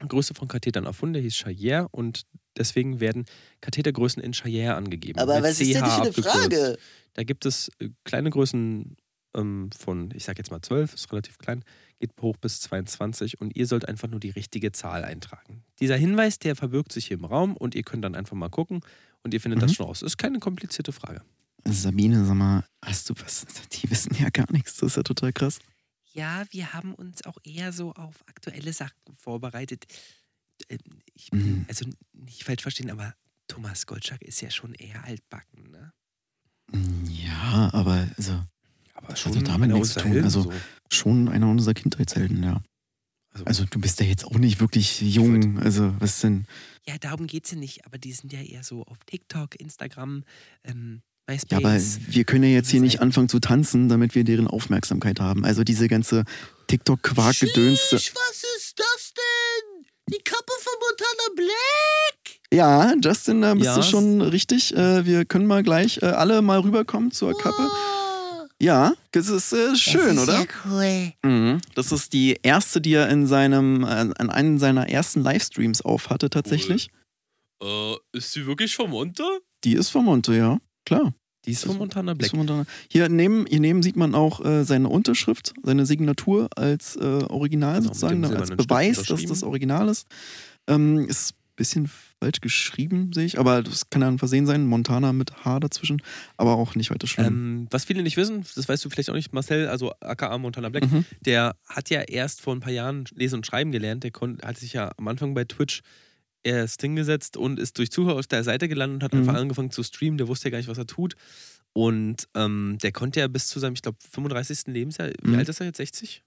Größe 0.07 0.35
von 0.35 0.47
Kathetern 0.47 0.85
erfunden, 0.85 1.13
der 1.13 1.23
hieß 1.23 1.33
Charrière 1.35 1.87
und 1.89 2.23
deswegen 2.57 2.99
werden 2.99 3.25
Kathetergrößen 3.61 4.21
in 4.21 4.33
Charrière 4.33 4.73
angegeben. 4.73 5.17
Aber 5.19 5.41
was 5.41 5.59
ist 5.59 5.73
denn 5.73 5.81
CH 5.81 5.85
das 5.85 5.95
für 5.95 6.01
eine 6.01 6.09
abgekürzt. 6.09 6.29
Frage? 6.29 6.77
Da 7.13 7.23
gibt 7.23 7.45
es 7.47 7.71
äh, 7.79 7.89
kleine 8.03 8.29
Größen 8.29 8.95
ähm, 9.35 9.69
von, 9.77 10.11
ich 10.15 10.23
sag 10.25 10.37
jetzt 10.37 10.51
mal 10.51 10.61
12, 10.61 10.93
ist 10.93 11.11
relativ 11.11 11.37
klein, 11.37 11.63
geht 11.99 12.11
hoch 12.21 12.37
bis 12.37 12.61
22 12.61 13.39
und 13.41 13.55
ihr 13.55 13.67
sollt 13.67 13.87
einfach 13.87 14.07
nur 14.09 14.19
die 14.19 14.29
richtige 14.29 14.71
Zahl 14.71 15.03
eintragen. 15.03 15.63
Dieser 15.79 15.95
Hinweis, 15.97 16.39
der 16.39 16.55
verbirgt 16.55 16.91
sich 16.91 17.07
hier 17.07 17.17
im 17.17 17.25
Raum 17.25 17.55
und 17.57 17.75
ihr 17.75 17.83
könnt 17.83 18.03
dann 18.03 18.15
einfach 18.15 18.35
mal 18.35 18.49
gucken 18.49 18.81
und 19.23 19.33
ihr 19.33 19.41
findet 19.41 19.61
das 19.61 19.71
Mhm. 19.71 19.75
schon 19.75 19.85
raus. 19.87 20.01
Ist 20.01 20.17
keine 20.17 20.39
komplizierte 20.39 20.91
Frage. 20.91 21.21
Sabine, 21.65 22.25
sag 22.25 22.35
mal, 22.35 22.65
hast 22.83 23.09
du 23.09 23.13
was? 23.23 23.45
Die 23.73 23.89
wissen 23.89 24.15
ja 24.19 24.29
gar 24.29 24.51
nichts. 24.51 24.77
Das 24.77 24.91
ist 24.91 24.95
ja 24.97 25.03
total 25.03 25.31
krass. 25.31 25.59
Ja, 26.11 26.43
wir 26.51 26.73
haben 26.73 26.93
uns 26.93 27.25
auch 27.25 27.37
eher 27.43 27.71
so 27.73 27.93
auf 27.93 28.23
aktuelle 28.27 28.73
Sachen 28.73 29.15
vorbereitet. 29.17 29.85
Ähm, 30.69 30.77
Ich, 31.15 31.31
Mhm. 31.31 31.65
also 31.69 31.85
nicht 32.13 32.43
falsch 32.43 32.61
verstehen, 32.63 32.91
aber 32.91 33.15
Thomas 33.47 33.85
Gottschalk 33.85 34.21
ist 34.23 34.41
ja 34.41 34.49
schon 34.51 34.73
eher 34.73 35.03
altbacken, 35.05 35.71
ne? 35.71 35.91
Ja, 37.09 37.69
aber 37.73 38.07
also 38.17 38.41
Aber 39.03 39.13
hat 39.13 39.25
doch 39.35 39.41
damit 39.43 39.71
nichts 39.71 39.93
tun. 39.93 40.03
Helden 40.03 40.23
Also- 40.23 40.43
so. 40.43 40.53
schon 40.91 41.27
einer 41.29 41.47
unserer 41.49 41.73
Kindheitshelden, 41.73 42.43
ja. 42.43 42.61
Also- 43.33 43.45
Also 43.45 43.65
du 43.69 43.79
bist 43.79 43.99
ja 43.99 44.05
jetzt 44.05 44.25
auch 44.25 44.37
nicht 44.37 44.59
wirklich 44.59 45.01
jung. 45.01 45.57
Also 45.59 45.93
was 45.99 46.19
denn? 46.21 46.45
Ja, 46.87 46.97
darum 46.99 47.25
geht's 47.27 47.51
ja 47.51 47.57
nicht, 47.57 47.85
aber 47.85 47.97
die 47.97 48.11
sind 48.13 48.31
ja 48.33 48.41
eher 48.41 48.63
so 48.63 48.83
auf 48.83 48.97
TikTok, 49.05 49.55
Instagram, 49.59 50.23
ähm, 50.63 51.01
MySpace. 51.27 51.51
Ja, 51.51 51.57
aber 51.57 51.79
wir 52.13 52.23
können 52.25 52.43
ja 52.43 52.49
jetzt 52.49 52.69
hier 52.69 52.81
nicht 52.81 52.99
anfangen 53.01 53.29
zu 53.29 53.39
tanzen, 53.39 53.87
damit 53.89 54.13
wir 54.13 54.23
deren 54.23 54.47
Aufmerksamkeit 54.47 55.19
haben. 55.21 55.45
Also 55.45 55.63
diese 55.63 55.87
ganze 55.87 56.25
TikTok-Quark-Gedöns. 56.67 57.79
Sheesh, 57.89 58.13
was 58.13 58.43
ist 58.57 58.77
das 58.77 59.13
denn? 59.15 59.85
Die 60.11 60.21
Kappe 60.23 60.51
von 60.61 60.73
Montana 60.81 61.35
Black? 61.35 62.39
Ja, 62.53 62.93
Justin, 63.01 63.41
da 63.41 63.53
bist 63.53 63.65
Ja, 63.65 63.73
du 63.75 63.79
es- 63.79 63.89
schon 63.89 64.21
richtig. 64.21 64.75
Äh, 64.75 65.05
wir 65.05 65.25
können 65.25 65.47
mal 65.47 65.63
gleich 65.63 66.01
äh, 66.03 66.07
alle 66.07 66.41
mal 66.41 66.59
rüberkommen 66.59 67.11
zur 67.11 67.35
Kappe. 67.39 67.67
Oh, 67.67 68.02
Ja, 68.63 68.93
das 69.11 69.27
ist 69.27 69.51
äh, 69.51 69.75
schön, 69.75 70.15
das 70.15 70.23
ist 70.23 70.29
oder? 70.29 70.39
Ja 70.39 70.45
cool. 70.65 71.13
Mhm. 71.29 71.61
Das 71.75 71.91
ist 71.91 72.13
die 72.13 72.39
erste, 72.43 72.79
die 72.79 72.93
er 72.93 73.09
in 73.09 73.27
seinem, 73.27 73.83
äh, 73.83 73.87
an 73.87 74.29
einem 74.29 74.57
seiner 74.57 74.87
ersten 74.87 75.21
Livestreams 75.21 75.81
auf 75.81 76.09
hatte, 76.09 76.29
tatsächlich. 76.29 76.89
Äh, 77.61 77.95
ist 78.13 78.31
sie 78.31 78.45
wirklich 78.45 78.73
vom 78.73 78.91
Monte? 78.91 79.23
Die 79.65 79.73
ist 79.73 79.89
vom 79.89 80.05
Monte, 80.05 80.35
ja. 80.35 80.59
Klar. 80.85 81.13
Die 81.45 81.51
ist 81.51 81.65
von 81.65 81.77
Montana 81.77 82.13
Black. 82.13 82.29
Von 82.29 82.39
Montana. 82.39 82.65
Hier 82.87 83.09
neben, 83.09 83.45
hier 83.47 83.59
neben 83.59 83.83
sieht 83.83 83.97
man 83.97 84.15
auch 84.15 84.43
äh, 84.45 84.63
seine 84.63 84.87
Unterschrift, 84.87 85.53
seine 85.61 85.85
Signatur 85.85 86.47
als 86.55 86.95
äh, 86.95 87.01
Original 87.01 87.81
Genau, 87.81 87.87
sozusagen, 87.87 88.21
ne, 88.21 88.29
als 88.29 88.49
Beweis, 88.51 89.03
dass 89.03 89.25
das 89.25 89.43
Original 89.43 89.89
ist. 89.89 90.07
Ähm, 90.67 90.99
ist 91.09 91.33
ein 91.33 91.55
bisschen 91.57 91.91
falsch 92.23 92.39
geschrieben, 92.41 93.11
sehe 93.13 93.25
ich, 93.25 93.37
aber 93.39 93.61
das 93.63 93.89
kann 93.89 94.01
ja 94.01 94.07
ein 94.07 94.17
Versehen 94.17 94.45
sein. 94.45 94.65
Montana 94.65 95.11
mit 95.13 95.43
H 95.43 95.59
dazwischen, 95.59 96.01
aber 96.37 96.55
auch 96.55 96.75
nicht 96.75 96.89
weiter 96.89 97.05
schlimm. 97.07 97.25
Ähm, 97.27 97.67
was 97.69 97.83
viele 97.85 98.01
nicht 98.03 98.15
wissen, 98.17 98.45
das 98.55 98.69
weißt 98.69 98.83
du 98.85 98.89
vielleicht 98.89 99.09
auch 99.09 99.13
nicht, 99.15 99.33
Marcel, 99.33 99.67
also 99.67 99.91
aka 99.99 100.37
Montana 100.37 100.69
Black, 100.69 100.89
Mhm. 100.89 101.05
der 101.25 101.55
hat 101.67 101.89
ja 101.89 102.01
erst 102.01 102.41
vor 102.41 102.55
ein 102.55 102.59
paar 102.61 102.71
Jahren 102.71 103.03
lesen 103.15 103.35
und 103.37 103.45
schreiben 103.45 103.71
gelernt. 103.71 104.03
Der 104.03 104.11
hat 104.43 104.57
sich 104.57 104.73
ja 104.73 104.91
am 104.97 105.07
Anfang 105.07 105.33
bei 105.33 105.43
Twitch 105.43 105.81
erst 106.43 106.81
hingesetzt 106.81 107.37
und 107.37 107.59
ist 107.59 107.77
durch 107.77 107.91
Zuhörer 107.91 108.19
auf 108.19 108.27
der 108.27 108.43
Seite 108.43 108.67
gelandet 108.67 108.95
und 108.97 109.03
hat 109.03 109.13
Mhm. 109.13 109.19
einfach 109.29 109.41
angefangen 109.41 109.71
zu 109.71 109.83
streamen. 109.83 110.17
Der 110.17 110.27
wusste 110.27 110.47
ja 110.47 110.51
gar 110.51 110.57
nicht, 110.59 110.67
was 110.69 110.77
er 110.77 110.87
tut. 110.87 111.15
Und 111.73 112.27
ähm, 112.35 112.77
der 112.83 112.91
konnte 112.91 113.19
ja 113.19 113.27
bis 113.27 113.47
zu 113.47 113.59
seinem, 113.59 113.73
ich 113.73 113.81
glaube, 113.81 113.97
35. 114.11 114.67
Lebensjahr, 114.73 115.09
wie 115.23 115.31
Mhm. 115.31 115.39
alt 115.39 115.49
ist 115.49 115.59
er 115.59 115.65
jetzt? 115.67 115.77
60? 115.77 116.23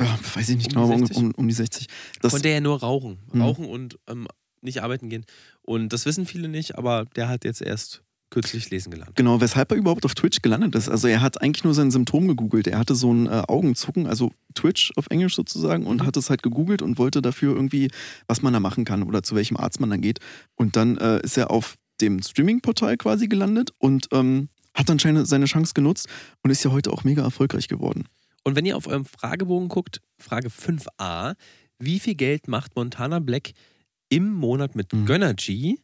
ja, 0.00 0.18
weiß 0.34 0.48
ich 0.48 0.56
nicht 0.56 0.74
um 0.76 0.82
genau, 0.82 0.94
um, 0.94 1.06
60. 1.06 1.16
um, 1.16 1.30
um 1.36 1.48
die 1.48 1.54
60. 1.54 1.86
Das, 2.20 2.32
konnte 2.32 2.48
er 2.48 2.54
ja 2.54 2.60
nur 2.60 2.80
rauchen. 2.80 3.18
Mhm. 3.32 3.40
Rauchen 3.42 3.64
und 3.66 3.98
ähm, 4.08 4.26
nicht 4.62 4.82
arbeiten 4.82 5.08
gehen. 5.08 5.24
Und 5.62 5.92
das 5.92 6.06
wissen 6.06 6.26
viele 6.26 6.48
nicht, 6.48 6.76
aber 6.78 7.06
der 7.16 7.28
hat 7.28 7.44
jetzt 7.44 7.62
erst 7.62 8.02
kürzlich 8.30 8.70
lesen 8.70 8.90
gelernt. 8.90 9.14
Genau, 9.14 9.42
weshalb 9.42 9.70
er 9.72 9.76
überhaupt 9.76 10.06
auf 10.06 10.14
Twitch 10.14 10.40
gelandet 10.40 10.74
ist. 10.74 10.88
Also 10.88 11.06
er 11.06 11.20
hat 11.20 11.42
eigentlich 11.42 11.64
nur 11.64 11.74
sein 11.74 11.90
Symptom 11.90 12.28
gegoogelt. 12.28 12.66
Er 12.66 12.78
hatte 12.78 12.94
so 12.94 13.12
ein 13.12 13.26
äh, 13.26 13.42
Augenzucken, 13.46 14.06
also 14.06 14.32
Twitch 14.54 14.90
auf 14.96 15.06
Englisch 15.10 15.34
sozusagen, 15.36 15.84
und 15.86 16.00
Mhm. 16.00 16.06
hat 16.06 16.16
es 16.16 16.30
halt 16.30 16.42
gegoogelt 16.42 16.80
und 16.80 16.96
wollte 16.96 17.20
dafür 17.20 17.54
irgendwie, 17.54 17.90
was 18.28 18.40
man 18.40 18.54
da 18.54 18.60
machen 18.60 18.86
kann 18.86 19.02
oder 19.02 19.22
zu 19.22 19.34
welchem 19.34 19.58
Arzt 19.58 19.80
man 19.80 19.90
dann 19.90 20.00
geht. 20.00 20.18
Und 20.54 20.76
dann 20.76 20.96
äh, 20.96 21.20
ist 21.22 21.36
er 21.36 21.50
auf 21.50 21.74
dem 22.00 22.22
Streaming-Portal 22.22 22.96
quasi 22.96 23.28
gelandet 23.28 23.70
und 23.78 24.08
ähm, 24.12 24.48
hat 24.74 24.88
dann 24.88 24.98
seine, 24.98 25.26
seine 25.26 25.44
Chance 25.44 25.74
genutzt 25.74 26.08
und 26.42 26.50
ist 26.50 26.64
ja 26.64 26.72
heute 26.72 26.90
auch 26.90 27.04
mega 27.04 27.22
erfolgreich 27.22 27.68
geworden. 27.68 28.06
Und 28.44 28.56
wenn 28.56 28.64
ihr 28.64 28.78
auf 28.78 28.86
eurem 28.86 29.04
Fragebogen 29.04 29.68
guckt, 29.68 30.00
Frage 30.18 30.48
5a, 30.48 31.34
wie 31.78 32.00
viel 32.00 32.14
Geld 32.14 32.48
macht 32.48 32.76
Montana 32.76 33.18
Black 33.18 33.52
im 34.12 34.32
Monat 34.32 34.74
mit 34.74 34.92
Mhm. 34.92 35.06
Gönnergy? 35.06 35.80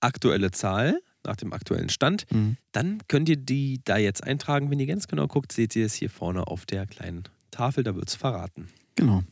Aktuelle 0.00 0.50
Zahl 0.50 1.00
nach 1.24 1.36
dem 1.36 1.52
aktuellen 1.52 1.88
Stand. 1.90 2.24
Mhm. 2.32 2.56
Dann 2.72 2.98
könnt 3.08 3.28
ihr 3.28 3.36
die 3.36 3.80
da 3.84 3.96
jetzt 3.98 4.22
eintragen. 4.24 4.70
Wenn 4.70 4.80
ihr 4.80 4.86
ganz 4.86 5.06
genau 5.08 5.26
guckt, 5.26 5.52
seht 5.52 5.76
ihr 5.76 5.86
es 5.86 5.94
hier 5.94 6.08
vorne 6.10 6.46
auf 6.46 6.64
der 6.66 6.86
kleinen 6.86 7.24
Tafel, 7.50 7.84
da 7.84 7.94
wird 7.94 8.08
es 8.08 8.14
verraten. 8.14 8.68
Genau. 8.96 9.22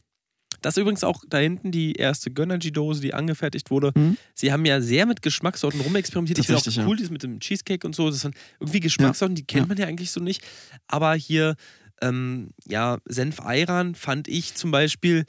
Das 0.61 0.77
ist 0.77 0.81
übrigens 0.81 1.05
auch 1.05 1.23
da 1.29 1.39
hinten 1.39 1.71
die 1.71 1.93
erste 1.93 2.31
Gönnergy-Dose, 2.33 3.01
die 3.01 3.15
angefertigt 3.15 3.71
wurde. 3.71 3.93
Mhm. 3.95 4.17
Sie 4.35 4.51
haben 4.53 4.65
ja 4.65 4.81
sehr 4.81 5.07
mit 5.07 5.23
Geschmackssorten 5.23 5.81
rumexperimentiert. 5.81 6.39
Ich 6.41 6.47
finde 6.47 6.61
auch 6.61 6.89
cool, 6.89 6.97
dieses 6.97 7.11
mit 7.13 7.23
dem 7.23 7.39
Cheesecake 7.41 7.87
und 7.87 7.95
so. 7.95 8.11
Das 8.11 8.21
sind 8.21 8.35
irgendwie 8.59 8.81
Geschmackssorten, 8.81 9.35
die 9.37 9.45
kennt 9.45 9.65
Ja. 9.67 9.69
man 9.69 9.79
ja 9.79 9.87
eigentlich 9.87 10.11
so 10.11 10.21
nicht. 10.21 10.43
Aber 10.89 11.15
hier, 11.15 11.55
ähm, 12.03 12.51
ja, 12.67 12.99
Senf 13.07 13.41
Ayran 13.41 13.95
fand 13.95 14.27
ich 14.29 14.55
zum 14.55 14.71
Beispiel 14.73 15.25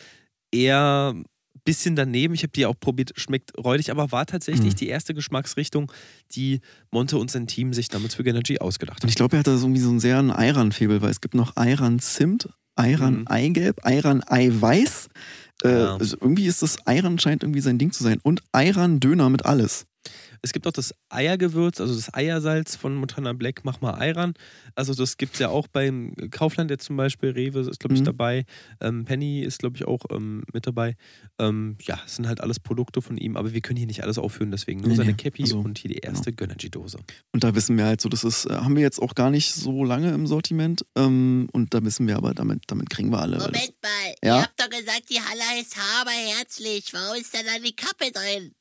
eher 0.52 1.16
bisschen 1.63 1.95
daneben. 1.95 2.34
Ich 2.34 2.43
habe 2.43 2.52
die 2.52 2.65
auch 2.65 2.80
probiert, 2.80 3.12
schmeckt 3.15 3.52
räudig, 3.58 3.91
aber 3.91 4.12
war 4.12 4.26
tatsächlich 4.26 4.74
Mhm. 4.74 4.78
die 4.78 4.88
erste 4.88 5.13
Geschmacksrichtung, 5.13 5.91
die 6.36 6.62
Monte 6.91 7.17
und 7.17 7.30
sein 7.32 7.48
Team 7.48 7.74
sich 7.74 7.88
damals 7.89 8.15
für 8.15 8.24
Gönnergy 8.24 8.60
ausgedacht 8.60 8.98
Und 8.98 9.04
haben. 9.04 9.10
ich 9.10 9.15
glaube, 9.15 9.36
er 9.36 9.39
hatte 9.39 9.52
irgendwie 9.52 9.80
so 9.82 9.89
einen 9.89 10.00
sehr 10.00 10.19
einen 10.19 10.32
Ayran-Febel, 10.32 11.02
weil 11.02 11.12
es 11.12 11.22
gibt 11.22 11.36
noch 11.36 11.56
Ayran-Zimt, 11.56 12.50
Ayran-Eigelb, 12.76 13.86
Ayran-Eiweiß. 13.86 15.08
Äh, 15.63 15.69
Ja. 15.72 15.95
also 15.98 16.15
irgendwie 16.22 16.45
ist 16.45 16.62
das 16.62 16.86
Ayran 16.88 17.19
scheint 17.19 17.43
irgendwie 17.43 17.60
sein 17.62 17.78
Ding 17.78 17.91
zu 17.91 18.04
sein. 18.04 18.19
Und 18.24 18.41
Ayran-Döner 18.54 19.30
mit 19.30 19.45
alles. 19.45 19.86
Es 20.41 20.54
gibt 20.54 20.65
auch 20.67 20.71
das 20.71 20.93
Eiergewürz, 21.10 21.82
also 21.82 21.95
das 21.95 22.13
Eiersalz 22.13 22.75
von 22.75 22.95
Montana 22.95 23.34
Black, 23.34 23.62
mach 23.63 23.82
mal 23.82 23.93
Ayran. 23.93 24.34
Also 24.75 24.93
das 24.93 25.17
gibt 25.17 25.34
es 25.34 25.39
ja 25.39 25.49
auch 25.49 25.67
beim 25.67 26.13
Kaufland 26.32 26.71
jetzt 26.71 26.86
zum 26.86 26.97
Beispiel. 26.97 27.32
Rewe 27.32 27.60
ist, 27.62 27.80
glaube 27.80 27.95
ich, 27.95 28.02
Mhm. 28.02 28.06
dabei. 28.06 28.45
Ähm, 28.82 29.06
Penny 29.06 29.41
ist, 29.41 29.60
glaube 29.60 29.75
ich, 29.78 29.86
auch 29.86 30.02
ähm, 30.12 30.43
mit 30.54 30.65
dabei. 30.67 30.95
Ähm, 31.39 31.78
ja, 31.82 31.99
es 32.06 32.15
sind 32.15 32.28
halt 32.28 32.41
alles 32.41 32.60
Produkte 32.60 33.02
von 33.02 33.17
ihm, 33.17 33.36
aber 33.38 33.54
wir 33.54 33.62
können 33.62 33.78
hier 33.78 33.88
nicht 33.88 34.04
alles 34.04 34.17
aufführen, 34.17 34.52
deswegen 34.52 34.80
nur 34.82 34.89
Nee, 34.89 34.95
seine. 34.95 35.13
Cappy 35.15 35.43
Also, 35.43 35.60
und 35.60 35.78
hier 35.78 35.89
die 35.89 35.97
erste 35.97 36.32
Gönnergy-Dose. 36.32 36.99
Und 37.34 37.43
da 37.43 37.54
wissen 37.56 37.78
wir 37.78 37.86
halt 37.86 37.99
so, 38.02 38.10
das 38.10 38.23
ist, 38.23 38.45
äh, 38.45 38.54
haben 38.56 38.75
wir 38.75 38.84
jetzt 38.84 39.02
auch 39.02 39.15
gar 39.15 39.30
nicht 39.32 39.54
so 39.54 39.84
lange 39.84 40.12
im 40.13 40.28
Sortiment. 40.28 40.86
Ähm, 40.95 41.49
und 41.52 41.73
da 41.73 41.84
wissen 41.84 42.08
wir 42.08 42.15
aber, 42.17 42.34
damit, 42.34 42.63
damit 42.67 42.89
kriegen 42.89 43.10
wir 43.12 43.19
alle. 43.19 43.38
Moment 43.38 43.73
mal, 43.82 44.13
Ja? 44.23 44.38
ihr 44.38 44.41
habt 44.43 44.60
doch 44.60 44.69
gesagt, 44.69 45.04
die 45.10 45.19
Halle 45.19 45.41
heißt 45.58 45.75
Haber 45.78 46.12
herzlich. 46.12 46.93
Warum 46.93 47.19
ist 47.19 47.34
da 47.34 47.39
dann 47.43 47.63
die 47.63 47.75
Kappe 47.75 48.12
drin? 48.12 48.52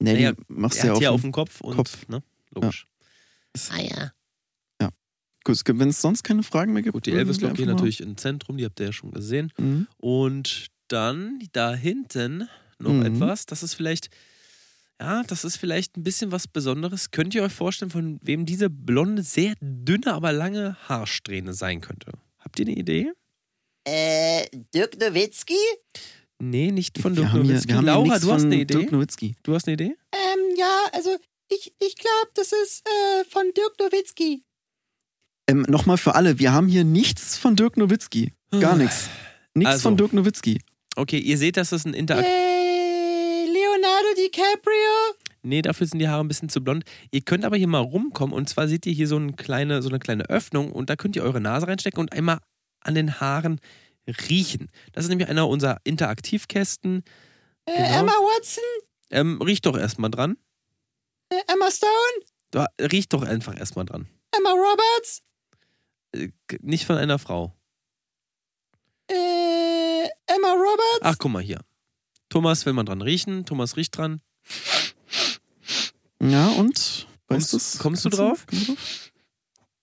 Nee, 0.00 0.14
Naja, 0.14 0.32
machst 0.48 0.78
Er 0.78 0.86
ja 0.86 0.92
auf, 1.10 1.14
auf 1.16 1.20
dem 1.22 1.32
Kopf 1.32 1.60
und, 1.60 1.76
Kopf. 1.76 2.06
ne? 2.08 2.22
Logisch. 2.50 2.86
Ah 3.70 3.80
ja. 3.80 4.12
Gut, 5.44 5.62
Wenn 5.66 5.88
es 5.88 6.02
sonst 6.02 6.24
keine 6.24 6.42
Fragen 6.42 6.74
mehr 6.74 6.82
gibt. 6.82 6.92
Gut, 6.92 7.06
die 7.06 7.12
wir 7.12 7.20
Elvis-Lok 7.20 7.54
geht 7.54 7.66
natürlich 7.68 8.00
im 8.02 8.18
Zentrum, 8.18 8.58
die 8.58 8.64
habt 8.66 8.78
ihr 8.80 8.86
ja 8.86 8.92
schon 8.92 9.12
gesehen. 9.12 9.50
Mhm. 9.56 9.86
Und 9.96 10.66
dann 10.88 11.38
da 11.52 11.74
hinten 11.74 12.48
noch 12.78 12.92
Mhm. 12.92 13.06
etwas, 13.14 13.46
das 13.46 13.62
ist 13.62 13.72
vielleicht, 13.72 14.10
ja, 15.00 15.22
das 15.22 15.44
ist 15.44 15.56
vielleicht 15.56 15.96
ein 15.96 16.02
bisschen 16.02 16.32
was 16.32 16.48
Besonderes. 16.48 17.12
Könnt 17.12 17.34
ihr 17.34 17.42
euch 17.44 17.52
vorstellen, 17.52 17.90
von 17.90 18.18
wem 18.22 18.44
diese 18.44 18.68
blonde, 18.68 19.22
sehr 19.22 19.54
dünne, 19.62 20.12
aber 20.12 20.32
lange 20.32 20.76
Haarsträhne 20.86 21.54
sein 21.54 21.80
könnte? 21.80 22.12
Habt 22.40 22.58
ihr 22.58 22.66
eine 22.66 22.76
Idee? 22.76 23.10
Äh, 23.84 24.44
Dirk 24.74 25.00
Nowitzki? 25.00 25.54
Nee, 26.40 26.70
nicht 26.70 26.98
von 26.98 27.16
wir 27.16 27.22
Dirk 27.22 27.32
haben 27.32 27.42
hier, 27.42 27.52
Nowitzki. 27.54 27.72
hier 27.72 27.82
Laura, 27.82 28.02
nichts 28.04 28.20
du 28.20 28.32
hast 28.32 28.42
von 28.42 28.52
eine 28.52 28.60
Idee? 28.60 28.74
Dirk 28.74 28.92
Nowitzki. 28.92 29.34
Du 29.42 29.54
hast 29.54 29.66
eine 29.66 29.74
Idee? 29.74 29.96
Ähm, 30.12 30.56
ja, 30.56 30.80
also 30.92 31.10
ich, 31.50 31.72
ich 31.80 31.96
glaube, 31.96 32.30
das 32.34 32.52
ist 32.52 32.86
äh, 32.86 33.24
von 33.24 33.42
Dirk 33.56 33.74
Nowitzki. 33.80 34.44
Ähm, 35.48 35.62
Nochmal 35.68 35.96
für 35.98 36.14
alle, 36.14 36.38
wir 36.38 36.52
haben 36.52 36.68
hier 36.68 36.84
nichts 36.84 37.36
von 37.38 37.56
Dirk 37.56 37.76
Nowitzki. 37.76 38.32
Gar 38.60 38.76
nichts. 38.76 39.08
Nichts 39.54 39.72
Also. 39.72 39.82
von 39.88 39.96
Dirk 39.96 40.12
Nowitzki. 40.12 40.60
Okay, 40.96 41.18
ihr 41.18 41.38
seht, 41.38 41.56
dass 41.56 41.70
das 41.70 41.84
ein 41.84 41.94
Interakt. 41.94 42.26
Äh, 42.28 43.44
Leonardo 43.46 44.08
DiCaprio? 44.16 45.16
Nee, 45.42 45.62
dafür 45.62 45.86
sind 45.86 45.98
die 46.00 46.08
Haare 46.08 46.22
ein 46.22 46.28
bisschen 46.28 46.48
zu 46.48 46.62
blond. 46.62 46.84
Ihr 47.10 47.22
könnt 47.22 47.44
aber 47.44 47.56
hier 47.56 47.68
mal 47.68 47.78
rumkommen 47.78 48.34
und 48.34 48.48
zwar 48.48 48.68
seht 48.68 48.84
ihr 48.86 48.92
hier 48.92 49.06
so 49.08 49.16
eine 49.16 49.32
kleine, 49.32 49.82
so 49.82 49.88
eine 49.88 49.98
kleine 49.98 50.28
Öffnung 50.28 50.72
und 50.72 50.90
da 50.90 50.96
könnt 50.96 51.16
ihr 51.16 51.22
eure 51.22 51.40
Nase 51.40 51.66
reinstecken 51.66 52.00
und 52.00 52.12
einmal 52.12 52.38
an 52.80 52.94
den 52.94 53.20
Haaren 53.20 53.60
riechen. 54.28 54.70
Das 54.92 55.04
ist 55.04 55.08
nämlich 55.10 55.28
einer 55.28 55.48
unserer 55.48 55.80
Interaktivkästen. 55.84 57.04
Äh, 57.66 57.76
Genau. 57.76 57.98
Emma 58.00 58.12
Watson? 58.12 58.64
Ähm, 59.10 59.40
riecht 59.42 59.66
doch 59.66 59.76
erstmal 59.76 60.10
dran. 60.10 60.36
Äh, 61.30 61.40
Emma 61.52 61.70
Stone? 61.70 61.92
Da, 62.50 62.66
riecht 62.80 63.12
doch 63.12 63.22
einfach 63.22 63.56
erstmal 63.58 63.84
dran. 63.84 64.08
Emma 64.36 64.50
Roberts? 64.50 65.22
Äh, 66.12 66.30
nicht 66.62 66.86
von 66.86 66.96
einer 66.96 67.18
Frau. 67.18 67.54
Äh, 69.10 70.04
Emma 70.26 70.52
Roberts? 70.52 71.00
Ach, 71.02 71.16
guck 71.18 71.30
mal 71.32 71.42
hier. 71.42 71.60
Thomas 72.28 72.66
will 72.66 72.72
man 72.74 72.86
dran 72.86 73.00
riechen. 73.02 73.44
Thomas 73.46 73.76
riecht 73.76 73.96
dran. 73.96 74.20
Ja, 76.20 76.48
und? 76.48 77.06
Kommst- 77.28 77.54
Weißt 77.54 77.78
kommst 77.80 78.04
du 78.04 78.10
Kannst 78.10 78.18
drauf? 78.18 78.46
kommst 78.46 78.68
du 78.68 78.72
drauf? 78.74 79.10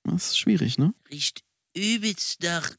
Das 0.04 0.26
ist 0.28 0.38
schwierig, 0.40 0.78
ne? 0.78 0.94
Riecht 1.10 1.44
übelst 1.76 2.42
nach 2.44 2.72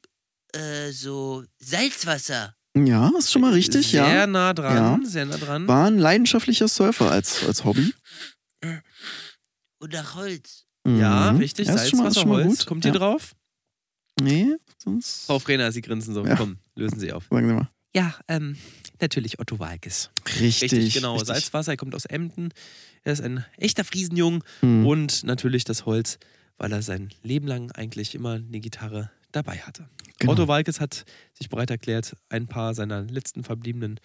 äh, 0.57 0.93
so 0.93 1.45
Salzwasser. 1.59 2.55
Ja, 2.77 3.11
ist 3.19 3.33
schon 3.33 3.43
mal 3.43 3.53
richtig, 3.55 3.87
sehr 3.89 4.07
ja. 4.07 4.27
nah 4.27 4.53
dran. 4.53 5.05
Sehr 5.07 5.25
nah 5.25 5.39
dran. 5.39 5.67
War 5.67 5.87
ein 5.87 5.99
leidenschaftlicher 5.99 6.69
Surfer 6.69 7.11
als, 7.11 7.43
als 7.47 7.65
Hobby. 7.65 7.95
Und 9.81 9.93
nach 9.93 10.15
Holz. 10.15 10.65
ja, 10.87 11.33
Mhm. 11.33 11.39
richtig. 11.39 11.69
Ja, 11.69 11.75
ist 11.75 11.91
schon 11.91 11.99
mal- 12.01 12.09
ist 12.09 12.15
Salzwasser, 12.15 12.29
Holz. 12.45 12.59
gut. 12.59 12.67
Kommt 12.67 12.85
ihr 12.85 12.93
ja. 12.93 12.99
drauf? 12.99 13.35
Nee, 14.21 14.57
sonst. 14.83 15.27
Frau 15.27 15.39
Frena, 15.39 15.71
Sie 15.73 15.83
grinsen 15.83 16.15
so. 16.15 16.25
Ja. 16.25 16.37
Komm, 16.37 16.59
lösen 16.75 16.99
Sie 16.99 17.13
auf. 17.13 17.25
Sagen 17.31 17.49
Sie 17.49 17.55
mal. 17.55 17.69
Ja, 17.95 18.15
ähm, 18.29 18.57
natürlich 19.01 19.39
Otto 19.41 19.59
Walkes. 19.59 20.11
Richtig. 20.41 20.73
Richtig, 20.73 20.95
genau. 20.95 21.15
richtig. 21.15 21.29
Salzwasser, 21.29 21.73
er 21.73 21.77
kommt 21.77 21.95
aus 21.95 22.05
Emden. 22.07 22.51
Er 23.03 23.13
ist 23.13 23.21
ein 23.23 23.45
echter 23.57 23.85
Friesenjung. 23.85 24.43
Hm. 24.61 24.87
Und 24.87 25.25
natürlich 25.25 25.65
das 25.65 25.87
Holz, 25.87 26.19
weil 26.59 26.73
er 26.73 26.83
sein 26.83 27.11
Leben 27.23 27.47
lang 27.47 27.71
eigentlich 27.73 28.15
immer 28.15 28.35
eine 28.35 28.61
Gitarre 28.61 29.11
dabei 29.37 29.59
hatte. 29.59 29.89
Genau. 30.19 30.33
Otto 30.33 30.49
Walkes 30.49 30.81
hat 30.81 31.05
sich 31.35 31.49
bereit 31.49 31.71
erklärt, 31.71 32.17
ein 32.31 32.47
paar 32.47 32.75
seiner 32.75 33.03
letzten 33.03 33.45
verbliebenen 33.45 34.01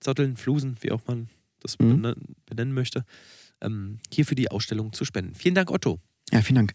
Zotteln, 0.00 0.36
Flusen, 0.36 0.76
wie 0.80 0.92
auch 0.92 1.00
man 1.06 1.28
das 1.60 1.78
Mhm. 1.78 2.02
bene- 2.02 2.16
benennen 2.46 2.72
möchte, 2.74 3.04
ähm, 3.60 3.98
hier 4.12 4.24
für 4.26 4.34
die 4.34 4.50
Ausstellung 4.50 4.92
zu 4.92 5.04
spenden. 5.04 5.34
Vielen 5.34 5.54
Dank, 5.54 5.70
Otto. 5.70 5.98
Ja, 6.32 6.42
vielen 6.42 6.56
Dank. 6.56 6.72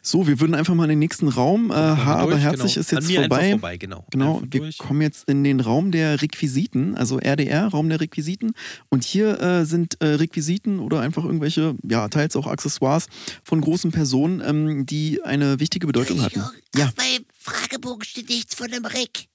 So, 0.00 0.26
wir 0.26 0.40
würden 0.40 0.54
einfach 0.54 0.74
mal 0.74 0.84
in 0.84 0.88
den 0.90 0.98
nächsten 0.98 1.28
Raum. 1.28 1.70
Äh, 1.70 1.74
Haar 1.74 2.16
aber 2.20 2.30
durch, 2.32 2.42
herzig 2.42 2.60
genau. 2.74 2.80
ist 2.80 2.94
An 2.94 3.02
jetzt 3.06 3.14
vorbei. 3.14 3.50
vorbei. 3.50 3.76
Genau, 3.76 4.06
Genau, 4.10 4.40
wir 4.40 4.60
durch. 4.60 4.78
kommen 4.78 5.02
jetzt 5.02 5.28
in 5.28 5.44
den 5.44 5.60
Raum 5.60 5.90
der 5.92 6.22
Requisiten, 6.22 6.94
also 6.96 7.18
RDR, 7.20 7.66
Raum 7.68 7.90
der 7.90 8.00
Requisiten. 8.00 8.52
Und 8.88 9.04
hier 9.04 9.38
äh, 9.42 9.66
sind 9.66 10.00
äh, 10.00 10.06
Requisiten 10.06 10.78
oder 10.80 11.00
einfach 11.00 11.22
irgendwelche, 11.24 11.76
ja, 11.86 12.08
teils 12.08 12.34
auch 12.34 12.46
Accessoires 12.46 13.08
von 13.42 13.60
großen 13.60 13.92
Personen, 13.92 14.40
ähm, 14.40 14.86
die 14.86 15.22
eine 15.22 15.60
wichtige 15.60 15.86
Bedeutung 15.86 16.22
hatten. 16.22 16.42
Ja. 16.74 16.90
Meinem 16.96 17.26
Fragebogen 17.44 18.04
steht 18.04 18.28
nichts 18.30 18.54
von 18.54 18.72
einem 18.72 18.86
Rick. 18.86 19.26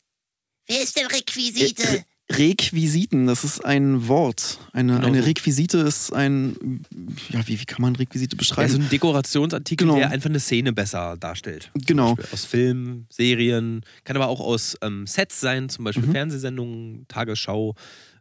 Wer 0.67 0.81
ist 0.81 0.97
denn 0.97 1.05
Requisite? 1.05 2.05
Requisiten, 2.31 3.25
das 3.27 3.43
ist 3.43 3.63
ein 3.65 4.07
Wort. 4.07 4.59
Eine, 4.71 4.95
Genau 4.95 5.07
eine. 5.07 5.25
Requisite 5.25 5.79
ist 5.79 6.11
ein, 6.13 6.83
ja, 7.29 7.47
wie, 7.47 7.59
wie 7.59 7.65
kann 7.65 7.81
man 7.81 7.95
Requisite 7.95 8.35
beschreiben? 8.35 8.71
Also 8.71 8.77
ein 8.77 8.89
Dekorationsartikel, 8.89 9.87
Genau. 9.87 9.97
der 9.99 10.11
einfach 10.11 10.29
eine 10.29 10.39
Szene 10.39 10.71
besser 10.73 11.17
darstellt. 11.17 11.71
Genau. 11.73 12.15
Beispiel 12.15 12.33
Aus 12.33 12.45
Filmen, 12.45 13.07
Serien, 13.11 13.81
kann 14.03 14.15
aber 14.15 14.27
auch 14.27 14.39
aus 14.39 14.77
ähm, 14.83 15.07
Sets 15.07 15.39
sein, 15.39 15.69
zum 15.69 15.85
Beispiel 15.85 16.07
Mhm. 16.07 16.11
Fernsehsendungen, 16.11 17.05
Tagesschau, 17.07 17.73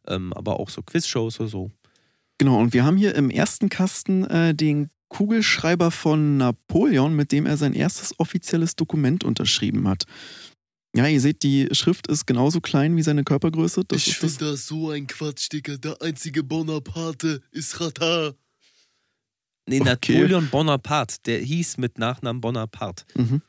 ähm, 0.06 0.32
aber 0.32 0.58
auch 0.58 0.70
so 0.70 0.82
Quizshows 0.82 1.38
oder 1.40 1.48
so. 1.50 1.70
Genau, 2.38 2.58
und 2.60 2.72
wir 2.72 2.84
haben 2.84 2.96
hier 2.96 3.14
im 3.14 3.30
ersten 3.30 3.68
Kasten 3.68 4.24
äh, 4.24 4.54
den 4.54 4.88
Kugelschreiber 5.08 5.90
von 5.90 6.36
Napoleon, 6.36 7.14
mit 7.14 7.32
dem 7.32 7.46
er 7.46 7.56
sein 7.56 7.72
erstes 7.74 8.18
offizielles 8.18 8.76
Dokument 8.76 9.24
unterschrieben 9.24 9.88
hat. 9.88 10.04
Ja, 10.96 11.06
ihr 11.06 11.20
seht, 11.20 11.42
die 11.42 11.68
Schrift 11.72 12.06
ist 12.06 12.26
genauso 12.26 12.60
klein 12.60 12.96
wie 12.96 13.02
seine 13.02 13.22
Körpergröße. 13.24 13.84
Das 13.86 14.06
ich 14.06 14.18
das. 14.18 14.36
finde 14.36 14.52
das 14.52 14.66
so 14.66 14.90
ein 14.90 15.06
Quatsch, 15.06 15.48
Digga. 15.52 15.76
Der 15.76 16.00
einzige 16.02 16.42
Bonaparte 16.42 17.42
ist 17.50 17.80
Rata. 17.80 18.34
Nee, 19.68 19.80
Okay. 19.82 20.14
Napoleon 20.14 20.48
Bonaparte, 20.48 21.16
der 21.26 21.40
hieß 21.40 21.76
mit 21.76 21.98
Nachnamen 21.98 22.40
Bonaparte. 22.40 23.04
Mhm. 23.14 23.42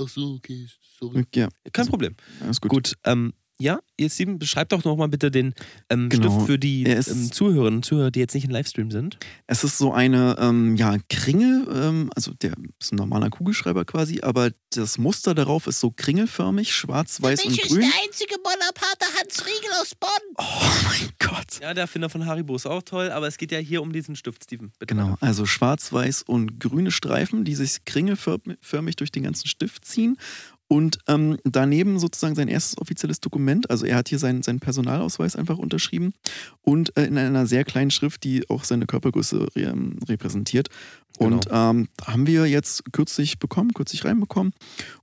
Ach 0.00 0.08
so, 0.08 0.34
okay, 0.34 0.68
sorry. 0.98 1.24
Ja, 1.34 1.48
Kein 1.72 1.86
Problem. 1.86 2.14
alles 2.40 2.60
gut. 2.60 2.70
Gut, 2.70 2.94
ähm, 3.04 3.32
ja, 3.60 3.78
ihr 3.96 4.10
Steven, 4.10 4.38
beschreibt 4.38 4.72
doch 4.72 4.82
nochmal 4.84 5.08
bitte 5.08 5.30
den 5.30 5.54
ähm, 5.88 6.08
Genau. 6.08 6.30
Stift 6.30 6.46
für 6.46 6.58
die 6.58 6.82
ist- 6.82 7.08
ähm, 7.08 7.30
Zuhörerinnen 7.32 7.76
und 7.78 7.84
Zuhörer, 7.84 8.10
die 8.10 8.18
jetzt 8.20 8.34
nicht 8.34 8.44
im 8.44 8.50
Livestream 8.50 8.90
sind. 8.90 9.18
Es 9.46 9.62
ist 9.64 9.78
so 9.78 9.92
eine 9.92 10.36
ähm, 10.40 10.76
ja, 10.76 10.96
Kringel, 11.08 11.66
ähm, 11.72 12.10
also 12.16 12.32
der 12.34 12.54
ist 12.80 12.92
ein 12.92 12.96
normaler 12.96 13.30
Kugelschreiber 13.30 13.84
quasi, 13.84 14.20
aber 14.22 14.50
das 14.70 14.98
Muster 14.98 15.34
darauf 15.34 15.66
ist 15.68 15.78
so 15.80 15.90
kringelförmig, 15.92 16.74
schwarz, 16.74 17.22
weiß 17.22 17.44
und 17.44 17.50
Mich 17.52 17.62
ist 17.62 17.68
grün. 17.70 17.80
der 17.82 17.90
einzige 18.04 18.34
Bonaparte 18.42 19.06
Hans 19.20 19.46
Riegel 19.46 19.70
aus 19.80 19.94
Bonn. 19.94 20.10
Oh 20.36 20.88
mein 20.88 21.10
Gott. 21.20 21.60
Ja, 21.60 21.74
der 21.74 21.82
Erfinder 21.82 22.10
von 22.10 22.26
Haribo 22.26 22.56
ist 22.56 22.66
auch 22.66 22.82
toll, 22.82 23.10
aber 23.10 23.28
es 23.28 23.36
geht 23.36 23.52
ja 23.52 23.58
hier 23.58 23.82
um 23.82 23.92
diesen 23.92 24.16
Stift, 24.16 24.44
Steven. 24.44 24.72
Bitte 24.80 24.94
Genau, 24.94 25.12
weiter. 25.12 25.22
also 25.22 25.46
schwarz, 25.46 25.92
weiß 25.92 26.22
und 26.22 26.58
grüne 26.58 26.90
Streifen, 26.90 27.44
die 27.44 27.54
sich 27.54 27.84
kringelförmig 27.84 28.96
durch 28.96 29.12
den 29.12 29.22
ganzen 29.22 29.46
Stift 29.46 29.84
ziehen. 29.84 30.18
Und 30.66 30.98
ähm, 31.08 31.38
daneben 31.44 31.98
sozusagen 31.98 32.34
sein 32.34 32.48
erstes 32.48 32.78
offizielles 32.78 33.20
Dokument. 33.20 33.70
Also 33.70 33.84
er 33.84 33.96
hat 33.96 34.08
hier 34.08 34.18
seinen, 34.18 34.42
seinen 34.42 34.60
Personalausweis 34.60 35.36
einfach 35.36 35.58
unterschrieben 35.58 36.14
und 36.62 36.96
äh, 36.96 37.04
in 37.04 37.18
einer 37.18 37.46
sehr 37.46 37.64
kleinen 37.64 37.90
Schrift, 37.90 38.24
die 38.24 38.48
auch 38.48 38.64
seine 38.64 38.86
Körpergröße 38.86 39.48
re 39.54 39.60
ähm, 39.60 39.98
repräsentiert. 40.08 40.68
Und 41.18 41.46
ähm, 41.50 41.88
haben 42.04 42.26
wir 42.26 42.46
jetzt 42.46 42.92
kürzlich 42.92 43.38
bekommen, 43.38 43.72
kürzlich 43.72 44.04
reinbekommen. 44.04 44.52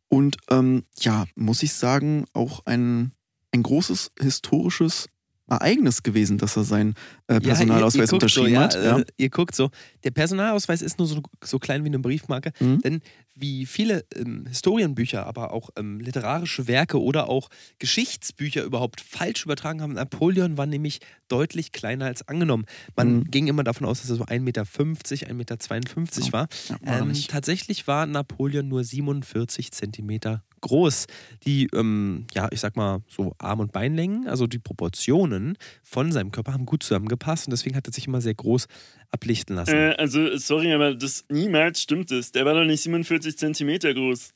Und 0.10 0.38
ähm, 0.50 0.84
ja, 1.00 1.26
muss 1.36 1.64
ich 1.64 1.74
sagen, 1.74 2.26
auch 2.34 2.66
ein, 2.66 3.14
ein 3.54 3.64
großes 3.64 4.12
historisches 4.20 5.08
Ereignis 5.52 6.04
gewesen, 6.04 6.38
dass 6.38 6.56
er 6.58 6.64
seinen 6.64 6.96
äh, 7.28 7.40
Personalausweis 7.40 8.10
guckt 8.10 8.24
unterschrieben 8.24 8.48
so, 8.50 8.54
ja, 8.54 8.62
hat. 8.62 8.76
Ja. 8.76 9.00
Äh, 9.00 9.06
ihr 9.18 9.30
guckt 9.30 9.56
so, 9.56 9.70
der 10.04 10.12
Personalausweis 10.12 10.82
ist 10.82 10.98
nur 10.98 11.08
so, 11.08 11.22
so 11.44 11.60
klein 11.60 11.84
wie 11.84 11.90
eine 11.90 12.00
Briefmarke, 12.00 12.52
Mhm. 12.60 12.82
denn 12.82 13.02
wie 13.36 13.66
viele 13.66 14.06
ähm, 14.16 14.46
Historienbücher, 14.48 15.26
aber 15.26 15.52
auch 15.54 15.70
ähm, 15.78 16.00
literarische 16.00 16.68
Werke 16.68 17.02
oder 17.02 17.28
auch 17.30 17.50
Geschichtsbücher 17.80 18.64
überhaupt 18.64 19.02
falsch 19.02 19.44
übertragen 19.46 19.82
haben, 19.82 19.94
Napoleon 19.94 20.58
war 20.58 20.66
nämlich 20.66 21.00
deutlich 21.28 21.72
kleiner 21.72 22.06
als 22.06 22.28
angenommen. 22.28 22.66
Man 22.96 23.20
Mhm. 23.20 23.24
ging 23.32 23.48
immer 23.48 23.64
davon 23.64 23.86
aus, 23.88 24.02
dass 24.02 24.10
er 24.10 24.16
so 24.18 24.26
1,50 24.26 24.40
Meter, 24.40 24.64
1,52 24.64 25.32
Meter 25.34 26.26
Ja. 26.28 26.34
war. 26.34 26.48
Ja, 26.70 26.76
war 27.02 27.02
Ähm, 27.02 27.14
tatsächlich 27.28 27.88
war 27.88 28.06
Napoleon 28.06 28.68
nur 28.68 28.84
47 28.84 29.72
Zentimeter 29.72 30.44
groß. 30.62 31.08
Die, 31.46 31.68
ähm, 31.74 32.26
ja, 32.34 32.48
ich 32.52 32.60
sag 32.60 32.76
mal, 32.76 33.02
so 33.08 33.34
Arm- 33.38 33.60
und 33.60 33.72
Beinlängen, 33.72 34.28
also 34.28 34.48
die 34.48 34.60
Proportionen 34.60 35.58
von 35.84 36.12
seinem 36.12 36.32
Körper 36.32 36.54
haben 36.54 36.66
gut 36.66 36.84
zusammengepasst 36.84 37.48
und 37.48 37.52
deswegen 37.52 37.76
hat 37.76 37.88
er 37.88 37.94
sich 37.94 38.08
immer 38.08 38.22
sehr 38.22 38.36
groß 38.36 38.68
ablichten 39.10 39.56
lassen. 39.56 39.76
Äh, 39.76 39.96
also, 39.98 40.38
sorry, 40.38 40.74
aber 40.74 40.96
das 40.96 41.26
niemals 41.30 41.82
stimmt 41.82 42.12
es. 42.12 42.32
Der 42.32 42.46
war 42.46 42.54
doch 42.54 42.66
nicht 42.66 42.82
47 42.82 43.38
Zentimeter 43.38 43.94
groß. 43.94 44.30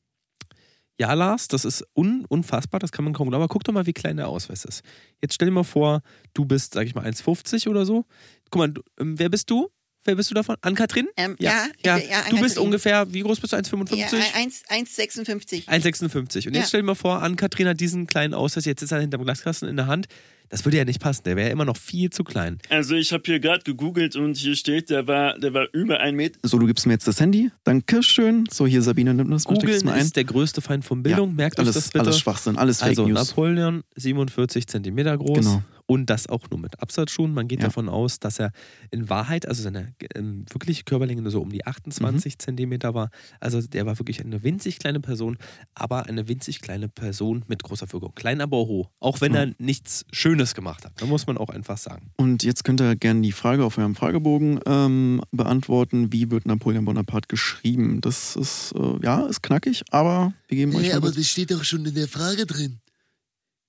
Ja, 0.97 1.11
Lars, 1.13 1.49
das 1.49 1.65
ist 1.65 1.85
un 1.93 2.25
unfassbar, 2.29 2.79
das 2.79 2.91
kann 2.91 3.03
man 3.03 3.13
kaum 3.13 3.29
glauben. 3.29 3.43
Aber 3.43 3.51
guck 3.51 3.65
doch 3.65 3.73
mal, 3.73 3.85
wie 3.85 3.93
klein 3.93 4.15
der 4.15 4.29
Ausweis 4.29 4.63
ist. 4.63 4.81
Jetzt 5.21 5.33
stell 5.33 5.47
dir 5.49 5.53
mal 5.53 5.63
vor, 5.63 6.01
du 6.33 6.45
bist, 6.45 6.73
sag 6.73 6.85
ich 6.85 6.95
mal, 6.95 7.05
1,50 7.05 7.69
oder 7.69 7.85
so. 7.85 8.05
Guck 8.49 8.59
mal, 8.59 8.69
du, 8.69 8.81
ähm, 8.99 9.19
wer 9.19 9.29
bist 9.29 9.49
du? 9.49 9.69
Wer 10.05 10.15
bist 10.15 10.29
du 10.29 10.35
davon? 10.35 10.55
Ann-Kathrin? 10.61 11.07
Ähm, 11.17 11.35
Ja, 11.39 11.65
ja, 11.83 11.97
ja. 11.97 12.03
ja, 12.03 12.21
Du 12.29 12.39
bist 12.39 12.59
ungefähr, 12.59 13.11
wie 13.11 13.21
groß 13.21 13.39
bist 13.39 13.53
du? 13.53 13.57
1,55? 13.57 13.95
Ja, 13.95 14.07
1 14.35 14.63
1,56. 14.69 15.67
1,56. 15.67 16.47
Und 16.47 16.53
jetzt 16.53 16.55
Ja. 16.55 16.67
stell 16.67 16.81
dir 16.81 16.85
mal 16.85 16.95
vor, 16.95 17.21
Ann-Kathrin 17.23 17.67
hat 17.67 17.79
diesen 17.79 18.05
kleinen 18.07 18.33
Ausweis, 18.35 18.65
jetzt 18.65 18.83
ist 18.83 18.91
er 18.91 18.99
hinterm 19.01 19.23
Glaskasten 19.23 19.67
in 19.67 19.75
der 19.75 19.87
Hand. 19.87 20.07
Das 20.49 20.63
würde 20.63 20.77
ja 20.77 20.85
nicht 20.85 21.01
passen, 21.01 21.23
der 21.25 21.35
wäre 21.35 21.49
immer 21.49 21.65
noch 21.65 21.75
viel 21.75 22.11
zu 22.11 22.23
klein. 22.23 22.59
Also, 22.69 22.93
ich 22.93 23.11
habe 23.11 23.23
hier 23.25 23.39
gerade 23.39 23.63
gegoogelt 23.63 24.15
und 24.15 24.37
hier 24.37 24.55
steht, 24.55 24.91
der 24.91 25.07
war, 25.07 25.39
der 25.39 25.55
war 25.55 25.65
über 25.73 25.99
ein 26.01 26.13
Meter. 26.15 26.37
So, 26.43 26.59
du 26.59 26.67
gibst 26.67 26.85
mir 26.85 26.93
jetzt 26.93 27.07
das 27.07 27.19
Handy. 27.19 27.49
Dankeschön. 27.63 28.43
So, 28.51 28.67
hier, 28.67 28.83
Sabine, 28.83 29.15
nimm 29.15 29.31
das 29.31 29.45
Googeln 29.45 29.83
mal 29.83 29.93
ein. 29.93 30.01
ist 30.01 30.15
der 30.15 30.23
größte 30.23 30.61
Feind 30.61 30.85
von 30.85 31.01
Bildung, 31.01 31.35
merkt 31.35 31.57
euch 31.59 31.65
alles, 31.65 31.73
das 31.73 31.85
bitte. 31.89 32.05
alles 32.05 32.19
Schwachsinn, 32.19 32.57
alles 32.57 32.77
Fake 32.77 32.89
also 32.89 33.07
News. 33.07 33.29
Napoleon, 33.29 33.83
47 33.95 34.67
Zentimeter 34.67 35.17
groß. 35.17 35.39
Genau. 35.39 35.63
Und 35.87 36.09
das 36.09 36.27
auch 36.27 36.49
nur 36.49 36.59
mit 36.59 36.81
Absatzschuhen. 36.81 37.33
Man 37.33 37.47
geht 37.47 37.59
Ja. 37.59 37.65
davon 37.67 37.89
aus, 37.89 38.19
dass 38.19 38.39
er 38.39 38.51
in 38.89 39.07
Wahrheit, 39.09 39.47
also 39.47 39.61
seine 39.61 39.93
ähm, 40.15 40.45
wirkliche 40.51 40.83
Körperlänge 40.83 41.21
nur 41.21 41.31
so 41.31 41.41
um 41.41 41.49
die 41.51 41.65
28 41.65 42.33
Mhm. 42.33 42.39
Zentimeter 42.39 42.93
war. 42.95 43.09
Also 43.39 43.61
der 43.61 43.85
war 43.85 43.99
wirklich 43.99 44.19
eine 44.23 44.41
winzig 44.43 44.79
kleine 44.79 44.99
Person, 44.99 45.37
aber 45.75 46.07
eine 46.07 46.27
winzig 46.27 46.61
kleine 46.61 46.89
Person 46.89 47.45
mit 47.47 47.61
großer 47.61 47.91
Wirkung. 47.93 48.13
Klein, 48.15 48.41
aber 48.41 48.57
hoch. 48.57 48.89
Auch 48.99 49.21
wenn 49.21 49.33
Ja. 49.35 49.41
er 49.43 49.53
nichts 49.59 50.05
Schönes 50.11 50.55
gemacht 50.55 50.85
hat. 50.85 50.99
Da 50.99 51.05
muss 51.05 51.27
man 51.27 51.37
auch 51.37 51.49
einfach 51.49 51.77
sagen. 51.77 52.11
Und 52.17 52.43
jetzt 52.43 52.63
könnt 52.63 52.81
ihr 52.81 52.95
gerne 52.95 53.21
die 53.21 53.31
Frage 53.31 53.63
auf 53.63 53.77
eurem 53.77 53.93
Fragebogen 53.95 54.59
ähm, 54.65 55.21
beantworten. 55.31 56.11
Wie 56.11 56.31
wird 56.31 56.47
Napoleon 56.47 56.85
Bonaparte 56.85 57.27
geschrieben? 57.27 58.01
Das 58.01 58.35
ist, 58.35 58.73
äh, 58.75 59.03
ja, 59.03 59.25
ist 59.27 59.43
knackig, 59.43 59.83
aber 59.91 60.33
wir 60.47 60.57
geben 60.57 60.75
euch 60.75 60.89
mal 60.89 60.95
aber 60.97 61.11
das 61.11 61.27
steht 61.27 61.51
doch 61.51 61.63
schon 61.63 61.85
in 61.85 61.93
der 61.93 62.07
Frage 62.07 62.45
drin. 62.47 62.79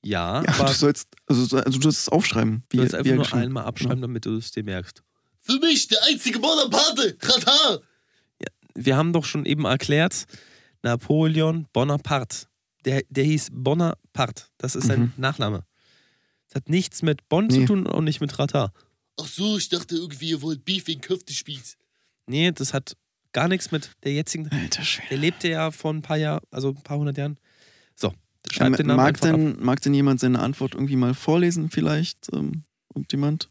Ja, 0.05 0.43
Ja, 0.43 0.49
aber 0.55 0.67
du 0.67 0.73
sollst, 0.73 1.09
also, 1.27 1.57
also 1.57 1.79
du 1.79 1.83
sollst 1.83 2.01
es 2.01 2.09
aufschreiben. 2.09 2.63
Wie, 2.71 2.77
du 2.77 2.83
sollst 2.83 2.95
einfach 2.95 3.33
nur 3.33 3.35
einmal 3.35 3.65
abschreiben, 3.65 4.01
damit 4.03 4.25
du 4.27 4.37
es 4.37 4.51
dir 4.53 4.63
merkst. 4.65 5.03
Für 5.41 5.59
mich 5.61 5.89
der 5.89 5.99
einzige 6.05 6.39
Bonaparte. 6.41 7.17
Rata. 7.23 7.81
wir 8.75 8.97
haben 8.97 9.13
doch 9.13 9.25
schon 9.25 9.47
eben 9.47 9.65
erklärt, 9.65 10.27
Napoleon 10.83 11.67
Bonaparte. 11.73 12.47
Der, 12.85 13.03
der 13.09 13.25
hieß 13.25 13.49
Bonaparte. 13.53 14.45
Das 14.59 14.77
ist 14.77 14.87
sein 14.87 15.01
Mhm. 15.01 15.13
Nachname. 15.17 15.65
Das 16.47 16.57
hat 16.57 16.69
nichts 16.69 17.03
mit 17.03 17.29
Bonn 17.29 17.47
Nee. 17.49 17.61
zu 17.61 17.65
tun 17.67 17.87
und 17.87 18.05
nicht 18.05 18.21
mit 18.21 18.39
Rata. 18.39 18.73
Ach 19.19 19.27
so, 19.27 19.57
ich 19.57 19.69
dachte 19.69 19.97
irgendwie, 19.97 20.29
ihr 20.31 20.43
wollt 20.43 20.65
Beef 20.65 20.87
wegen 20.87 21.01
Köftespieß. 21.01 21.77
Nee, 22.27 22.53
das 22.53 22.73
hat 22.75 22.97
gar 23.33 23.49
nichts 23.49 23.71
mit 23.73 23.91
der 24.05 24.13
jetzigen. 24.13 24.49
Alter 24.51 24.83
Schwede. 24.85 25.09
Der 25.11 25.19
lebte 25.19 25.49
ja 25.49 25.71
vor 25.71 25.93
ein 25.93 26.03
paar 26.03 26.17
Jahren, 26.19 26.43
also 26.51 26.69
ein 26.69 26.83
paar 26.83 26.99
hundert 26.99 27.17
Jahren. 27.19 27.39
Schreibt 28.51 28.71
Ähm, 28.71 28.77
den 28.77 28.87
Namen 28.89 28.97
mag, 28.99 29.09
einfach 29.09 29.29
ab. 29.29 29.35
denn, 29.37 29.63
mag 29.65 29.81
denn 29.83 29.95
jemand 29.95 30.21
seine 30.21 30.39
Antwort 30.41 30.75
irgendwie 30.75 30.97
mal 30.97 31.15
vorlesen, 31.15 31.71
vielleicht? 31.71 32.33
Ähm, 32.33 32.65
irgendjemand? 32.95 33.51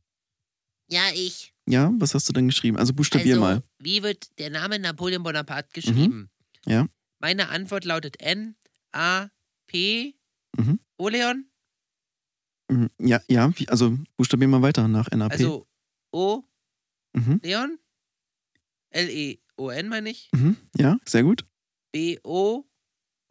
Ja, 0.90 1.02
ich. 1.14 1.54
Ja, 1.68 1.92
was 1.98 2.14
hast 2.14 2.30
du 2.30 2.34
denn 2.34 2.48
geschrieben? 2.48 2.78
Also 2.78 2.94
buchstabier 2.94 3.34
also, 3.34 3.42
mal. 3.42 3.64
wie 3.80 4.04
wird 4.04 4.38
der 4.40 4.50
Name 4.52 4.78
Napoleon 4.80 5.24
Bonaparte 5.24 5.70
geschrieben? 5.74 6.30
Ja. 6.66 6.88
Meine 7.20 7.50
Antwort 7.50 7.86
lautet 7.86 8.22
N, 8.22 8.56
A, 8.92 9.30
P, 9.68 10.16
Mhm. 10.58 10.80
Oleon. 10.98 11.46
Mhm. 12.72 12.90
Ja, 13.00 13.20
ja, 13.28 13.52
wie, 13.58 13.68
also 13.68 13.98
buchstabier 14.16 14.48
mal 14.48 14.62
weiter 14.62 14.88
nach 14.88 15.10
NAP. 15.12 15.32
Also 15.34 15.68
O, 16.12 16.44
mhm. 17.14 17.40
Leon. 17.44 17.78
L-E-O-N 18.92 19.90
meine 19.90 20.10
ich. 20.10 20.30
Mhm. 20.34 20.56
Ja, 20.78 20.98
sehr 21.06 21.24
gut. 21.24 21.46
B-O, 21.92 22.66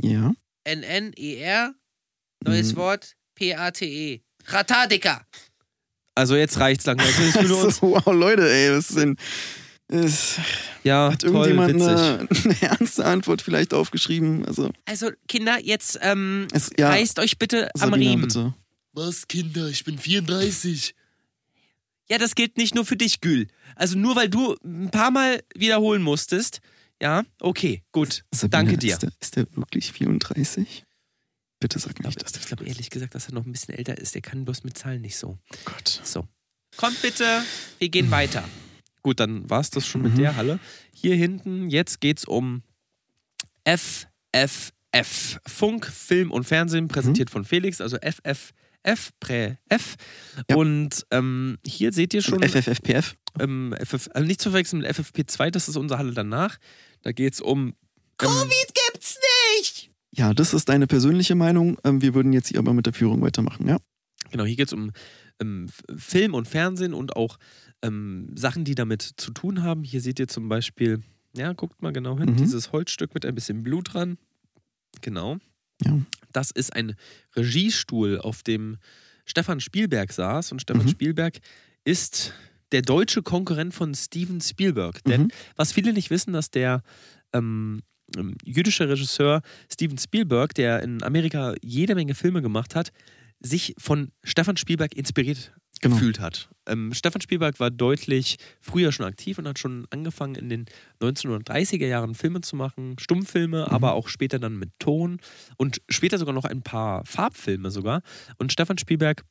Ja. 0.03 0.33
N-N-E-R. 0.65 1.75
Neues 2.45 2.73
Mhm. 2.73 2.77
Wort. 2.77 3.15
P-A-T-E. 3.35 4.21
Ratadika. 4.47 5.27
Also 6.15 6.37
jetzt 6.37 6.59
reicht's 6.61 6.87
langsam. 6.87 7.07
Jetzt 7.09 7.19
willst 7.21 7.37
du 7.43 7.49
nur 7.49 7.65
uns, 7.65 7.77
so, 7.79 7.91
wow, 7.91 8.07
Leute, 8.15 8.49
ey, 8.51 8.71
was 8.77 8.91
ist 8.91 8.99
denn. 8.99 9.17
Ist, 9.89 10.39
ja, 10.83 11.13
hat 11.13 11.21
toll, 11.21 11.49
irgendjemand 11.49 11.75
witzig. 11.75 11.89
eine, 11.89 12.29
eine 12.61 12.63
ernste 12.63 13.05
Antwort 13.05 13.43
vielleicht 13.43 13.75
aufgeschrieben? 13.75 14.45
Also, 14.47 14.71
Also, 14.87 15.11
Kinder, 15.29 15.59
jetzt 15.63 15.99
ähm, 16.01 16.49
es, 16.53 16.71
ja, 16.79 16.89
reißt 16.89 17.19
euch 17.19 17.39
bitte 17.39 17.69
am 17.75 17.91
Sabina, 17.91 18.11
Riemen. 18.11 18.29
bitte. 18.29 18.55
Was, 18.93 19.27
Kinder? 19.29 19.69
Ich 19.69 19.85
bin 19.85 19.99
34. 19.99 20.95
Ja, 22.09 22.19
das 22.19 22.35
gilt 22.35 22.57
nicht 22.59 22.75
nur 22.75 22.85
für 22.87 22.97
dich, 22.97 23.21
Gül. 23.21 23.47
Also 23.77 23.99
nur 23.99 24.15
weil 24.17 24.29
du 24.29 24.55
ein 24.65 24.91
paar 24.91 25.11
Mal 25.11 25.43
wiederholen 25.55 26.03
musstest. 26.03 26.61
Ja, 27.05 27.23
okay, 27.39 27.83
gut. 27.93 28.25
Sabina, 28.33 28.63
Danke 28.63 28.79
dir. 28.79 28.95
Ist 28.95 29.03
der, 29.03 29.11
ist 29.21 29.37
der 29.37 29.47
wirklich 29.57 29.93
34? 29.93 30.85
Bitte 31.61 31.79
sag 31.79 31.91
Ich 31.93 31.99
nicht, 31.99 32.03
glaube 32.03 32.23
dass 32.23 32.33
der 32.33 32.43
glaub, 32.57 32.67
ehrlich 32.67 32.89
gesagt, 32.89 33.15
dass 33.15 33.29
er 33.29 33.35
noch 33.35 33.45
ein 33.45 33.53
bisschen 33.53 33.75
älter 33.75 33.99
ist. 33.99 34.15
Der 34.15 34.23
kann 34.23 34.47
bloß 34.47 34.65
mit 34.65 34.79
Zahlen 34.79 35.03
nicht 35.03 35.19
so. 35.19 35.37
Oh 35.53 35.57
Gott. 35.67 36.01
So. 36.03 36.27
Kommt 36.79 37.03
bitte, 37.03 37.43
wir 37.79 37.91
gehen 37.91 38.11
weiter. 38.11 38.43
Gut, 39.03 39.21
dann 39.21 39.49
war 39.51 39.61
es 39.61 39.69
das 39.69 39.87
schon 39.87 40.01
mit 40.01 40.15
Mhm. 40.15 40.19
der 40.19 40.37
Halle. 40.37 40.61
Hier 40.95 41.15
hinten, 41.15 41.69
jetzt 41.69 42.01
geht's 42.01 42.25
um 42.25 42.63
FFF. 43.67 44.73
Funk, 45.47 45.87
Film 45.87 46.31
und 46.31 46.45
Fernsehen, 46.45 46.89
präsentiert 46.89 47.29
von 47.29 47.45
Felix, 47.45 47.83
also 47.83 47.99
FFF. 47.99 48.53
F, 48.87 49.13
Prä 49.19 49.57
F. 49.71 49.95
Ja. 50.51 50.57
Und 50.57 51.07
ähm, 51.11 51.57
hier 51.67 51.91
seht 51.91 52.13
ihr 52.13 52.21
schon. 52.21 52.43
FFFPF. 52.43 53.17
ähm, 53.41 53.75
FF, 53.83 54.09
also 54.13 54.27
nicht 54.27 54.43
zu 54.43 54.51
verwechseln 54.51 54.83
mit 54.83 54.91
FFP2, 54.91 55.51
das 55.51 55.69
ist 55.71 55.77
unsere 55.77 55.99
Halle 55.99 56.13
danach. 56.13 56.59
Da 57.05 57.13
geht 57.13 57.35
es 57.35 57.41
um. 57.41 57.69
Ähm, 57.69 57.75
Covid 58.17 58.75
gibt's 58.93 59.19
nicht! 59.59 59.91
Ja, 60.13 60.33
das 60.35 60.55
ist 60.55 60.69
deine 60.69 60.87
persönliche 60.87 61.35
Meinung. 61.35 61.79
Ähm, 61.85 62.01
wir 62.03 62.15
würden 62.15 62.33
jetzt 62.33 62.49
hier 62.49 62.59
aber 62.59 62.73
mit 62.73 62.87
der 62.87 62.93
Führung 62.93 63.21
weitermachen, 63.23 63.69
ja? 63.69 63.79
Genau, 64.31 64.45
hier 64.45 64.57
geht 64.57 64.69
es 64.69 64.73
um 64.73 64.91
ähm, 65.41 65.69
Film 65.97 66.35
und 66.35 66.49
Fernsehen 66.49 66.95
und 66.95 67.15
auch 67.17 67.39
ähm, 67.83 68.31
Sachen, 68.37 68.65
die 68.65 68.75
damit 68.75 69.03
zu 69.03 69.33
tun 69.33 69.63
haben. 69.63 69.85
Hier 69.85 70.01
seht 70.01 70.19
ihr 70.19 70.29
zum 70.29 70.49
Beispiel, 70.49 71.03
ja, 71.37 71.53
guckt 71.53 71.83
mal 71.83 71.93
genau 71.93 72.19
hin, 72.19 72.31
Mhm. 72.31 72.37
dieses 72.37 72.73
Holzstück 72.73 73.15
mit 73.15 73.27
ein 73.27 73.35
bisschen 73.35 73.63
Blut 73.63 73.93
dran. 73.95 74.17
Genau. 75.03 75.39
Ja. 75.85 75.99
Das 76.33 76.51
ist 76.53 76.75
ein 76.75 76.95
Regiestuhl, 77.37 78.19
auf 78.21 78.43
dem 78.43 78.79
Stefan 79.27 79.61
Spielberg 79.61 80.13
saß. 80.13 80.53
Und 80.53 80.61
Stefan 80.63 80.85
Mhm. 80.87 80.91
Spielberg 80.91 81.39
ist 81.85 82.33
der 82.75 82.83
deutsche 82.83 83.23
Konkurrent 83.23 83.73
von 83.73 83.95
Steven 83.95 84.41
Spielberg. 84.41 85.03
Denn 85.05 85.23
Mhm. 85.23 85.31
was 85.57 85.73
viele 85.73 85.93
nicht 85.95 86.11
wissen, 86.11 86.33
dass 86.35 86.51
der 86.51 86.83
ähm, 87.33 87.81
ähm, 88.17 88.37
jüdische 88.45 88.89
Regisseur 88.89 89.41
Steven 89.73 89.97
Spielberg, 89.97 90.53
der 90.55 90.83
in 90.83 91.03
Amerika 91.03 91.55
jede 91.63 91.95
Menge 91.95 92.15
Filme 92.15 92.43
gemacht 92.43 92.75
hat, 92.75 92.91
sich 93.41 93.75
von 93.79 94.11
Stefan 94.23 94.57
Spielberg 94.57 94.95
inspiriert 94.95 95.53
Genau. 95.81 95.97
gefühlt 95.97 96.21
hat. 96.21 96.49
Ähm, 96.67 96.95
Stefan 96.95 97.21
Spielberg 97.21 97.59
war 97.61 97.71
deutlich 97.71 98.37
früher 98.61 98.91
schon 98.93 99.05
aktiv 99.07 99.39
und 99.39 99.47
hat 99.49 99.59
schon 99.59 99.87
angefangen 99.91 100.35
in 100.37 100.49
den 100.49 100.67
1930er 101.01 101.87
Jahren 101.87 102.15
Filme 102.15 102.41
zu 102.43 102.57
machen, 102.57 102.97
Stummfilme, 102.99 103.71
aber 103.71 103.93
auch 103.95 104.09
später 104.09 104.39
dann 104.39 104.57
mit 104.57 104.71
Ton 104.79 105.19
und 105.59 105.83
später 105.91 106.17
sogar 106.19 106.33
noch 106.33 106.45
ein 106.45 106.63
paar 106.63 107.05
Farbfilme 107.05 107.71
sogar. 107.71 108.03
Und 108.39 108.53
Stefan 108.53 108.79
Spielberg 108.79 109.25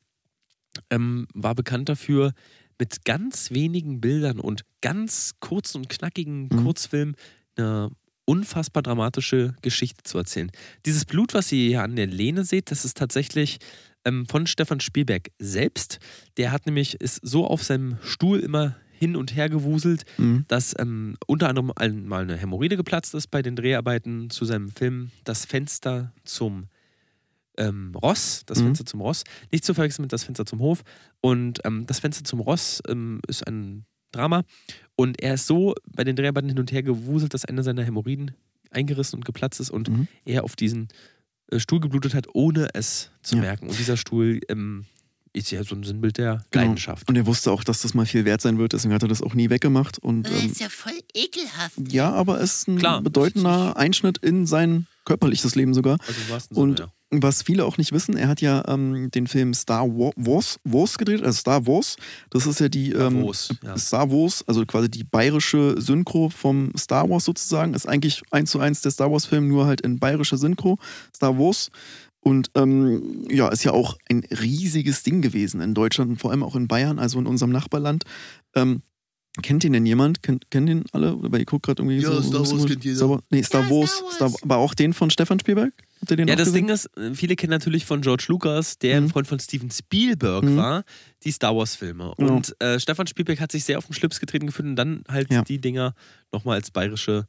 ähm, 0.90 1.26
war 1.34 1.54
bekannt 1.54 1.88
dafür, 1.88 2.32
mit 2.78 3.04
ganz 3.04 3.50
wenigen 3.50 4.00
Bildern 4.00 4.40
und 4.40 4.62
ganz 4.80 5.32
kurzen 5.40 5.78
und 5.78 5.88
knackigen 5.88 6.48
Mhm. 6.52 6.64
Kurzfilmen 6.64 7.16
eine 7.56 7.90
unfassbar 8.26 8.82
dramatische 8.82 9.54
Geschichte 9.62 10.02
zu 10.02 10.18
erzählen. 10.18 10.50
Dieses 10.86 11.04
Blut, 11.04 11.34
was 11.34 11.52
ihr 11.52 11.68
hier 11.68 11.82
an 11.82 11.94
der 11.96 12.06
Lehne 12.06 12.44
seht, 12.44 12.70
das 12.70 12.84
ist 12.84 12.96
tatsächlich 12.96 13.58
ähm, 14.06 14.26
von 14.26 14.46
Stefan 14.46 14.80
Spielberg 14.80 15.28
selbst. 15.38 15.98
Der 16.36 16.50
hat 16.52 16.66
nämlich, 16.66 17.00
ist 17.00 17.20
so 17.22 17.46
auf 17.46 17.62
seinem 17.62 17.98
Stuhl 18.02 18.40
immer 18.40 18.76
hin 18.92 19.16
und 19.16 19.34
her 19.34 19.48
gewuselt, 19.48 20.04
Mhm. 20.18 20.44
dass 20.48 20.74
ähm, 20.78 21.16
unter 21.26 21.48
anderem 21.48 21.72
einmal 21.76 22.22
eine 22.22 22.36
Hämorrhoide 22.36 22.76
geplatzt 22.76 23.14
ist 23.14 23.26
bei 23.30 23.42
den 23.42 23.56
Dreharbeiten 23.56 24.30
zu 24.30 24.44
seinem 24.44 24.70
Film 24.70 25.10
Das 25.24 25.44
Fenster 25.44 26.12
zum 26.24 26.68
ähm, 27.58 27.94
Ross, 27.94 28.42
das 28.46 28.58
Mhm. 28.60 28.64
Fenster 28.66 28.86
zum 28.86 29.00
Ross, 29.00 29.24
nicht 29.52 29.64
zu 29.64 29.74
verwechseln 29.74 30.02
mit 30.02 30.12
das 30.12 30.24
Fenster 30.24 30.44
zum 30.46 30.60
Hof. 30.60 30.82
Und 31.20 31.60
ähm, 31.64 31.86
das 31.86 32.00
Fenster 32.00 32.24
zum 32.24 32.40
Ross 32.40 32.80
ähm, 32.88 33.20
ist 33.28 33.46
ein 33.46 33.84
Drama. 34.12 34.42
Und 34.96 35.20
er 35.22 35.34
ist 35.34 35.46
so 35.46 35.74
bei 35.86 36.04
den 36.04 36.16
Dreharbeiten 36.16 36.48
hin 36.48 36.58
und 36.58 36.70
her 36.72 36.82
gewuselt, 36.82 37.34
dass 37.34 37.44
eine 37.44 37.62
seiner 37.62 37.82
Hämorrhoiden 37.84 38.32
eingerissen 38.70 39.16
und 39.18 39.24
geplatzt 39.24 39.60
ist 39.60 39.70
und 39.70 39.88
Mhm. 39.88 40.08
er 40.24 40.44
auf 40.44 40.56
diesen 40.56 40.88
äh, 41.52 41.58
Stuhl 41.60 41.78
geblutet 41.80 42.14
hat, 42.14 42.26
ohne 42.32 42.68
es 42.74 43.10
zu 43.22 43.36
Ja. 43.36 43.42
merken. 43.42 43.68
Und 43.68 43.78
dieser 43.78 43.96
Stuhl 43.96 44.40
ähm, 44.48 44.86
ist 45.32 45.50
ja 45.50 45.62
so 45.64 45.74
ein 45.74 45.82
Sinnbild 45.82 46.16
der 46.18 46.44
Genau. 46.50 46.62
Leidenschaft. 46.64 47.08
Und 47.08 47.16
er 47.16 47.26
wusste 47.26 47.50
auch, 47.50 47.64
dass 47.64 47.82
das 47.82 47.92
mal 47.92 48.06
viel 48.06 48.24
wert 48.24 48.40
sein 48.40 48.56
wird, 48.56 48.72
deswegen 48.72 48.94
hat 48.94 49.02
er 49.02 49.08
das 49.08 49.20
auch 49.20 49.34
nie 49.34 49.50
weggemacht. 49.50 49.98
Und 49.98 50.22
Das 50.24 50.42
ähm, 50.42 50.50
ist 50.52 50.60
ja 50.60 50.68
voll 50.68 50.92
ekelhaft. 51.12 51.92
ja, 51.92 52.10
aber 52.12 52.40
es 52.40 52.60
ist 52.60 52.68
ein 52.68 52.78
Klar. 52.78 53.02
bedeutender 53.02 53.76
Einschnitt 53.76 54.18
in 54.18 54.46
sein 54.46 54.86
körperliches 55.04 55.54
Leben 55.54 55.74
sogar. 55.74 55.98
Also 56.06 56.20
im 56.20 56.28
wahrsten 56.30 56.56
Und 56.56 56.78
Sinne, 56.78 56.92
was 57.10 57.42
viele 57.42 57.64
auch 57.64 57.78
nicht 57.78 57.92
wissen, 57.92 58.16
er 58.16 58.28
hat 58.28 58.40
ja 58.40 58.62
ähm, 58.66 59.10
den 59.10 59.26
Film 59.26 59.54
Star 59.54 59.86
Wa- 59.86 60.12
Wars, 60.16 60.58
Wars 60.64 60.98
gedreht, 60.98 61.22
also 61.22 61.38
Star 61.38 61.66
Wars. 61.66 61.96
Das 62.30 62.46
ist 62.46 62.60
ja 62.60 62.68
die 62.68 62.92
ähm, 62.92 63.24
Wars, 63.24 63.50
ja. 63.62 63.76
Star 63.78 64.10
Wars, 64.10 64.42
also 64.46 64.64
quasi 64.66 64.90
die 64.90 65.04
bayerische 65.04 65.80
Synchro 65.80 66.28
vom 66.28 66.72
Star 66.76 67.08
Wars 67.08 67.24
sozusagen. 67.24 67.74
Ist 67.74 67.86
eigentlich 67.86 68.22
eins 68.30 68.50
zu 68.50 68.58
eins 68.58 68.80
der 68.80 68.90
Star 68.90 69.10
Wars-Film, 69.10 69.48
nur 69.48 69.66
halt 69.66 69.80
in 69.82 69.98
bayerischer 69.98 70.38
Synchro. 70.38 70.78
Star 71.14 71.38
Wars. 71.38 71.70
Und 72.20 72.50
ähm, 72.54 73.26
ja, 73.30 73.48
ist 73.48 73.64
ja 73.64 73.72
auch 73.72 73.98
ein 74.08 74.24
riesiges 74.30 75.02
Ding 75.02 75.20
gewesen 75.20 75.60
in 75.60 75.74
Deutschland 75.74 76.10
und 76.10 76.16
vor 76.16 76.30
allem 76.30 76.42
auch 76.42 76.56
in 76.56 76.68
Bayern, 76.68 76.98
also 76.98 77.18
in 77.18 77.26
unserem 77.26 77.52
Nachbarland. 77.52 78.04
Ähm, 78.54 78.82
kennt 79.42 79.62
den 79.64 79.72
denn 79.72 79.84
jemand? 79.86 80.22
Kennt, 80.22 80.50
kennen 80.50 80.66
den 80.66 80.84
alle? 80.92 81.16
Weil 81.18 81.40
ihr 81.40 81.46
guckt 81.46 81.66
gerade 81.66 81.82
irgendwie 81.82 81.98
Ja, 82.00 82.10
so. 82.12 82.22
Star 82.22 82.44
so 82.44 82.56
Wars 82.58 82.66
kennt 82.66 82.84
jeder. 82.84 82.96
Star 82.96 83.08
Wars, 83.10 83.22
nee, 83.30 83.42
Star 83.42 83.62
Ja, 83.62 83.70
Wars. 83.70 83.90
Star 83.96 84.10
Star, 84.12 84.32
Wars. 84.32 84.42
aber 84.42 84.56
auch 84.58 84.74
den 84.74 84.92
von 84.92 85.10
Stefan 85.10 85.40
Spielberg? 85.40 85.72
Habt 86.00 86.10
ihr 86.10 86.16
den 86.16 86.28
Ja, 86.28 86.34
auch 86.34 86.38
das 86.38 86.48
gesehen? 86.48 86.66
Ding 86.66 86.74
ist, 86.74 86.86
äh, 86.96 87.14
viele 87.14 87.34
kennen 87.36 87.50
natürlich 87.50 87.84
von 87.84 88.00
George 88.02 88.26
Lucas, 88.28 88.78
der 88.78 89.00
Mhm. 89.00 89.06
ein 89.06 89.10
Freund 89.10 89.26
von 89.26 89.40
Steven 89.40 89.70
Spielberg 89.70 90.44
Mhm. 90.44 90.56
war, 90.56 90.84
die 91.24 91.32
Star 91.32 91.56
Wars-Filme. 91.56 92.12
Genau. 92.16 92.34
Und 92.36 92.54
äh, 92.60 92.78
Stefan 92.78 93.06
Spielberg 93.06 93.40
hat 93.40 93.50
sich 93.52 93.64
sehr 93.64 93.78
auf 93.78 93.86
den 93.86 93.94
Schlips 93.94 94.20
getreten 94.20 94.46
gefühlt 94.46 94.68
und 94.68 94.76
dann 94.76 95.02
halt 95.08 95.30
Ja. 95.32 95.42
die 95.42 95.60
Dinger 95.60 95.94
nochmal 96.32 96.56
als 96.56 96.70
bayerische 96.70 97.26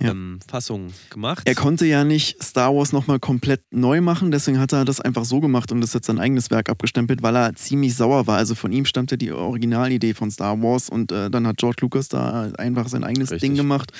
Ja. 0.00 0.10
ähm, 0.10 0.40
Fassung 0.48 0.92
gemacht. 1.10 1.42
Er 1.46 1.54
konnte 1.54 1.86
ja 1.86 2.02
nicht 2.04 2.42
Star 2.42 2.74
Wars 2.74 2.92
nochmal 2.92 3.20
komplett 3.20 3.62
neu 3.70 4.00
machen, 4.00 4.30
deswegen 4.32 4.58
hat 4.58 4.72
er 4.72 4.84
das 4.84 5.00
einfach 5.00 5.24
so 5.24 5.40
gemacht 5.40 5.70
und 5.70 5.80
das 5.80 5.94
hat 5.94 6.04
sein 6.04 6.18
eigenes 6.18 6.50
Werk 6.50 6.68
abgestempelt, 6.68 7.22
weil 7.22 7.36
er 7.36 7.54
ziemlich 7.54 7.94
sauer 7.94 8.26
war. 8.26 8.36
Also 8.38 8.54
von 8.56 8.72
ihm 8.72 8.86
stammte 8.86 9.16
die 9.16 9.30
Originalidee 9.30 10.14
von 10.14 10.30
Star 10.32 10.60
Wars 10.60 10.88
und 10.88 11.12
äh, 11.12 11.30
dann 11.30 11.46
hat 11.46 11.58
George 11.58 11.78
Lucas 11.82 12.08
da 12.08 12.50
einfach 12.58 12.88
sein 12.88 13.04
eigenes 13.04 13.30
Richtig. 13.30 13.48
Ding 13.50 13.56
gemacht. 13.56 13.92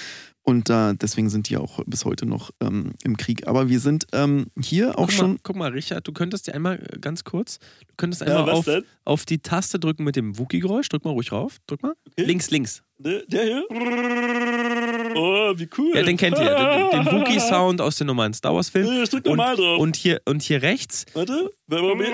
Und 0.47 0.69
äh, 0.69 0.93
deswegen 0.95 1.31
sind 1.31 1.49
die 1.49 1.57
auch 1.57 1.81
bis 1.87 2.05
heute 2.05 2.27
noch 2.27 2.51
ähm, 2.61 2.93
im 3.03 3.17
Krieg. 3.17 3.47
Aber 3.47 3.71
wir 3.71 3.81
sind 3.81 4.07
ähm, 4.13 4.49
hier 4.61 4.99
auch 4.99 5.05
guck 5.07 5.13
schon. 5.13 5.31
Mal, 5.33 5.39
guck 5.43 5.57
mal, 5.57 5.71
Richard, 5.71 6.07
du 6.07 6.13
könntest 6.13 6.47
dir 6.47 6.55
einmal 6.55 6.81
äh, 6.93 6.99
ganz 6.99 7.25
kurz, 7.25 7.61
du 7.87 7.95
könntest 7.97 8.21
Ja, 8.21 8.27
einmal 8.27 8.47
was 8.49 8.59
auf, 8.59 8.65
denn? 8.67 8.85
auf 9.07 9.25
die 9.25 9.39
Taste 9.39 9.79
drücken 9.79 10.05
mit 10.05 10.17
dem 10.17 10.39
Wookie-Geräusch. 10.39 10.91
Drück 10.91 11.07
mal 11.07 11.13
ruhig 11.13 11.33
rauf. 11.33 11.61
Drück 11.67 11.83
mal. 11.83 11.95
Okay. 12.11 12.27
Links, 12.27 12.51
links. 12.51 12.83
Der, 12.99 13.23
der 13.27 13.43
hier? 13.45 13.65
Oh, 15.17 15.53
wie 15.57 15.69
cool. 15.79 15.93
Ja, 15.97 16.03
den 16.03 16.17
kennt 16.17 16.39
ihr. 16.39 16.45
Den, 16.91 17.05
den 17.05 17.13
Wookie-Sound 17.13 17.81
aus 17.81 17.97
den 17.97 18.07
normalen 18.09 18.35
Star 18.35 18.55
Wars-Filmen. 18.55 18.99
Ja, 18.99 19.05
drück 19.05 19.25
Und, 19.27 19.37
normal 19.37 19.57
drauf. 19.57 19.79
und, 19.81 19.97
hier, 19.97 20.21
und 20.25 20.43
hier 20.43 20.63
rechts. 20.63 21.07
Warte, 21.15 21.51
wer 21.69 21.83
war 21.83 21.95
mit? 21.95 22.09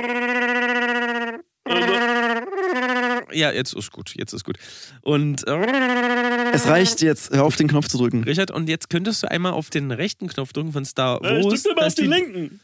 Ja, 3.33 3.53
jetzt 3.53 3.73
ist 3.75 3.93
gut. 3.93 4.13
Jetzt 4.17 4.33
ist 4.33 4.45
gut. 4.45 4.59
Und 5.03 5.47
äh, 5.47 6.51
Es 6.53 6.67
reicht 6.67 7.01
jetzt, 7.01 7.31
hör 7.31 7.45
auf 7.45 7.57
den 7.57 7.69
Knopf 7.69 7.89
zu 7.89 7.99
drücken. 7.99 8.25
Richard, 8.25 8.51
und 8.51 8.69
jetzt 8.69 8.91
könntest 8.91 9.23
du 9.23 9.31
einmal 9.31 9.53
auf 9.53 9.71
den 9.71 9.91
rechten 9.91 10.27
Knopf 10.29 10.53
drücken 10.53 10.73
von 10.73 10.85
Star 10.85 11.23
Äh, 11.25 11.39
ich 11.41 11.45
Wars. 11.47 11.63
drück 11.63 11.77
mal 11.77 11.87
auf 11.87 11.95
den 11.95 12.11
linken. 12.11 12.61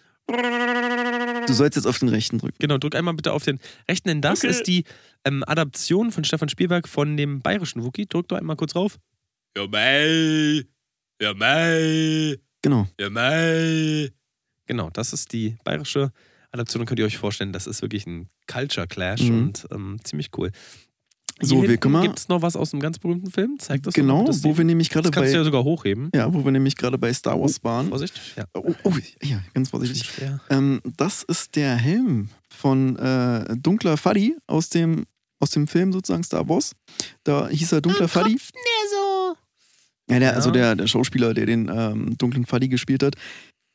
Du 1.47 1.53
sollst 1.53 1.77
jetzt 1.77 1.87
auf 1.87 2.01
den 2.01 2.09
rechten 2.09 2.39
drücken. 2.39 2.57
Genau, 2.59 2.79
drück 2.79 2.97
einmal 2.97 3.15
bitte 3.15 3.33
auf 3.33 3.45
den 3.45 3.61
rechten, 3.89 4.09
denn 4.09 4.21
das 4.21 4.41
Okay. 4.41 4.49
ist 4.49 4.65
die 4.65 4.85
ähm, 5.25 5.45
Adaption 5.47 6.11
von 6.11 6.25
Stefan 6.25 6.49
Spielberg 6.49 6.89
von 6.89 7.17
dem 7.17 7.41
bayerischen 7.43 7.85
Wookie. 7.85 8.07
Drück 8.07 8.27
doch 8.29 8.37
einmal 8.37 8.57
kurz 8.57 8.75
rauf. 8.75 8.99
Ja, 9.57 9.67
mei. 9.67 10.65
Ja, 11.21 11.33
mei. 11.35 12.37
Genau. 12.63 12.87
Ja, 13.01 13.09
mei. 13.11 14.11
Genau, 14.67 14.91
das 14.91 15.13
ist 15.13 15.33
die 15.33 15.57
bayerische 15.65 16.13
Adaption. 16.53 16.85
Könnt 16.85 16.99
ihr 17.01 17.07
euch 17.07 17.17
vorstellen, 17.17 17.53
das 17.53 17.67
ist 17.67 17.81
wirklich 17.81 18.07
ein 18.07 18.29
Culture 18.47 18.87
Clash 18.87 19.23
Mhm. 19.23 19.39
und 19.39 19.67
ähm, 19.71 19.99
ziemlich 20.05 20.31
cool. 20.37 20.51
So, 21.41 21.63
wir 21.63 21.77
können 21.77 21.93
mal- 21.93 22.03
Gibt 22.03 22.19
es 22.19 22.29
noch 22.29 22.41
was 22.43 22.57
aus 22.57 22.73
einem 22.73 22.81
ganz 22.81 22.99
berühmten 22.99 23.31
Film? 23.31 23.57
Zeig 23.59 23.83
das 23.83 23.95
mal 23.97 24.03
Genau, 24.03 24.25
bitte, 24.25 24.43
wo 24.45 24.57
wir 24.57 24.65
nämlich 24.65 24.89
gerade 24.91 25.05
Das 25.11 25.13
kannst 25.15 25.33
du 25.33 25.37
ja 25.37 25.41
bei. 25.41 25.45
sogar 25.45 25.65
hochheben. 25.65 26.11
Ja, 26.15 26.33
wo 26.33 26.45
wir 26.45 26.51
nämlich 26.53 26.77
gerade 26.77 26.97
bei 26.99 27.13
Star 27.13 27.39
Wars 27.41 27.63
waren. 27.63 27.89
Vorsicht. 27.89 28.19
Ja. 28.37 28.45
Oh, 28.55 28.75
oh, 28.85 28.93
ja, 29.23 29.43
ganz 29.55 29.69
vorsichtig. 29.71 30.05
Schwer. 30.05 30.41
Ähm, 30.51 30.81
das 30.97 31.23
ist 31.25 31.57
der 31.57 31.77
Helm 31.77 32.29
von 32.49 32.97
äh, 32.97 33.55
Dunkler 33.57 33.97
Fuddy 33.99 34.35
aus 34.47 34.71
dem, 34.71 35.05
aus 35.39 35.51
dem 35.51 35.67
Film 35.67 35.93
sozusagen 35.93 36.25
Star 36.25 36.49
Wars. 36.49 36.73
Da 37.25 37.49
hieß 37.49 37.73
er 37.73 37.81
Dunkler 37.83 38.09
der 38.55 38.91
so. 38.91 39.06
Ja, 40.11 40.19
der, 40.21 40.35
also 40.35 40.49
Ja. 40.51 40.53
der, 40.55 40.77
der 40.77 40.87
Schauspieler, 40.87 41.35
der 41.35 41.47
den 41.47 41.71
ähm, 41.73 42.17
dunklen 42.19 42.47
Fuddy 42.47 42.69
gespielt 42.69 43.03
hat, 43.03 43.15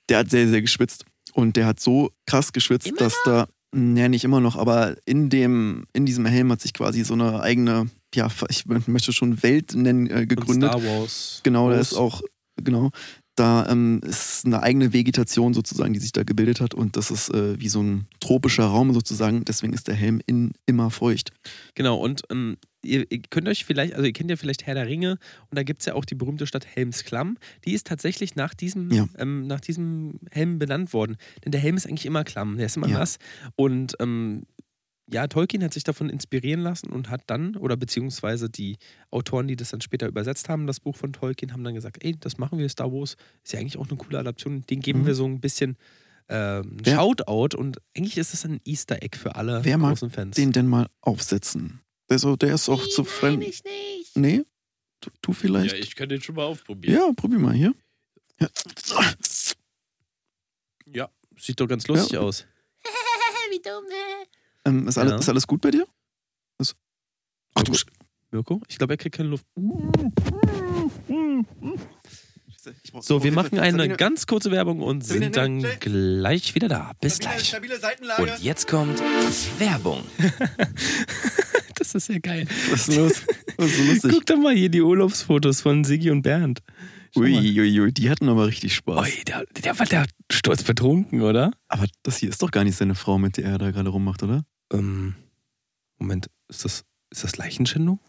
der 0.09 0.19
hat 0.19 0.29
sehr, 0.29 0.47
sehr 0.47 0.61
geschwitzt. 0.61 1.05
Und 1.33 1.55
der 1.55 1.65
hat 1.65 1.79
so 1.79 2.11
krass 2.25 2.51
geschwitzt, 2.53 2.87
Immer 2.87 2.97
dass 2.97 3.15
da, 3.25 3.47
ja, 3.73 4.09
nicht 4.09 4.23
immer 4.23 4.41
noch, 4.41 4.55
aber 4.57 4.95
in 5.05 5.29
dem, 5.29 5.85
in 5.93 6.05
diesem 6.05 6.25
Helm 6.25 6.51
hat 6.51 6.61
sich 6.61 6.73
quasi 6.73 7.03
so 7.03 7.13
eine 7.13 7.41
eigene, 7.41 7.89
ja, 8.13 8.29
ich 8.49 8.65
möchte 8.65 9.13
schon 9.13 9.41
Welt 9.43 9.73
nennen, 9.75 10.07
äh, 10.07 10.21
Und 10.21 10.27
gegründet. 10.29 10.71
Star 10.71 10.83
Wars. 10.83 11.39
Genau, 11.43 11.69
da 11.69 11.79
ist 11.79 11.93
auch, 11.93 12.21
genau, 12.61 12.89
da 13.37 13.65
ähm, 13.69 14.01
ist 14.03 14.45
eine 14.45 14.61
eigene 14.61 14.91
Vegetation 14.91 15.53
sozusagen, 15.53 15.93
die 15.93 15.99
sich 15.99 16.11
da 16.11 16.23
gebildet 16.23 16.59
hat 16.59 16.73
und 16.73 16.97
das 16.97 17.11
ist 17.11 17.29
äh, 17.33 17.57
wie 17.61 17.69
so 17.69 17.81
ein 17.81 18.07
tropischer 18.19 18.65
Raum 18.65 18.93
sozusagen, 18.93 19.45
deswegen 19.45 19.71
ist 19.71 19.87
der 19.87 19.95
Helm 19.95 20.21
innen 20.25 20.51
immer 20.65 20.89
feucht. 20.91 21.31
Genau, 21.75 21.97
und 21.97 22.23
ähm, 22.29 22.57
ihr, 22.83 23.05
ihr 23.11 23.21
könnt 23.29 23.47
euch 23.47 23.65
vielleicht, 23.65 23.93
also 23.93 24.05
ihr 24.05 24.13
kennt 24.13 24.29
ja 24.29 24.35
vielleicht 24.37 24.65
Herr 24.65 24.75
der 24.75 24.87
Ringe 24.87 25.11
und 25.49 25.57
da 25.57 25.63
gibt 25.63 25.81
es 25.81 25.85
ja 25.85 25.93
auch 25.93 26.05
die 26.05 26.15
berühmte 26.15 26.47
Stadt 26.47 26.65
Helmsklamm. 26.65 27.37
Die 27.65 27.73
ist 27.73 27.87
tatsächlich 27.87 28.35
nach 28.35 28.53
diesem, 28.53 28.91
Ja. 28.91 29.07
ähm, 29.17 29.47
nach 29.47 29.61
diesem 29.61 30.19
Helm 30.31 30.59
benannt 30.59 30.93
worden. 30.93 31.17
Denn 31.45 31.51
der 31.51 31.61
Helm 31.61 31.77
ist 31.77 31.87
eigentlich 31.87 32.05
immer 32.05 32.23
klamm, 32.23 32.57
der 32.57 32.65
ist 32.67 32.77
immer 32.77 32.87
Ja. 32.87 32.99
nass. 32.99 33.17
Und 33.55 33.95
ähm, 33.99 34.43
ja, 35.13 35.27
Tolkien 35.27 35.61
hat 35.63 35.73
sich 35.73 35.83
davon 35.83 36.09
inspirieren 36.09 36.61
lassen 36.61 36.87
und 36.87 37.09
hat 37.09 37.23
dann, 37.27 37.57
oder 37.57 37.75
beziehungsweise 37.75 38.49
die 38.49 38.77
Autoren, 39.09 39.47
die 39.47 39.57
das 39.57 39.69
dann 39.71 39.81
später 39.81 40.07
übersetzt 40.07 40.47
haben, 40.47 40.67
das 40.67 40.79
Buch 40.79 40.95
von 40.95 41.11
Tolkien, 41.11 41.51
haben 41.51 41.65
dann 41.65 41.73
gesagt, 41.75 41.97
ey, 42.01 42.15
das 42.17 42.37
machen 42.37 42.57
wir, 42.59 42.69
Star 42.69 42.91
Wars, 42.93 43.17
ist 43.43 43.51
ja 43.51 43.59
eigentlich 43.59 43.77
auch 43.77 43.89
eine 43.89 43.97
coole 43.97 44.19
Adaption, 44.19 44.61
den 44.69 44.79
geben 44.79 45.01
Mhm. 45.01 45.05
wir 45.07 45.15
so 45.15 45.25
ein 45.25 45.41
bisschen 45.41 45.75
ähm, 46.29 46.77
Shoutout 46.85 47.57
und 47.57 47.79
eigentlich 47.97 48.17
ist 48.17 48.33
es 48.33 48.45
ein 48.45 48.61
Easter 48.63 49.03
Egg 49.03 49.17
für 49.17 49.35
alle 49.35 49.65
Wer 49.65 49.77
mag 49.77 49.89
großen 49.91 50.11
Fans. 50.11 50.35
Den 50.37 50.53
denn 50.53 50.67
mal 50.67 50.87
aufsetzen. 51.01 51.81
Also, 52.11 52.35
der 52.35 52.55
ist 52.55 52.67
auch 52.67 52.85
zu 52.87 53.05
fremd. 53.05 53.41
ich 53.41 53.63
nicht. 53.63 54.17
Nee? 54.17 54.43
Du, 54.99 55.09
du 55.21 55.31
vielleicht? 55.33 55.71
Ja, 55.73 55.77
ich 55.79 55.95
kann 55.95 56.09
den 56.09 56.21
schon 56.21 56.35
mal 56.35 56.43
aufprobieren. 56.43 56.99
Ja, 56.99 57.13
probier 57.13 57.39
mal 57.39 57.53
hier. 57.53 57.73
Ja. 58.39 58.49
ja, 60.85 61.09
sieht 61.37 61.59
doch 61.59 61.67
ganz 61.67 61.87
lustig 61.87 62.11
Ja. 62.13 62.19
aus. 62.19 62.45
Wie 63.51 63.61
dumm, 63.61 63.85
hä? 63.89 64.25
Ähm, 64.65 64.87
ist, 64.89 64.97
alles, 64.97 65.11
Ja. 65.11 65.17
ist 65.19 65.29
alles 65.29 65.47
gut 65.47 65.61
bei 65.61 65.71
dir? 65.71 65.85
Was? 66.57 66.75
Ach 67.55 67.63
du 67.63 67.71
Sch- 67.71 67.87
Mirko, 68.31 68.61
ich 68.67 68.77
glaube, 68.77 68.93
er 68.93 68.97
kriegt 68.97 69.15
keine 69.15 69.29
Luft. 69.29 69.45
So, 73.01 73.23
wir 73.23 73.31
machen 73.31 73.57
eine 73.57 73.87
ganz 73.95 74.27
kurze 74.27 74.51
Werbung 74.51 74.81
und 74.81 75.01
sind 75.05 75.35
dann 75.35 75.61
gleich 75.79 76.53
wieder 76.55 76.67
da. 76.67 76.91
Bis 77.01 77.19
gleich. 77.19 77.47
Stabile 77.47 77.79
Seitenlage. 77.79 78.21
Und 78.23 78.39
jetzt 78.43 78.67
kommt 78.67 78.99
Werbung. 79.59 80.03
Das 81.81 81.95
ist 81.95 82.09
ja 82.09 82.19
geil. 82.19 82.47
Was 82.69 82.87
ist 82.87 82.95
los? 82.95 83.23
Was 83.57 83.71
ist 83.71 83.87
lustig? 83.87 84.11
Guck 84.11 84.25
doch 84.27 84.37
mal 84.37 84.53
hier 84.55 84.69
die 84.69 84.81
Urlaubsfotos 84.81 85.61
von 85.61 85.83
Sigi 85.83 86.11
und 86.11 86.21
Bernd. 86.21 86.59
Uiuiui, 87.15 87.79
ui, 87.81 87.91
die 87.91 88.09
hatten 88.09 88.29
aber 88.29 88.45
richtig 88.47 88.75
Spaß. 88.75 88.99
Ui, 89.07 89.23
der, 89.25 89.45
der 89.63 89.77
war 89.79 89.85
der 89.87 90.05
Sturz 90.31 90.63
betrunken, 90.63 91.21
oder? 91.21 91.51
Aber 91.67 91.85
das 92.03 92.17
hier 92.17 92.29
ist 92.29 92.41
doch 92.41 92.51
gar 92.51 92.63
nicht 92.63 92.77
seine 92.77 92.95
Frau, 92.95 93.17
mit 93.17 93.37
der 93.37 93.45
er 93.45 93.57
da 93.57 93.71
gerade 93.71 93.89
rummacht, 93.89 94.21
oder? 94.23 94.45
Ähm, 94.71 95.15
Moment, 95.97 96.29
ist 96.47 96.63
das, 96.65 96.83
ist 97.09 97.23
das 97.23 97.35
Leichenschändung? 97.37 97.99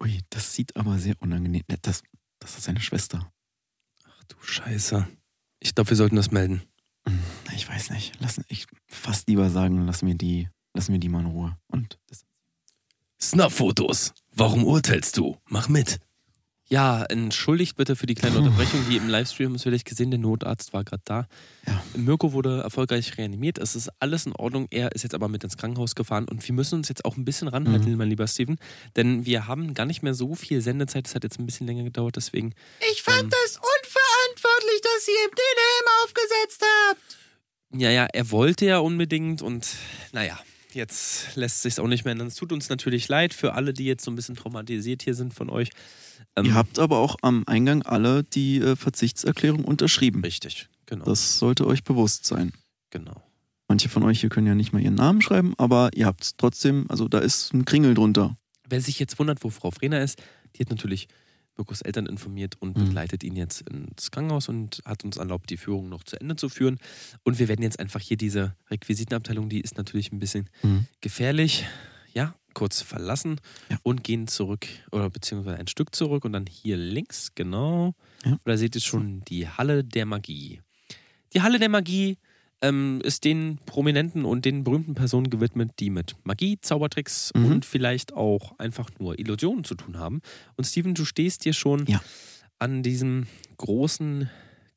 Ui, 0.00 0.20
das 0.30 0.54
sieht 0.54 0.76
aber 0.76 0.98
sehr 0.98 1.14
unangenehm. 1.20 1.62
Ne, 1.68 1.78
Das, 1.82 2.02
das 2.38 2.56
ist 2.58 2.64
seine 2.64 2.80
Schwester. 2.80 3.32
Ach 4.04 4.24
du 4.28 4.36
Scheiße. 4.40 5.08
Ich 5.60 5.74
glaube, 5.74 5.90
wir 5.90 5.96
sollten 5.96 6.14
das 6.16 6.30
melden. 6.30 6.62
Hm, 7.08 7.18
Ich 7.56 7.68
weiß 7.68 7.90
nicht. 7.90 8.12
Lass, 8.20 8.40
ich 8.48 8.66
fast 8.86 9.28
lieber 9.28 9.50
sagen, 9.50 9.84
lassen 9.86 10.06
wir 10.06 10.14
die, 10.14 10.48
lassen 10.74 10.92
wir 10.92 11.00
die 11.00 11.08
mal 11.08 11.20
in 11.20 11.26
Ruhe. 11.26 11.56
Und 11.66 11.98
das, 12.06 12.24
Snap-Fotos. 13.20 14.12
Warum 14.32 14.64
urteilst 14.64 15.16
du? 15.16 15.36
Mach 15.48 15.68
mit. 15.68 15.98
Ja, 16.70 17.02
entschuldigt 17.04 17.78
bitte 17.78 17.96
für 17.96 18.04
die 18.04 18.14
kleine 18.14 18.36
Unterbrechung, 18.38 18.88
wie 18.88 18.98
im 18.98 19.08
Livestream 19.08 19.48
haben 19.48 19.54
es 19.54 19.62
vielleicht 19.62 19.86
gesehen, 19.86 20.10
der 20.10 20.20
Notarzt 20.20 20.74
war 20.74 20.84
gerade 20.84 21.00
da. 21.06 21.26
Ja. 21.66 21.82
Mirko 21.96 22.34
wurde 22.34 22.60
erfolgreich 22.60 23.16
reanimiert, 23.16 23.56
es 23.56 23.74
ist 23.74 23.88
alles 24.00 24.26
in 24.26 24.32
Ordnung, 24.34 24.66
er 24.70 24.92
ist 24.92 25.02
jetzt 25.02 25.14
aber 25.14 25.28
mit 25.28 25.42
ins 25.44 25.56
Krankenhaus 25.56 25.94
gefahren 25.94 26.26
und 26.28 26.46
wir 26.46 26.54
müssen 26.54 26.74
uns 26.74 26.90
jetzt 26.90 27.06
auch 27.06 27.16
ein 27.16 27.24
bisschen 27.24 27.48
ranhalten, 27.48 27.90
Mhm. 27.92 27.96
mein 27.96 28.10
lieber 28.10 28.26
Steven, 28.28 28.58
denn 28.96 29.24
wir 29.24 29.46
haben 29.46 29.72
gar 29.72 29.86
nicht 29.86 30.02
mehr 30.02 30.12
so 30.12 30.34
viel 30.34 30.60
Sendezeit, 30.60 31.06
es 31.08 31.14
hat 31.14 31.24
jetzt 31.24 31.38
ein 31.38 31.46
bisschen 31.46 31.66
länger 31.66 31.84
gedauert, 31.84 32.16
deswegen 32.16 32.52
Ich 32.92 33.02
fand 33.02 33.22
Ähm. 33.22 33.30
das 33.30 33.56
unverantwortlich, 33.56 34.80
dass 34.82 35.08
ihr 35.08 35.24
ihm 35.24 35.34
den 35.34 35.56
Helm 35.56 36.04
aufgesetzt 36.04 36.64
habt. 36.90 37.80
Ja, 37.80 37.90
ja, 37.90 38.06
er 38.12 38.30
wollte 38.30 38.66
ja 38.66 38.78
unbedingt 38.78 39.40
und 39.40 39.66
naja, 40.12 40.38
jetzt 40.78 41.36
lässt 41.36 41.60
sich 41.62 41.78
auch 41.78 41.86
nicht 41.86 42.04
mehr 42.04 42.12
ändern. 42.12 42.28
Es 42.28 42.34
tut 42.36 42.52
uns 42.52 42.68
natürlich 42.70 43.08
leid 43.08 43.34
für 43.34 43.52
alle, 43.54 43.72
die 43.74 43.84
jetzt 43.84 44.04
so 44.04 44.10
ein 44.10 44.14
bisschen 44.14 44.34
traumatisiert 44.36 45.02
hier 45.02 45.14
sind 45.14 45.34
von 45.34 45.50
euch. 45.50 45.68
Ähm, 46.36 46.46
Ihr 46.46 46.54
habt 46.54 46.78
aber 46.78 46.98
auch 46.98 47.16
am 47.22 47.44
Eingang 47.46 47.82
alle 47.82 48.24
die 48.24 48.58
äh, 48.58 48.76
Verzichtserklärung 48.76 49.64
unterschrieben. 49.64 50.22
richtig, 50.22 50.68
genau, 50.86 51.04
Das 51.04 51.38
sollte 51.38 51.66
euch 51.66 51.84
bewusst 51.84 52.24
sein. 52.26 52.52
genau. 52.90 53.22
Manche 53.70 53.90
von 53.90 54.02
euch 54.02 54.20
hier 54.20 54.30
können 54.30 54.46
ja 54.46 54.54
nicht 54.54 54.72
mal 54.72 54.80
ihren 54.80 54.94
Namen 54.94 55.20
schreiben, 55.20 55.52
aber 55.58 55.90
ihr 55.94 56.06
habt 56.06 56.38
trotzdem, 56.38 56.86
also 56.88 57.06
da 57.06 57.18
ist 57.18 57.52
ein 57.52 57.66
Kringel 57.66 57.92
drunter. 57.92 58.34
Wer 58.66 58.80
sich 58.80 58.98
jetzt 58.98 59.18
wundert, 59.18 59.44
wo 59.44 59.50
Frau 59.50 59.70
Frena 59.70 59.98
ist, 59.98 60.22
die 60.56 60.60
hat 60.62 60.70
natürlich 60.70 61.06
Mirkos 61.58 61.82
Eltern 61.82 62.06
informiert 62.06 62.54
und 62.60 62.76
Mhm. 62.78 62.84
begleitet 62.86 63.24
ihn 63.24 63.36
jetzt 63.36 63.62
ins 63.68 64.10
Krankenhaus 64.10 64.48
und 64.48 64.80
hat 64.84 65.04
uns 65.04 65.16
erlaubt, 65.16 65.50
die 65.50 65.56
Führung 65.56 65.88
noch 65.88 66.04
zu 66.04 66.18
Ende 66.20 66.36
zu 66.36 66.48
führen. 66.48 66.78
Und 67.24 67.38
wir 67.38 67.48
werden 67.48 67.62
jetzt 67.62 67.78
einfach 67.80 68.00
hier 68.00 68.16
diese 68.16 68.54
Requisitenabteilung, 68.70 69.48
die 69.48 69.60
ist 69.60 69.76
natürlich 69.76 70.12
ein 70.12 70.18
bisschen 70.20 70.48
Mhm. 70.62 70.86
gefährlich, 71.00 71.66
ja, 72.14 72.34
kurz 72.54 72.80
verlassen 72.80 73.40
Ja. 73.68 73.78
und 73.82 74.02
gehen 74.04 74.26
zurück 74.28 74.66
oder 74.92 75.10
beziehungsweise 75.10 75.58
ein 75.58 75.66
Stück 75.66 75.94
zurück 75.94 76.24
und 76.24 76.32
dann 76.32 76.46
hier 76.46 76.76
links, 76.76 77.32
genau. 77.34 77.94
Ja. 78.24 78.38
Da 78.44 78.56
seht 78.56 78.74
ihr 78.76 78.80
schon 78.80 79.20
die 79.28 79.48
Halle 79.48 79.84
der 79.84 80.06
Magie. 80.06 80.60
Die 81.34 81.42
Halle 81.42 81.58
der 81.58 81.68
Magie 81.68 82.16
ähm, 82.62 83.00
ist 83.04 83.24
den 83.24 83.58
Prominenten 83.66 84.24
und 84.24 84.44
den 84.44 84.64
berühmten 84.64 84.94
Personen 84.94 85.30
gewidmet, 85.30 85.72
die 85.78 85.90
mit 85.90 86.16
Magie, 86.24 86.58
Zaubertricks 86.60 87.32
Mhm. 87.34 87.44
und 87.46 87.64
vielleicht 87.64 88.12
auch 88.14 88.58
einfach 88.58 88.90
nur 88.98 89.18
Illusionen 89.18 89.64
zu 89.64 89.74
tun 89.74 89.96
haben. 89.98 90.20
Und 90.56 90.64
Steven, 90.64 90.94
du 90.94 91.04
stehst 91.04 91.44
hier 91.44 91.52
schon 91.52 91.86
Ja. 91.86 92.00
an 92.58 92.82
diesem 92.82 93.26
großen 93.58 94.28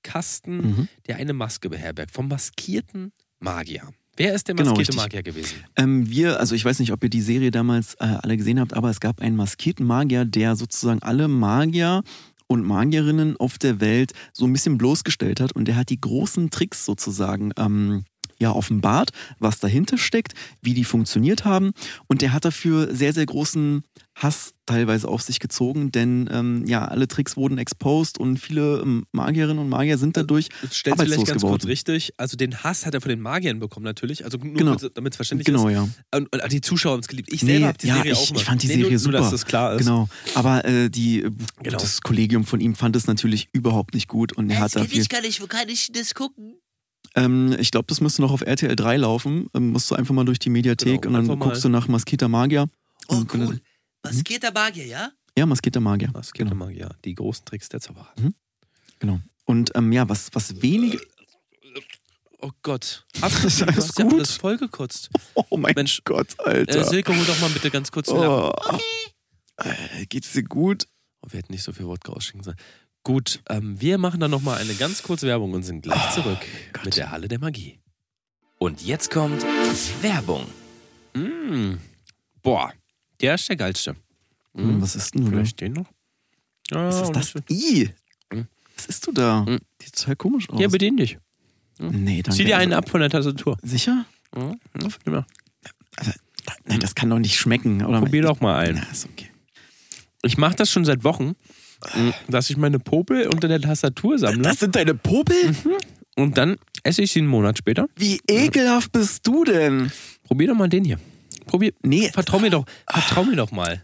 Kasten, 0.03 0.57
Mhm. 0.57 0.87
der 1.07 1.17
eine 1.17 1.33
Maske 1.33 1.69
beherbergt, 1.69 2.11
vom 2.11 2.27
maskierten 2.27 3.11
Magier. 3.39 3.89
Wer 4.17 4.35
ist 4.35 4.47
der 4.47 4.55
Genau, 4.55 4.71
maskierte 4.71 4.91
richtig. 4.91 5.03
Magier 5.03 5.23
gewesen? 5.23 5.55
Ähm, 5.77 6.09
wir, 6.09 6.39
also 6.39 6.53
ich 6.53 6.65
weiß 6.65 6.79
nicht, 6.79 6.91
ob 6.91 7.03
ihr 7.03 7.09
die 7.09 7.21
Serie 7.21 7.49
damals 7.49 7.95
äh, 7.95 8.03
alle 8.21 8.35
gesehen 8.37 8.59
habt, 8.59 8.73
aber 8.73 8.89
es 8.89 8.99
gab 8.99 9.21
einen 9.21 9.35
maskierten 9.35 9.85
Magier, 9.85 10.25
der 10.25 10.55
sozusagen 10.55 11.01
alle 11.01 11.27
Magier 11.27 12.03
und 12.51 12.65
Magierinnen 12.65 13.37
auf 13.37 13.57
der 13.57 13.79
Welt 13.79 14.11
so 14.33 14.45
ein 14.45 14.51
bisschen 14.51 14.77
bloßgestellt 14.77 15.39
hat. 15.39 15.53
Und 15.53 15.69
der 15.69 15.77
hat 15.77 15.89
die 15.89 16.01
großen 16.01 16.49
Tricks 16.49 16.85
sozusagen 16.85 17.51
ähm, 17.57 18.03
ja 18.41 18.51
offenbart, 18.51 19.11
was 19.39 19.59
dahinter 19.59 19.97
steckt, 19.97 20.33
wie 20.61 20.73
die 20.73 20.83
funktioniert 20.83 21.45
haben 21.45 21.71
und 22.07 22.21
der 22.21 22.33
hat 22.33 22.43
dafür 22.43 22.93
sehr, 22.93 23.13
sehr 23.13 23.25
großen 23.25 23.83
Hass 24.15 24.53
teilweise 24.65 25.07
auf 25.07 25.21
sich 25.21 25.39
gezogen, 25.39 25.91
denn 25.91 26.29
ähm, 26.31 26.65
ja, 26.67 26.85
alle 26.85 27.07
Tricks 27.07 27.37
wurden 27.37 27.57
exposed 27.57 28.17
und 28.19 28.37
viele 28.37 28.81
ähm, 28.81 29.05
Magierinnen 29.13 29.57
und 29.59 29.69
Magier 29.69 29.97
sind 29.97 30.17
dadurch 30.17 30.45
Stellst 30.45 30.63
du 30.73 30.77
vielleicht 30.77 30.91
arbeitslos 30.99 31.27
ganz 31.27 31.41
geworden. 31.41 31.51
kurz 31.59 31.65
richtig. 31.65 32.13
Also 32.17 32.35
den 32.35 32.61
Hass 32.63 32.85
hat 32.85 32.93
er 32.93 32.99
von 33.01 33.09
den 33.09 33.21
Magiern 33.21 33.59
bekommen 33.59 33.85
natürlich. 33.85 34.25
Also 34.25 34.37
nur 34.37 34.53
Genau. 34.53 34.75
damit 34.75 35.13
es 35.13 35.15
verständlich 35.15 35.45
Genau, 35.45 35.67
ist. 35.69 35.73
ja. 35.75 35.87
Und, 36.13 36.27
und 36.35 36.51
die 36.51 36.59
Zuschauer 36.61 36.93
haben 36.93 36.99
es 36.99 37.07
geliebt. 37.07 37.31
Ich 37.31 37.41
Nee, 37.43 37.53
selber 37.53 37.67
habe 37.67 37.77
die 37.77 37.87
ja, 37.87 37.95
Serie 37.95 38.11
ich- 38.11 38.17
auch 38.17 38.31
ich 38.35 38.43
fand 38.43 38.61
die 38.63 38.67
nee, 38.67 38.73
Serie 38.75 38.89
nur, 38.91 38.99
super. 38.99 39.11
Nur, 39.13 39.21
dass 39.21 39.31
das 39.31 39.45
klar 39.45 39.73
ist. 39.73 39.79
Genau, 39.79 40.09
aber 40.35 40.65
äh, 40.65 40.89
die, 40.89 41.21
Genau. 41.63 41.77
das 41.79 42.01
Kollegium 42.01 42.43
von 42.43 42.59
ihm 42.59 42.75
fand 42.75 42.95
es 42.97 43.07
natürlich 43.07 43.47
überhaupt 43.53 43.93
nicht 43.93 44.07
gut 44.09 44.33
und 44.33 44.49
er 44.49 44.59
Das 44.61 44.75
hat 44.75 44.83
dafür. 44.83 45.01
ich 45.01 45.09
gar 45.09 45.21
nicht. 45.21 45.41
Wo 45.41 45.47
kann 45.47 45.69
ich 45.69 45.89
das 45.93 46.13
gucken? 46.13 46.55
Ähm, 47.15 47.55
ich 47.59 47.71
glaube, 47.71 47.87
das 47.87 47.99
müsste 48.01 48.21
noch 48.21 48.31
auf 48.31 48.41
RTL 48.41 48.75
3 48.75 48.97
laufen. 48.97 49.47
Ähm, 49.53 49.71
musst 49.71 49.91
du 49.91 49.95
einfach 49.95 50.13
mal 50.13 50.23
durch 50.25 50.39
die 50.39 50.49
Mediathek 50.49 51.01
Genau, 51.03 51.19
und 51.19 51.27
dann 51.27 51.39
guckst 51.39 51.63
du 51.63 51.69
nach 51.69 51.87
Maskita 51.87 52.27
Magier. 52.27 52.67
Oh, 53.09 53.15
Und- 53.17 53.33
cool. 53.33 53.59
Maskierter 54.03 54.51
Magier, 54.51 54.85
ja? 54.87 55.11
Ja, 55.37 55.45
Maskita 55.45 55.79
Magier. 55.79 56.09
Maskierte 56.11 56.51
Genau. 56.53 56.65
Magier, 56.65 56.89
die 57.05 57.13
großen 57.15 57.45
Tricks 57.45 57.69
der 57.69 57.79
Zauberer. 57.81 58.13
genau. 58.99 59.19
Und 59.45 59.71
ähm, 59.75 59.91
ja, 59.91 60.07
was, 60.09 60.29
was 60.33 60.61
wenige. 60.61 60.99
Oh 62.41 62.49
Gott. 62.63 63.05
Hast 63.21 63.43
Ist 63.43 63.61
du 63.61 63.65
alles 63.65 63.77
hast 63.89 63.99
ja 63.99 64.05
gut? 64.05 64.13
alles 64.15 64.35
vollgekotzt. 64.37 65.09
Oh 65.49 65.57
mein 65.57 65.73
Mensch, 65.75 66.01
Gott, 66.05 66.35
Äh, 66.39 66.49
Alter. 66.49 66.83
Silke, 66.85 67.15
hol 67.15 67.25
doch 67.25 67.39
mal 67.39 67.49
bitte 67.51 67.69
ganz 67.69 67.91
kurz 67.91 68.09
oh. 68.09 68.51
Äh, 69.57 70.05
geht's 70.07 70.31
dir 70.33 70.43
gut? 70.43 70.87
Oh, 71.21 71.27
wir 71.29 71.37
hätten 71.39 71.51
nicht 71.53 71.63
so 71.63 71.71
viel 71.71 71.85
Wodka 71.85 72.13
ausschenken 72.13 72.43
sollen. 72.43 72.57
Gut, 73.03 73.41
ähm, 73.49 73.79
wir 73.81 73.97
machen 73.97 74.19
dann 74.19 74.29
nochmal 74.31 74.59
eine 74.59 74.73
ganz 74.75 75.01
kurze 75.01 75.25
Werbung 75.27 75.53
und 75.53 75.63
sind 75.63 75.81
gleich 75.81 76.11
zurück 76.13 76.37
Gott. 76.73 76.85
mit 76.85 76.97
der 76.97 77.09
Halle 77.11 77.27
der 77.27 77.39
Magie. 77.39 77.79
Und 78.59 78.81
jetzt 78.83 79.09
kommt 79.09 79.43
Werbung. 80.01 80.45
Mm. 81.15 81.77
Boah, 82.43 82.71
der 83.19 83.35
ist 83.35 83.49
der 83.49 83.55
geilste. 83.55 83.95
Hm, 84.53 84.77
Mm. 84.77 84.81
was 84.81 84.95
ist 84.95 85.15
denn 85.15 85.21
du 85.25 85.31
da? 85.31 85.37
Vielleicht 85.37 85.61
den 85.61 85.73
noch? 85.73 85.87
Ja, 86.69 86.87
Was 86.87 87.01
ist 87.01 87.11
das? 87.11 87.33
I. 87.49 87.89
Hm. 88.31 88.47
Was 88.75 88.85
isst 88.85 89.07
du 89.07 89.11
da? 89.11 89.45
Hm. 89.45 89.59
Sieht 89.81 89.95
total 89.95 90.15
komisch 90.15 90.49
aus. 90.49 90.59
Ja, 90.61 90.67
bedien 90.67 90.95
dich. 90.97 91.17
Nee, 91.79 92.21
danke. 92.21 92.37
Zieh 92.37 92.45
dir 92.45 92.57
einen 92.57 92.73
Also, 92.73 92.83
ab 92.85 92.89
von 92.89 93.01
der 93.01 93.09
Tastatur. 93.09 93.57
Sicher? 93.63 94.05
Ja, 94.35 94.53
ja, 94.79 94.87
mal. 95.11 95.25
Nee, 96.65 96.77
das 96.77 96.93
kann 96.95 97.09
doch 97.09 97.17
nicht 97.19 97.35
schmecken. 97.37 97.83
Oder? 97.83 97.99
Probier 97.99 98.21
doch 98.21 98.39
mal 98.39 98.57
einen. 98.59 98.77
Ja, 98.77 98.83
ist 98.91 99.05
okay. 99.05 99.29
Ich 100.23 100.37
mache 100.37 100.55
das 100.55 100.69
schon 100.69 100.85
seit 100.85 101.03
Wochen, 101.03 101.33
dass 102.27 102.49
ich 102.49 102.57
meine 102.57 102.79
Popel 102.79 103.27
unter 103.27 103.47
der 103.47 103.59
Tastatur 103.61 104.17
sammle 104.19 104.41
Das 104.41 104.59
sind 104.59 104.75
deine 104.75 104.93
Popel? 104.95 105.55
und 106.15 106.37
dann 106.37 106.57
esse 106.83 107.01
ich 107.03 107.11
sie 107.11 107.19
einen 107.19 107.27
Monat 107.27 107.57
später. 107.57 107.87
Wie 107.95 108.19
ekelhaft 108.29 108.91
bist 108.91 109.25
du 109.27 109.43
denn? 109.43 109.91
Probier 110.23 110.47
doch 110.49 110.55
mal 110.55 110.69
den 110.69 110.83
hier. 110.85 110.99
Probier. 111.45 111.73
Nee. 111.83 112.09
Vertrau 112.11 112.39
mir 112.39 112.49
doch. 112.49 112.65
Vertrau 112.87 113.23
mir 113.23 113.35
doch 113.35 113.51
mal. 113.51 113.83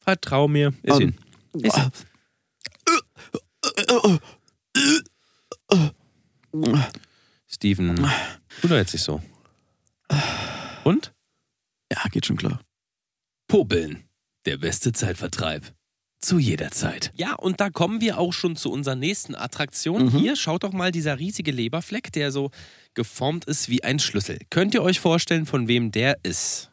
Vertrau 0.00 0.48
mir. 0.48 0.72
Iss 0.82 1.00
Ähm, 1.00 1.14
ihn. 1.54 1.62
Iss 1.64 1.76
ihn. 1.76 1.90
Steven, 7.48 7.96
tu 8.60 8.68
doch 8.68 8.76
jetzt 8.76 8.92
nicht 8.92 9.02
so. 9.02 9.22
Und? 10.84 11.12
Ja, 11.92 12.02
geht 12.10 12.26
schon 12.26 12.36
klar. 12.36 12.60
Popeln. 13.48 14.04
Der 14.46 14.56
beste 14.56 14.92
Zeitvertreib. 14.92 15.72
Zu 16.22 16.38
jeder 16.38 16.70
Zeit. 16.70 17.12
Ja, 17.14 17.34
und 17.34 17.60
da 17.60 17.70
kommen 17.70 18.02
wir 18.02 18.18
auch 18.18 18.34
schon 18.34 18.54
zu 18.54 18.70
unserer 18.70 18.94
nächsten 18.94 19.34
Attraktion. 19.34 20.06
Mhm. 20.06 20.18
Hier, 20.18 20.36
schaut 20.36 20.64
doch 20.64 20.72
mal 20.72 20.92
dieser 20.92 21.18
riesige 21.18 21.50
Leberfleck, 21.50 22.12
der 22.12 22.30
so 22.30 22.50
geformt 22.92 23.46
ist 23.46 23.70
wie 23.70 23.82
ein 23.84 23.98
Schlüssel. 23.98 24.38
Könnt 24.50 24.74
ihr 24.74 24.82
euch 24.82 25.00
vorstellen, 25.00 25.46
von 25.46 25.66
wem 25.66 25.92
der 25.92 26.18
ist? 26.22 26.70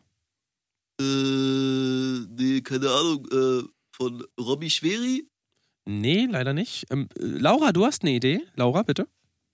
Äh, 1.00 1.04
nee, 1.04 2.62
keine 2.62 2.90
Ahnung, 2.90 3.28
äh, 3.32 3.64
von 3.96 4.24
Robbie 4.38 4.70
Schweri? 4.70 5.28
Nee, 5.86 6.28
leider 6.30 6.54
nicht. 6.54 6.86
Ähm, 6.90 7.08
äh, 7.18 7.24
Laura, 7.24 7.72
du 7.72 7.86
hast 7.86 8.04
eine 8.04 8.12
Idee? 8.12 8.42
Laura, 8.56 8.84
bitte? 8.84 9.08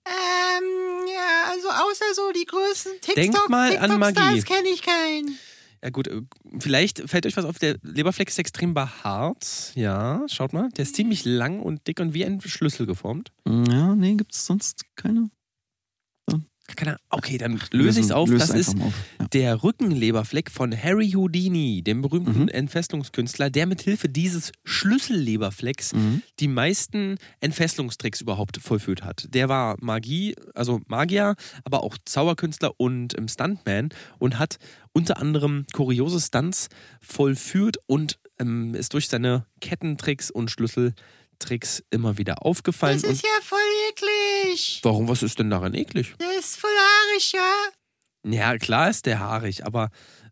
Ähm, 0.06 1.06
ja, 1.06 1.52
also 1.52 1.68
außer 1.68 2.14
so 2.14 2.32
die 2.32 2.44
größten 2.44 2.92
Denkt 3.14 3.34
TikTok, 3.34 3.48
mal 3.48 3.76
an 3.78 4.00
Magie. 4.00 4.14
TikTok-Stars 4.14 4.44
kenne 4.44 4.68
ich 4.70 4.82
keinen. 4.82 5.38
Ja 5.84 5.90
gut, 5.90 6.08
äh, 6.08 6.22
vielleicht 6.58 7.10
fällt 7.10 7.26
euch 7.26 7.36
was 7.36 7.44
auf. 7.44 7.58
Der 7.58 7.76
Leberfleck 7.82 8.28
ist 8.28 8.38
extrem 8.38 8.72
behaart. 8.72 9.72
Ja, 9.74 10.24
schaut 10.28 10.54
mal. 10.54 10.70
Der 10.70 10.84
ist 10.84 10.96
ziemlich 10.96 11.26
lang 11.26 11.60
und 11.60 11.86
dick 11.86 12.00
und 12.00 12.14
wie 12.14 12.24
ein 12.24 12.40
Schlüssel 12.40 12.86
geformt. 12.86 13.32
Ja, 13.46 13.94
nee, 13.94 14.14
gibt 14.14 14.34
es 14.34 14.46
sonst 14.46 14.84
keine. 14.96 15.28
Keine 16.76 16.96
Okay, 17.10 17.36
dann 17.36 17.60
löse 17.72 18.00
ich 18.00 18.06
es 18.06 18.12
auf. 18.12 18.30
Das 18.30 18.48
ist 18.50 18.70
auf. 18.80 18.92
Ja. 19.20 19.26
der 19.28 19.62
Rückenleberfleck 19.62 20.50
von 20.50 20.74
Harry 20.76 21.10
Houdini, 21.10 21.82
dem 21.82 22.00
berühmten 22.00 22.42
Mhm. 22.44 22.48
Entfesselungskünstler, 22.48 23.50
der 23.50 23.66
mit 23.66 23.82
Hilfe 23.82 24.08
dieses 24.08 24.50
Schlüsselleberflecks 24.64 25.92
Mhm. 25.94 26.22
die 26.40 26.48
meisten 26.48 27.16
Entfesselungstricks 27.40 28.20
überhaupt 28.20 28.58
vollführt 28.58 29.04
hat. 29.04 29.26
Der 29.34 29.48
war 29.48 29.76
Magie, 29.80 30.34
also 30.54 30.80
Magier, 30.86 31.34
aber 31.64 31.82
auch 31.82 31.96
Zauberkünstler 32.04 32.72
und 32.78 33.16
ähm, 33.18 33.28
Stuntman 33.28 33.90
und 34.18 34.38
hat 34.38 34.56
unter 34.92 35.18
anderem 35.18 35.66
kuriose 35.72 36.20
Stunts 36.20 36.68
vollführt 37.00 37.76
und 37.86 38.18
ähm, 38.40 38.74
ist 38.74 38.94
durch 38.94 39.08
seine 39.08 39.46
Kettentricks 39.60 40.30
und 40.30 40.50
Schlüsseltricks 41.44 41.82
immer 41.90 42.18
wieder 42.18 42.44
aufgefallen. 42.44 43.00
Das 43.00 43.10
ist 43.10 43.22
und 43.24 43.30
ja 43.30 43.40
voll 43.42 43.58
eklig. 43.90 44.80
warum, 44.82 45.08
was 45.08 45.22
ist 45.22 45.38
denn 45.38 45.50
daran 45.50 45.74
eklig? 45.74 46.14
Der 46.20 46.38
ist 46.38 46.56
voll 46.56 46.70
haarig, 46.70 47.32
ja. 47.32 47.52
Ja, 48.26 48.56
klar 48.58 48.88
ist 48.90 49.06
der 49.06 49.20
haarig, 49.20 49.66
aber 49.66 49.90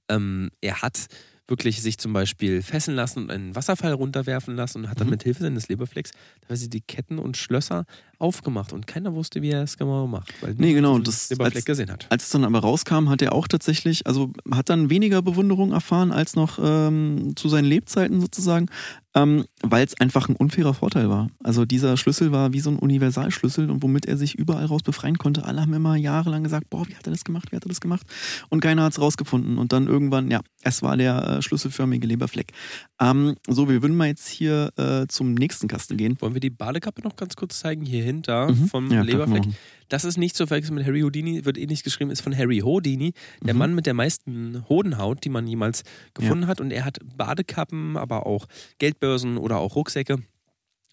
ähm, 0.09 0.51
er 0.61 0.83
hat 0.83 1.07
wirklich 1.49 1.83
sich 1.83 1.99
zum 1.99 2.13
Beispiel 2.15 2.63
fesseln 2.63 2.97
lassen 2.97 3.25
und 3.25 3.31
einen 3.31 3.55
Wasserfall 3.55 3.93
runterwerfen 3.93 4.57
lassen 4.57 4.79
und 4.85 4.89
hat 4.91 5.01
dann 5.01 5.09
Mhm. 5.09 5.13
mit 5.13 5.23
Hilfe 5.25 5.43
seines 5.43 5.69
Leberflecks 5.69 6.13
teilweise 6.41 6.69
die 6.71 6.81
Ketten 6.81 7.19
und 7.19 7.37
Schlösser 7.37 7.85
aufgemacht 8.23 8.73
und 8.73 8.87
keiner 8.87 9.15
wusste, 9.15 9.43
wie 9.43 9.51
er 9.51 9.63
es 9.63 9.77
genau 9.77 10.07
macht, 10.07 10.33
weil 10.43 10.55
Nee, 10.57 10.73
genau, 10.73 10.99
das- 10.99 11.31
als- 11.39 11.65
gesehen 11.65 11.91
hat. 11.91 12.07
Als 12.11 12.25
es 12.25 12.31
dann 12.31 12.45
aber 12.45 12.61
rauskam, 12.61 13.09
hat 13.09 13.21
er 13.23 13.33
auch 13.35 13.49
tatsächlich, 13.49 14.07
also 14.07 14.33
hat 14.51 14.69
dann 14.71 14.89
weniger 14.91 15.21
Bewunderung 15.23 15.73
erfahren 15.73 16.13
als 16.13 16.37
noch 16.37 16.59
ähm, 16.63 17.33
zu 17.37 17.49
seinen 17.49 17.65
Lebzeiten 17.67 18.21
sozusagen, 18.21 18.67
ähm, 19.15 19.45
weil 19.63 19.85
es 19.85 19.99
einfach 20.01 20.29
ein 20.29 20.37
unfairer 20.37 20.73
Vorteil 20.73 21.11
war. 21.11 21.29
Also 21.45 21.65
dieser 21.67 21.97
Schlüssel 21.99 22.33
war 22.33 22.53
wie 22.55 22.61
so 22.61 22.71
ein 22.71 22.79
Universalschlüssel 22.79 23.71
und 23.71 23.83
womit 23.83 24.07
er 24.07 24.17
sich 24.17 24.35
überall 24.37 24.65
raus 24.67 24.83
befreien 24.83 25.19
konnte. 25.19 25.45
Alle 25.45 25.61
haben 25.61 25.75
immer 25.75 25.97
jahrelang 25.97 26.45
gesagt, 26.45 26.71
boah, 26.71 26.89
wie 26.89 26.95
hat 26.97 27.07
er 27.07 27.13
das 27.13 27.25
gemacht, 27.25 27.53
wie 27.53 27.57
hat 27.57 27.67
er 27.67 27.69
das 27.69 27.81
gemacht? 27.81 28.07
Und 28.49 28.61
keiner 28.61 28.85
hat 28.85 28.93
es 28.93 29.01
rausgefunden. 29.01 29.59
Und 29.59 29.73
dann 29.73 29.87
irgendwann, 29.87 30.31
ja, 30.31 30.41
es 30.63 30.83
war 30.83 30.97
der 30.97 31.27
äh, 31.29 31.43
schlüsselförmige 31.43 32.07
Leberfleck. 32.07 32.53
Ähm, 33.01 33.35
so, 33.49 33.69
wir 33.69 33.83
würden 33.83 33.97
mal 33.97 34.07
jetzt 34.07 34.29
hier 34.29 34.71
äh, 34.79 35.07
zum 35.09 35.35
nächsten 35.35 35.69
Kasten 35.69 35.97
gehen. 35.99 36.17
Wollen 36.21 36.35
wir 36.35 36.41
die 36.41 36.51
Badekappe 36.51 37.03
noch 37.03 37.17
ganz 37.17 37.37
kurz 37.37 37.59
zeigen? 37.59 37.85
Hier 37.85 38.03
hinter 38.13 38.51
Mhm. 38.51 38.67
vom 38.69 38.91
Ja, 38.91 39.03
Leberfleck. 39.03 39.45
Das 39.89 40.05
ist 40.05 40.17
nicht 40.17 40.37
zu 40.37 40.47
verwechseln 40.47 40.75
mit 40.77 40.87
Harry 40.87 41.01
Houdini, 41.03 41.45
wird 41.45 41.59
ähnlich 41.59 41.83
geschrieben, 41.83 42.11
ist 42.11 42.23
von 42.23 42.37
Harry 42.37 42.61
Houdini, 42.61 43.13
der 43.43 43.53
Mhm. 43.55 43.59
Mann 43.59 43.75
mit 43.75 43.85
der 43.87 43.95
meisten 43.95 44.65
Hodenhaut, 44.69 45.23
die 45.25 45.29
man 45.29 45.47
jemals 45.47 45.83
gefunden 46.15 46.47
hat. 46.47 46.61
Und 46.61 46.71
er 46.73 46.85
hat 46.87 46.99
Badekappen, 47.17 47.97
aber 47.99 48.27
auch 48.27 48.47
Geldbörsen 48.79 49.37
oder 49.37 49.59
auch 49.59 49.77
Rucksäcke 49.77 50.17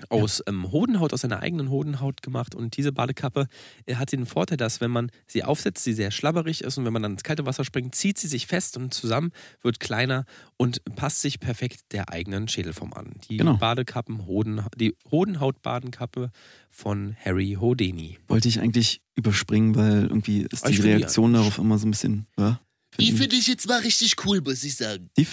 aus 0.08 0.42
ähm, 0.48 0.72
Hodenhaut, 0.72 1.14
aus 1.14 1.22
seiner 1.22 1.42
eigenen 1.42 1.70
Hodenhaut 1.70 2.22
gemacht. 2.22 2.56
Und 2.56 2.78
diese 2.78 2.92
Badekappe 2.92 3.48
äh, 3.86 3.96
hat 3.96 4.12
den 4.12 4.26
Vorteil, 4.26 4.58
dass 4.58 4.80
wenn 4.82 4.92
man 4.92 5.12
sie 5.28 5.44
aufsetzt, 5.44 5.84
sie 5.84 5.94
sehr 5.94 6.12
schlabberig 6.12 6.64
ist 6.64 6.78
und 6.78 6.86
wenn 6.86 6.94
man 6.94 7.04
dann 7.04 7.14
ins 7.14 7.24
kalte 7.24 7.46
Wasser 7.46 7.66
springt, 7.66 7.96
zieht 7.96 8.18
sie 8.18 8.28
sich 8.28 8.48
fest 8.48 8.78
und 8.78 8.94
zusammen, 8.94 9.32
wird 9.62 9.80
kleiner 9.80 10.26
und 10.58 10.84
passt 10.96 11.22
sich 11.22 11.40
perfekt 11.40 11.92
der 11.92 12.10
eigenen 12.10 12.48
Schädelform 12.48 12.94
an. 12.94 13.14
Die 13.30 13.38
Genau. 13.38 13.58
Badekappen, 13.58 14.26
Hoden, 14.26 14.62
die 14.76 14.96
Hodenhaut-Badenkappe 15.12 16.32
von 16.70 17.16
Harry 17.24 17.58
Houdini. 17.60 18.18
Wollte 18.28 18.48
ich 18.48 18.60
eigentlich 18.60 19.02
überspringen, 19.16 19.76
weil 19.76 20.04
irgendwie 20.04 20.42
ist 20.42 20.66
finde 20.66 20.82
die 20.82 20.88
Reaktion 20.90 21.34
darauf 21.34 21.58
immer 21.58 21.78
so 21.78 21.88
ein 21.88 21.92
bisschen. 21.92 22.28
Ja, 22.38 22.60
Die 23.00 23.12
finde 23.14 23.36
ich 23.36 23.48
jetzt 23.48 23.68
mal 23.68 23.80
richtig 23.82 24.16
cool, 24.26 24.42
muss 24.42 24.64
ich 24.64 24.76
sagen. 24.76 25.10
die, 25.18 25.26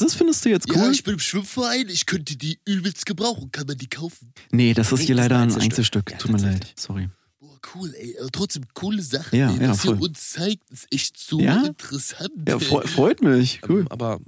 das 0.00 0.14
findest 0.14 0.44
du 0.44 0.48
jetzt 0.50 0.68
Ja, 0.68 0.84
cool? 0.84 0.92
ich 0.92 1.02
bin 1.04 1.14
im 1.14 1.20
Schwimmverein, 1.20 1.88
ich 1.88 2.06
könnte 2.06 2.36
die 2.36 2.58
übelst 2.64 3.06
gebrauchen. 3.06 3.50
Kann 3.52 3.66
man 3.66 3.76
die 3.78 3.88
kaufen? 3.88 4.32
nee, 4.50 4.74
das 4.74 4.92
ist 4.92 5.00
Nee, 5.00 5.06
hier 5.06 5.16
das 5.16 5.24
leider 5.24 5.36
ein 5.38 5.50
ein 5.52 5.60
Einzelstück. 5.60 6.10
Einzelstück. 6.10 6.10
Ja, 6.12 6.16
Tut 6.18 6.30
mir 6.32 6.38
leid. 6.38 6.72
Sorry. 6.76 7.08
Boah, 7.40 7.58
cool, 7.74 7.94
ey. 7.96 8.16
Aber 8.20 8.30
trotzdem, 8.30 8.64
coole 8.74 9.02
Sache. 9.02 9.36
Ja, 9.36 9.50
ey. 9.52 9.62
ja, 9.62 9.70
Was 9.70 9.80
voll. 9.80 9.96
ihr 9.96 10.02
uns 10.02 10.30
zeigt, 10.30 10.70
ist 10.70 10.86
echt 10.92 11.18
so 11.18 11.40
Ja? 11.40 11.64
interessant. 11.64 12.30
Ja, 12.48 12.54
ey. 12.54 12.60
freu- 12.60 12.86
freut 12.86 13.22
mich. 13.22 13.60
Cool. 13.68 13.80
Ähm, 13.80 13.88
aber 13.88 14.20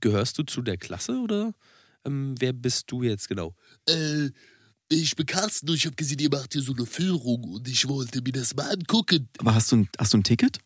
gehörst 0.00 0.38
du 0.38 0.42
zu 0.42 0.60
der 0.62 0.76
Klasse 0.76 1.18
oder 1.18 1.52
ähm, 2.04 2.34
wer 2.38 2.52
bist 2.52 2.90
du 2.90 3.02
jetzt 3.02 3.28
genau? 3.28 3.54
Äh, 3.88 4.28
ich 4.90 5.16
bin 5.16 5.24
Carsten 5.26 5.68
und 5.70 5.76
ich 5.76 5.86
habe 5.86 5.96
gesehen, 5.96 6.18
ihr 6.18 6.28
macht 6.30 6.52
hier 6.52 6.62
so 6.62 6.74
eine 6.74 6.84
Führung 6.84 7.42
und 7.44 7.66
ich 7.66 7.88
wollte 7.88 8.20
mir 8.20 8.32
das 8.32 8.54
mal 8.54 8.70
angucken. 8.70 9.28
Aber 9.38 9.54
hast 9.54 9.72
du 9.72 9.76
ein, 9.76 9.88
hast 9.98 10.12
du 10.12 10.18
ein 10.18 10.22
Ticket? 10.24 10.58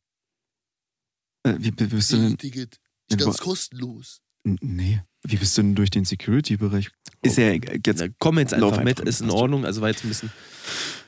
Äh, 1.44 1.54
wie, 1.58 1.72
wie 1.76 1.84
bist 1.86 2.12
du 2.12 2.16
denn? 2.16 2.36
Ticket. 2.38 2.76
Ja, 3.10 3.14
Ich 3.14 3.16
du- 3.16 3.24
ganz 3.24 3.38
kostenlos. 3.38 4.20
Nee. 4.44 5.00
Wie 5.24 5.36
bist 5.36 5.58
du 5.58 5.62
denn 5.62 5.74
durch 5.74 5.90
den 5.90 6.04
Security-Bereich? 6.04 6.90
Ist 7.22 7.38
ja 7.38 7.48
egal, 7.50 7.78
jetzt. 7.84 8.00
Na, 8.00 8.06
komm 8.18 8.38
jetzt 8.38 8.52
lauf 8.56 8.72
einfach 8.72 8.84
mit, 8.84 9.00
einfach, 9.00 9.08
ist 9.08 9.20
in. 9.20 9.30
Ordnung. 9.30 9.64
Also 9.64 9.80
war 9.80 9.88
jetzt 9.88 10.04
ein 10.04 10.08
bisschen. 10.08 10.30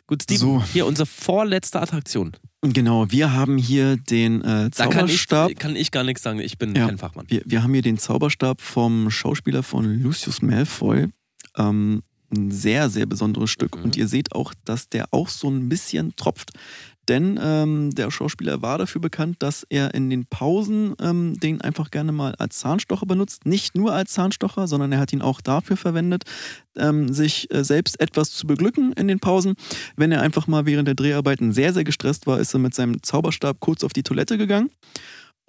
Gut, 0.07 0.25
Steven, 0.25 0.39
So. 0.41 0.65
hier 0.73 0.85
unsere 0.87 1.07
vorletzte 1.07 1.81
Attraktion. 1.81 2.37
Genau, 2.63 3.11
wir 3.11 3.33
haben 3.33 3.57
hier 3.57 3.97
den 3.97 4.43
äh, 4.43 4.69
Da 4.71 4.89
kann 4.89 5.07
ich, 5.09 5.29
Zauberstab. 5.29 5.59
kann 5.61 5.77
ich 5.77 5.91
gar 5.93 6.03
nichts 6.03 6.23
sagen. 6.25 6.41
Ich 6.41 6.59
bin 6.59 6.75
Ja. 6.75 6.87
kein 6.87 6.99
Fachmann. 6.99 7.27
Wir, 7.29 7.43
wir 7.47 7.63
haben 7.63 7.73
hier 7.73 7.83
den 7.83 7.97
Zauberstab 7.99 8.61
vom 8.61 9.11
Schauspieler 9.11 9.63
von 9.63 9.85
Lucius 10.03 10.43
Malfoy. 10.43 11.07
Ähm, 11.57 12.03
ein 12.37 12.51
sehr, 12.51 12.91
sehr 12.91 13.07
besonderes 13.07 13.51
Stück. 13.51 13.77
Mhm. 13.77 13.85
Und 13.85 13.97
ihr 13.97 14.09
seht 14.09 14.33
auch, 14.33 14.53
dass 14.65 14.89
der 14.89 15.07
auch 15.13 15.29
so 15.29 15.49
ein 15.49 15.69
bisschen 15.69 16.15
tropft. 16.17 16.51
Denn 17.11 17.41
ähm, 17.43 17.93
der 17.93 18.13
Schauspieler 18.13 18.63
war 18.63 18.79
dafür 18.79 19.01
bekannt, 19.01 19.39
dass 19.41 19.67
er 19.69 19.95
in 19.95 20.11
den 20.11 20.27
Pausen 20.27 20.95
ähm, 21.03 21.35
den 21.41 21.61
einfach 21.61 21.91
gerne 21.91 22.13
mal 22.13 22.37
als 22.37 22.61
Zahnstocher 22.61 23.05
benutzt. 23.05 23.47
Nicht 23.47 23.77
nur 23.77 23.93
als 23.93 24.13
Zahnstocher, 24.13 24.69
sondern 24.69 24.93
er 24.93 25.01
hat 25.01 25.13
ihn 25.13 25.21
auch 25.21 25.41
dafür 25.41 25.77
verwendet, 25.77 26.23
ähm, 26.77 27.13
sich 27.13 27.53
äh, 27.53 27.65
selbst 27.65 28.01
etwas 28.01 28.31
zu 28.31 28.47
beglücken 28.47 28.93
in 28.93 29.09
den 29.09 29.19
Pausen. 29.19 29.57
Wenn 29.97 30.13
er 30.13 30.23
einfach 30.23 30.47
mal 30.47 30.67
während 30.67 30.87
der 30.87 30.95
Dreharbeiten 30.95 31.53
sehr, 31.53 31.73
sehr 31.73 31.83
gestresst 31.83 32.29
war, 32.29 32.39
ist 32.39 32.55
er 32.55 32.61
mit 32.61 32.75
seinem 32.75 33.03
Zauberstab 33.03 33.59
kurz 33.59 33.83
auf 33.83 33.93
die 33.93 34.05
Toilette 34.05 34.39
gegangen 34.39 34.71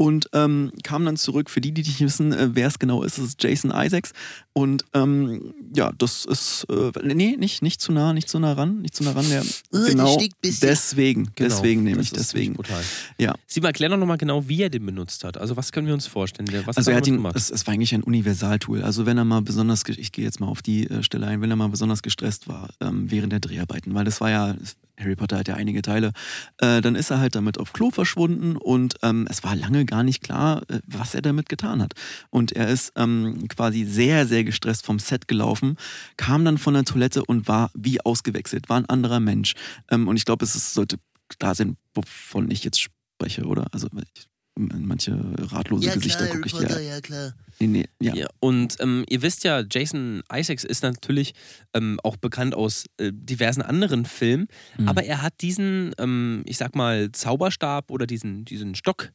und 0.02 0.30
ähm, 0.34 0.72
kam 0.82 1.06
dann 1.06 1.16
zurück. 1.16 1.48
Für 1.52 1.62
die, 1.62 1.72
die 1.72 1.82
nicht 1.84 2.02
wissen, 2.02 2.34
äh, 2.34 2.50
wer 2.54 2.68
es 2.68 2.80
genau 2.80 3.04
ist, 3.04 3.20
ist 3.20 3.24
es 3.26 3.36
Jason 3.40 3.70
Isaacs. 3.72 4.14
Und 4.52 4.84
ähm, 4.96 5.54
ja, 5.76 5.92
das 5.96 6.26
ist, 6.26 6.66
äh, 6.72 6.92
nee, 7.04 7.38
nicht, 7.38 7.62
nicht 7.62 7.80
zu 7.82 7.92
nah, 7.92 8.12
nicht 8.12 8.28
zu 8.28 8.40
nah 8.40 8.54
ran, 8.54 8.82
nicht 8.82 8.96
zu 8.96 9.04
nah 9.04 9.12
ran. 9.12 9.30
Der, 9.30 9.44
Oh, 9.72 9.86
genau, 9.86 10.18
deswegen, 10.44 10.44
deswegen 10.44 11.30
Genau, 11.36 11.50
das 11.50 11.62
nämlich, 11.62 12.08
ist 12.08 12.16
deswegen. 12.18 12.56
Brutal. 12.56 12.84
Ja. 13.20 13.36
Sieh 13.46 13.62
mal, 13.62 13.68
erklär 13.68 13.90
doch 13.90 13.98
nochmal 13.98 14.18
genau, 14.18 14.48
wie 14.48 14.64
er 14.64 14.72
den 14.72 14.88
benutzt 14.88 15.24
hat. 15.24 15.38
Also, 15.38 15.56
was 15.56 15.72
können 15.72 15.86
wir 15.86 15.94
uns 15.94 16.08
vorstellen? 16.08 16.48
Was 16.66 16.78
Also 16.78 16.90
hat 16.90 16.96
er 16.96 16.98
hat 16.98 17.08
ihn, 17.08 17.18
gemacht? 17.18 17.36
es, 17.36 17.52
es 17.52 17.68
war 17.68 17.76
eigentlich 17.76 17.94
ein 17.94 18.02
Universaltool. 18.02 18.82
Also 18.82 19.06
wenn 19.06 19.20
er 19.20 19.26
mal 19.26 19.44
besonders, 19.44 19.84
ich 19.88 20.12
gehe 20.12 20.26
jetzt 20.26 20.40
mal 20.40 20.48
auf 20.48 20.64
die 20.64 20.90
äh, 20.90 21.04
Stelle 21.04 21.28
ein, 21.28 21.42
wenn 21.42 21.52
er 21.52 21.56
mal 21.58 21.70
besonders 21.70 22.02
gestresst 22.02 22.48
war 22.48 22.70
ähm, 22.82 23.12
während 23.12 23.32
der 23.34 23.40
Dreharbeiten, 23.40 23.94
weil 23.94 24.04
das 24.06 24.20
war 24.20 24.32
ja, 24.32 24.56
Harry 25.00 25.16
Potter 25.16 25.40
hat 25.40 25.48
ja 25.48 25.56
einige 25.56 25.82
Teile, 25.82 26.12
äh, 26.60 26.82
dann 26.82 26.96
ist 26.96 27.10
er 27.12 27.20
halt 27.20 27.36
damit 27.36 27.58
auf 27.58 27.74
Klo 27.74 27.90
verschwunden 27.92 28.56
und 28.58 28.96
ähm, 29.02 29.28
es 29.30 29.44
war 29.44 29.56
lange 29.56 29.86
gar 29.92 30.04
nicht 30.04 30.24
klar, 30.24 30.64
äh, 30.70 30.80
was 30.88 31.14
er 31.14 31.22
damit 31.22 31.50
getan 31.50 31.82
hat. 31.82 31.94
Und 32.30 32.54
er 32.54 32.70
ist 32.70 32.94
ähm, 32.96 33.48
quasi 33.50 33.84
sehr, 33.84 34.26
sehr 34.26 34.44
gestresst 34.46 34.86
vom 34.86 35.00
Set 35.00 35.28
gelaufen, 35.28 35.76
kam 36.18 36.46
dann 36.46 36.58
von 36.58 36.74
der 36.74 36.86
Toilette 36.86 37.24
und 37.26 37.48
war 37.48 37.70
wie 37.76 38.00
ausgewechselt, 38.02 38.70
war 38.70 38.78
ein 38.78 38.86
anderer 38.88 39.20
Mensch. 39.20 39.54
Ähm, 39.92 40.08
und 40.08 40.16
ich 40.16 40.26
glaube, 40.26 40.46
es 40.46 40.56
ist, 40.56 40.74
sollte 40.74 40.98
klar 41.38 41.56
sein, 41.56 41.76
wovon 41.94 42.50
ich 42.50 42.64
jetzt 42.64 42.80
spreche, 42.82 43.44
oder? 43.46 43.68
Also 43.74 43.88
ich, 44.16 44.28
manche 44.58 45.18
ratlose 45.52 45.88
Ja, 45.88 45.94
Gesichter 45.94 46.28
gucke 46.28 46.46
ich 46.48 46.54
Potter, 46.54 46.80
ja. 46.82 46.96
ja, 46.96 47.02
klar. 47.02 47.34
Nee, 47.60 47.68
nee, 47.68 47.86
ja. 48.02 48.16
Ja, 48.16 48.28
und 48.40 48.78
ähm, 48.80 49.06
ihr 49.10 49.22
wisst 49.22 49.44
ja, 49.44 49.64
Jason 49.70 50.24
Isaacs 50.34 50.64
ist 50.64 50.84
natürlich 50.84 51.34
ähm, 51.74 52.00
auch 52.04 52.18
bekannt 52.18 52.56
aus 52.56 52.86
äh, 52.98 53.12
diversen 53.14 53.62
anderen 53.62 54.06
Filmen, 54.06 54.48
Mhm. 54.78 54.88
aber 54.90 55.04
er 55.04 55.22
hat 55.22 55.34
diesen, 55.42 55.94
ähm, 56.00 56.44
ich 56.46 56.58
sag 56.58 56.76
mal, 56.76 57.12
Zauberstab 57.12 57.92
oder 57.92 58.06
diesen, 58.08 58.44
diesen 58.46 58.76
Stock 58.76 59.12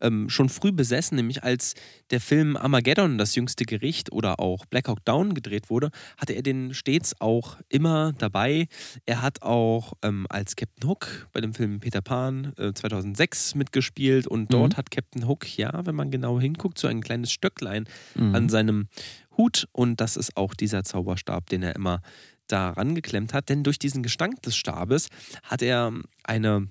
ähm, 0.00 0.28
schon 0.28 0.48
früh 0.48 0.72
besessen, 0.72 1.16
nämlich 1.16 1.42
als 1.44 1.74
der 2.10 2.20
Film 2.20 2.56
Armageddon, 2.56 3.18
das 3.18 3.34
jüngste 3.34 3.64
Gericht 3.64 4.12
oder 4.12 4.40
auch 4.40 4.66
Black 4.66 4.88
Hawk 4.88 5.04
Down 5.04 5.34
gedreht 5.34 5.70
wurde, 5.70 5.90
hatte 6.16 6.32
er 6.32 6.42
den 6.42 6.74
stets 6.74 7.20
auch 7.20 7.58
immer 7.68 8.12
dabei. 8.18 8.66
Er 9.06 9.22
hat 9.22 9.42
auch 9.42 9.92
ähm, 10.02 10.26
als 10.28 10.56
Captain 10.56 10.88
Hook 10.88 11.28
bei 11.32 11.40
dem 11.40 11.54
Film 11.54 11.80
Peter 11.80 12.00
Pan 12.02 12.52
äh, 12.56 12.72
2006 12.72 13.54
mitgespielt 13.54 14.26
und 14.26 14.52
dort 14.52 14.72
Mhm. 14.72 14.76
hat 14.76 14.90
Captain 14.90 15.26
Hook, 15.28 15.56
ja, 15.56 15.84
wenn 15.86 15.94
man 15.94 16.10
genau 16.10 16.40
hinguckt, 16.40 16.78
so 16.78 16.88
ein 16.88 17.00
kleines 17.00 17.30
Stöcklein 17.32 17.84
Mhm. 18.14 18.34
an 18.34 18.48
seinem 18.48 18.88
Hut 19.36 19.68
und 19.72 20.00
das 20.00 20.16
ist 20.16 20.36
auch 20.36 20.54
dieser 20.54 20.84
Zauberstab, 20.84 21.48
den 21.48 21.62
er 21.62 21.74
immer 21.76 22.02
da 22.48 22.70
rangeklemmt 22.70 23.32
hat. 23.32 23.48
Denn 23.48 23.62
durch 23.62 23.78
diesen 23.78 24.02
Gestank 24.02 24.42
des 24.42 24.56
Stabes 24.56 25.08
hat 25.44 25.62
er 25.62 25.92
eine, 26.24 26.68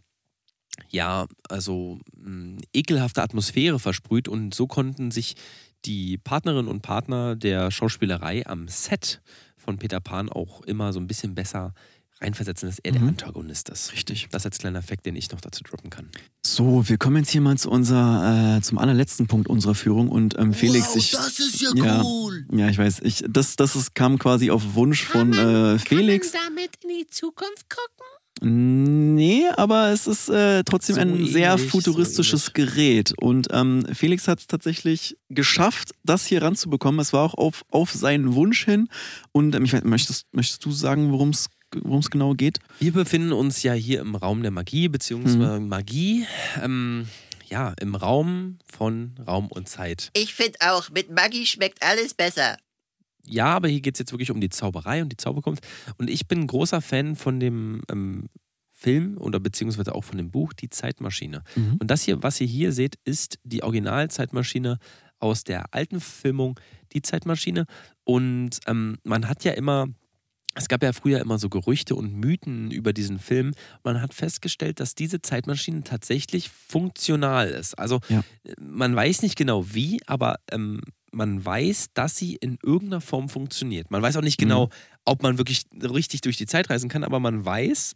ja, 0.90 1.28
also 1.50 2.00
mh, 2.16 2.62
ekelhafte 2.74 3.22
Atmosphäre 3.22 3.80
versprüht 3.80 4.28
und 4.28 4.54
so 4.54 4.68
konnten 4.68 5.12
sich 5.12 5.36
die 5.86 6.18
Partnerinnen 6.18 6.68
und 6.70 6.82
Partner 6.82 7.36
der 7.36 7.72
Schauspielerei 7.72 8.46
am 8.46 8.68
Set 8.68 9.22
von 9.58 9.78
Peter 9.78 10.00
Pan 10.00 10.30
auch 10.30 10.62
immer 10.64 10.92
so 10.94 11.00
ein 11.00 11.08
bisschen 11.08 11.36
besser 11.36 11.74
reinversetzen, 12.22 12.68
dass 12.68 12.80
er 12.80 12.92
der 12.92 13.02
Mhm. 13.02 13.08
Antagonist 13.10 13.70
ist. 13.70 13.94
Richtig. 13.94 14.28
Das 14.32 14.46
als 14.46 14.58
kleiner 14.58 14.80
Effekt, 14.80 15.06
den 15.06 15.16
ich 15.16 15.32
noch 15.32 15.40
dazu 15.40 15.64
droppen 15.64 15.90
kann. 15.90 16.10
So, 16.46 16.90
wir 16.90 16.98
kommen 16.98 17.16
jetzt 17.16 17.30
hier 17.32 17.40
mal 17.40 17.58
zu 17.58 17.70
unser, 17.72 18.58
äh, 18.58 18.62
zum 18.62 18.78
allerletzten 18.78 19.28
Punkt 19.28 19.48
unserer 19.48 19.74
Führung 19.74 20.10
und 20.10 20.38
ähm, 20.38 20.54
Felix, 20.54 20.90
wow, 20.90 20.96
ich. 20.98 21.12
das 21.12 21.40
ist 21.40 21.62
ja, 21.62 21.70
Ja. 21.76 22.02
cool. 22.04 22.46
Ja, 22.52 22.68
ich 22.68 22.78
weiß. 22.78 23.00
Ich, 23.04 23.24
das, 23.30 23.56
das 23.56 23.78
ist, 23.78 23.96
kam 23.96 24.20
quasi 24.20 24.52
auf 24.52 24.74
Wunsch 24.76 25.04
von 25.06 25.32
äh, 25.32 25.80
Felix. 25.80 26.34
Kann 26.34 26.42
man 26.44 26.56
damit 26.58 26.72
in 26.84 26.90
die 26.90 27.08
Zukunft 27.08 27.70
gucken? 27.70 28.06
Nee, 28.42 29.44
aber 29.58 29.90
es 29.90 30.08
ist 30.08 30.30
äh, 30.30 30.64
trotzdem 30.64 30.96
So 30.96 31.02
ein 31.02 31.26
sehr 31.26 31.52
ähnlich, 31.52 31.64
so 31.72 31.80
futuristisches 31.80 32.54
Gerät. 32.54 33.14
Und 33.20 33.48
ähm, 33.52 33.86
Felix 33.94 34.28
hat 34.28 34.40
es 34.40 34.48
tatsächlich 34.48 35.18
geschafft, 35.30 35.92
das 36.04 36.26
hier 36.26 36.42
ranzubekommen. 36.42 37.00
Es 37.02 37.12
war 37.12 37.24
auch 37.24 37.34
auf, 37.34 37.64
auf 37.70 37.92
seinen 37.92 38.36
Wunsch 38.36 38.64
hin. 38.64 38.88
Und 39.34 39.56
ähm, 39.56 39.66
ich 39.66 39.74
weiß, 39.74 39.84
möchtest, 39.84 40.26
möchtest 40.32 40.64
du 40.64 40.72
sagen, 40.72 41.12
worum 41.12 41.30
es 41.32 41.50
genau 42.10 42.34
geht? 42.34 42.60
Wir 42.80 42.94
befinden 42.94 43.34
uns 43.34 43.62
ja 43.62 43.74
hier 43.74 44.00
im 44.00 44.16
Raum 44.16 44.42
der 44.42 44.52
Magie, 44.52 44.88
beziehungsweise 44.88 45.60
Mhm. 45.60 45.68
Magie, 45.68 46.26
ähm, 46.64 47.08
ja, 47.50 47.74
im 47.82 47.96
Raum 47.96 48.60
von 48.72 49.16
Raum 49.28 49.48
und 49.48 49.68
Zeit. 49.68 50.12
Ich 50.14 50.34
finde 50.34 50.60
auch, 50.62 50.90
mit 50.92 51.10
Maggi 51.12 51.46
schmeckt 51.46 51.84
alles 51.84 52.14
besser. 52.14 52.58
Ja, 53.26 53.48
aber 53.48 53.68
hier 53.68 53.82
geht 53.82 53.96
es 53.96 54.00
jetzt 54.00 54.12
wirklich 54.12 54.32
um 54.32 54.42
die 54.42 54.50
Zauberei 54.50 55.02
und 55.02 55.10
die 55.12 55.18
Zauberkunst. 55.18 55.62
Und 55.98 56.10
ich 56.10 56.28
bin 56.28 56.42
ein 56.42 56.48
großer 56.48 56.82
Fan 56.82 57.16
von 57.16 57.40
dem 57.40 57.82
ähm, 57.92 58.30
Film 58.72 59.18
oder 59.18 59.40
beziehungsweise 59.40 59.94
auch 59.94 60.04
von 60.04 60.18
dem 60.18 60.32
Buch 60.32 60.54
Die 60.54 60.70
Zeitmaschine. 60.70 61.44
Mhm. 61.56 61.78
Und 61.80 61.92
das 61.92 62.04
hier, 62.04 62.24
was 62.24 62.40
ihr 62.42 62.48
hier 62.48 62.72
seht, 62.72 62.96
ist 63.04 63.38
die 63.44 63.62
Originalzeitmaschine 63.64 64.78
aus 65.20 65.44
der 65.44 65.74
alten 65.74 66.00
Filmung 66.00 66.60
Die 66.94 67.02
Zeitmaschine. 67.02 67.66
Und 68.06 68.60
ähm, 68.68 68.98
man 69.04 69.28
hat 69.28 69.44
ja 69.44 69.52
immer, 69.52 69.88
es 70.56 70.70
gab 70.70 70.82
ja 70.82 70.94
früher 70.94 71.20
immer 71.20 71.38
so 71.38 71.50
Gerüchte 71.50 71.94
und 71.96 72.14
Mythen 72.16 72.72
über 72.72 72.94
diesen 72.94 73.20
Film. 73.20 73.54
Man 73.84 74.02
hat 74.02 74.14
festgestellt, 74.14 74.80
dass 74.80 74.96
diese 74.96 75.22
Zeitmaschine 75.22 75.84
tatsächlich 75.84 76.50
funktional 76.50 77.50
ist. 77.50 77.78
Also 77.78 78.00
Ja. 78.08 78.24
man 78.60 78.96
weiß 78.96 79.22
nicht 79.24 79.36
genau 79.36 79.74
wie, 79.74 80.00
aber 80.08 80.40
ähm, 80.52 80.80
man 81.12 81.44
weiß, 81.44 81.94
dass 81.94 82.18
sie 82.18 82.36
in 82.36 82.58
irgendeiner 82.64 83.02
Form 83.02 83.30
funktioniert. 83.30 83.92
Man 83.92 84.02
weiß 84.02 84.18
auch 84.18 84.22
nicht 84.22 84.38
genau, 84.38 84.70
ob 85.06 85.24
man 85.24 85.38
wirklich 85.38 85.64
richtig 85.74 86.22
durch 86.22 86.38
die 86.38 86.46
Zeit 86.46 86.70
reisen 86.70 86.90
kann, 86.90 87.04
aber 87.04 87.20
man 87.20 87.46
weiß, 87.46 87.96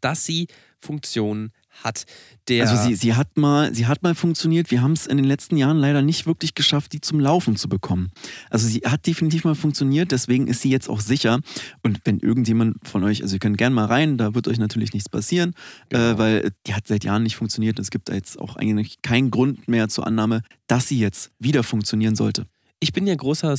dass 0.00 0.24
sie 0.24 0.46
Funktionen 0.80 1.52
hat. 1.84 2.04
Der, 2.48 2.68
Also 2.68 2.82
sie, 2.88 2.94
sie 2.94 3.14
hat 3.14 3.36
mal, 3.36 3.74
sie 3.74 3.86
hat 3.86 4.02
mal 4.02 4.14
funktioniert. 4.14 4.70
Wir 4.70 4.82
haben 4.82 4.92
es 4.92 5.06
in 5.06 5.16
den 5.16 5.26
letzten 5.26 5.56
Jahren 5.56 5.76
leider 5.78 6.02
nicht 6.02 6.26
wirklich 6.26 6.54
geschafft, 6.54 6.92
die 6.92 7.00
zum 7.00 7.20
Laufen 7.20 7.56
zu 7.56 7.68
bekommen. 7.68 8.10
Also 8.48 8.66
sie 8.66 8.80
hat 8.80 9.06
definitiv 9.06 9.44
mal 9.44 9.54
funktioniert, 9.54 10.12
deswegen 10.12 10.46
ist 10.46 10.62
sie 10.62 10.70
jetzt 10.70 10.88
auch 10.88 11.00
sicher. 11.00 11.40
Und 11.82 12.00
wenn 12.04 12.18
irgendjemand 12.18 12.76
von 12.86 13.04
euch, 13.04 13.22
also 13.22 13.36
ihr 13.36 13.40
könnt 13.40 13.58
gerne 13.58 13.74
mal 13.74 13.86
rein, 13.86 14.16
da 14.18 14.34
wird 14.34 14.48
euch 14.48 14.58
natürlich 14.58 14.92
nichts 14.92 15.08
passieren, 15.08 15.54
Genau. 15.88 16.02
äh, 16.12 16.18
weil 16.18 16.50
die 16.66 16.74
hat 16.74 16.86
seit 16.86 17.04
Jahren 17.04 17.22
nicht 17.22 17.36
funktioniert. 17.36 17.78
Es 17.78 17.90
gibt 17.90 18.08
da 18.08 18.14
jetzt 18.14 18.38
auch 18.38 18.56
eigentlich 18.56 19.02
keinen 19.02 19.30
Grund 19.30 19.68
mehr 19.68 19.88
zur 19.88 20.06
Annahme, 20.06 20.42
dass 20.66 20.88
sie 20.88 20.98
jetzt 20.98 21.30
wieder 21.38 21.62
funktionieren 21.62 22.16
sollte. 22.16 22.46
Ich 22.82 22.92
bin 22.94 23.06
ja 23.06 23.14
großer 23.14 23.56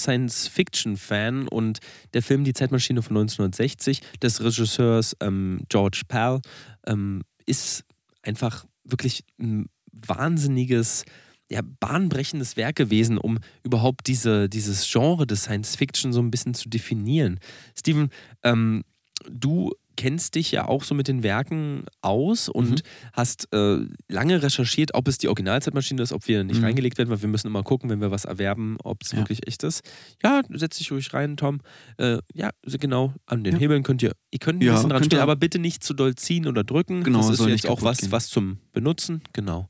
Science-Fiction-Fan 0.52 1.48
und 1.48 1.80
der 2.14 2.24
Film 2.24 2.44
Die 2.44 2.54
Zeitmaschine 2.54 3.02
von 3.02 3.18
1960 3.18 4.02
des 4.22 4.44
Regisseurs 4.44 5.16
ähm, 5.22 5.62
George 5.70 6.02
Pell 6.08 6.40
ähm, 6.88 7.22
ist 7.46 7.84
einfach 8.24 8.66
wirklich 8.84 9.24
ein 9.40 9.68
wahnsinniges, 9.92 11.06
ja, 11.50 11.62
bahnbrechendes 11.80 12.56
Werk 12.58 12.78
gewesen, 12.78 13.18
um 13.18 13.40
überhaupt 13.64 14.08
diese, 14.08 14.48
dieses 14.48 14.90
Genre 14.90 15.28
des 15.28 15.44
Science-Fiction 15.44 16.14
so 16.14 16.22
ein 16.22 16.32
bisschen 16.32 16.54
zu 16.54 16.70
definieren. 16.70 17.40
Steven, 17.78 18.10
ähm, 18.44 18.84
du 19.30 19.72
kennst 20.02 20.34
dich 20.34 20.52
ja 20.52 20.68
auch 20.68 20.84
so 20.84 20.96
mit 20.96 21.08
den 21.08 21.22
Werken 21.22 21.84
aus 22.02 22.50
und 22.50 22.82
hast 23.14 23.48
äh, 23.54 23.78
lange 24.10 24.42
recherchiert, 24.42 24.96
ob 24.96 25.08
es 25.08 25.20
die 25.20 25.28
Originalzeitmaschine 25.28 26.02
ist, 26.02 26.12
ob 26.12 26.28
wir 26.28 26.44
nicht 26.44 26.58
Mhm. 26.58 26.64
reingelegt 26.66 26.98
werden, 26.98 27.10
weil 27.12 27.22
wir 27.22 27.30
müssen 27.30 27.46
immer 27.48 27.62
gucken, 27.62 27.90
wenn 27.92 28.02
wir 28.02 28.10
was 28.10 28.26
erwerben, 28.26 28.78
ob 28.84 29.04
es 29.04 29.12
Ja. 29.12 29.20
wirklich 29.20 29.48
echt 29.48 29.62
ist. 29.64 29.82
Ja, 30.24 30.42
setz 30.50 30.80
dich 30.80 30.92
ruhig 30.92 31.14
rein, 31.14 31.38
Tom. 31.38 31.62
Äh, 31.98 32.18
ja, 32.34 32.50
genau, 32.66 33.14
an 33.28 33.44
den 33.44 33.54
Ja. 33.54 33.60
Hebeln 33.60 33.84
könnt 33.84 34.02
ihr, 34.02 34.14
ihr 34.32 34.40
könnt 34.40 34.62
ein 34.62 34.66
Ja, 34.66 34.74
bisschen 34.74 34.90
dran 34.90 35.04
spielen, 35.04 35.22
aber 35.22 35.36
bitte 35.36 35.60
nicht 35.60 35.84
zu 35.84 35.94
doll 35.94 36.16
ziehen 36.16 36.48
oder 36.48 36.64
drücken. 36.64 37.04
Genau, 37.04 37.20
das 37.30 37.40
ist 37.40 37.46
jetzt 37.48 37.68
auch 37.70 37.84
was, 37.84 38.00
gehen. 38.00 38.12
was 38.12 38.28
zum 38.30 38.58
Benutzen, 38.74 39.22
genau. 39.34 39.68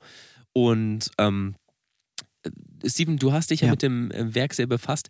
Und 0.53 1.11
ähm, 1.17 1.55
äh, 2.43 2.49
Steven, 2.89 3.17
du 3.17 3.32
hast 3.34 3.51
dich 3.51 3.61
ja, 3.61 3.67
Ja. 3.67 3.71
mit 3.71 3.82
dem 3.82 4.11
äh, 4.11 4.34
Werk 4.34 4.53
sehr 4.53 4.67
befasst. 4.67 5.09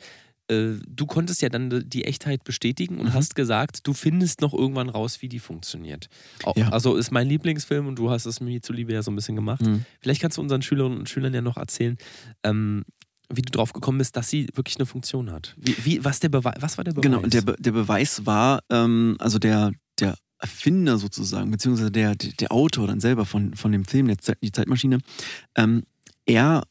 Äh, 0.51 0.79
Du 0.87 1.05
konntest 1.05 1.41
ja 1.41 1.49
dann 1.49 1.83
die 1.89 2.03
Echtheit 2.05 2.43
bestätigen 2.43 2.99
und 2.99 3.07
Mhm. 3.07 3.13
hast 3.13 3.35
gesagt, 3.35 3.87
du 3.87 3.93
findest 3.93 4.41
noch 4.41 4.53
irgendwann 4.53 4.89
raus, 4.89 5.21
wie 5.21 5.29
die 5.29 5.39
funktioniert. 5.39 6.09
Au- 6.43 6.53
Ja. 6.55 6.69
Also 6.69 6.95
ist 6.95 7.11
mein 7.11 7.27
Lieblingsfilm 7.27 7.87
und 7.87 7.95
du 7.97 8.09
hast 8.11 8.25
es 8.25 8.39
mir 8.41 8.61
zuliebe 8.61 8.93
ja 8.93 9.01
so 9.01 9.11
ein 9.11 9.15
bisschen 9.15 9.35
gemacht. 9.35 9.61
Mhm. 9.61 9.85
Vielleicht 10.01 10.21
kannst 10.21 10.37
du 10.37 10.41
unseren 10.41 10.61
Schülerinnen 10.61 10.99
und 10.99 11.09
Schülern 11.09 11.33
ja 11.33 11.41
noch 11.41 11.57
erzählen, 11.57 11.97
ähm, 12.43 12.83
wie 13.33 13.41
du 13.41 13.51
drauf 13.51 13.71
gekommen 13.73 13.97
bist, 13.97 14.15
dass 14.17 14.29
sie 14.29 14.47
wirklich 14.55 14.75
eine 14.77 14.85
Funktion 14.85 15.31
hat. 15.31 15.55
Wie, 15.57 15.75
wie, 15.85 16.03
was, 16.03 16.19
der 16.19 16.29
Beweis, 16.29 16.55
was 16.59 16.77
war 16.77 16.83
der 16.83 16.91
Beweis? 16.91 17.03
Genau, 17.03 17.21
der, 17.21 17.41
Be 17.41 17.55
der 17.57 17.71
Beweis 17.71 18.25
war, 18.25 18.61
ähm, 18.69 19.15
also 19.19 19.39
der, 19.39 19.71
der 19.99 20.17
Erfinder 20.37 20.97
sozusagen, 20.97 21.49
beziehungsweise 21.51 21.91
der, 21.91 22.15
der, 22.15 22.51
Autor 22.51 22.87
dann 22.87 22.99
selber 22.99 23.25
von, 23.25 23.53
von 23.55 23.71
dem 23.71 23.85
Film, 23.85 24.07
der 24.07 24.17
Zeit, 24.17 24.37
die 24.43 24.51
Zeitmaschine, 24.51 24.97
ähm, 25.55 25.83
er 26.25 26.63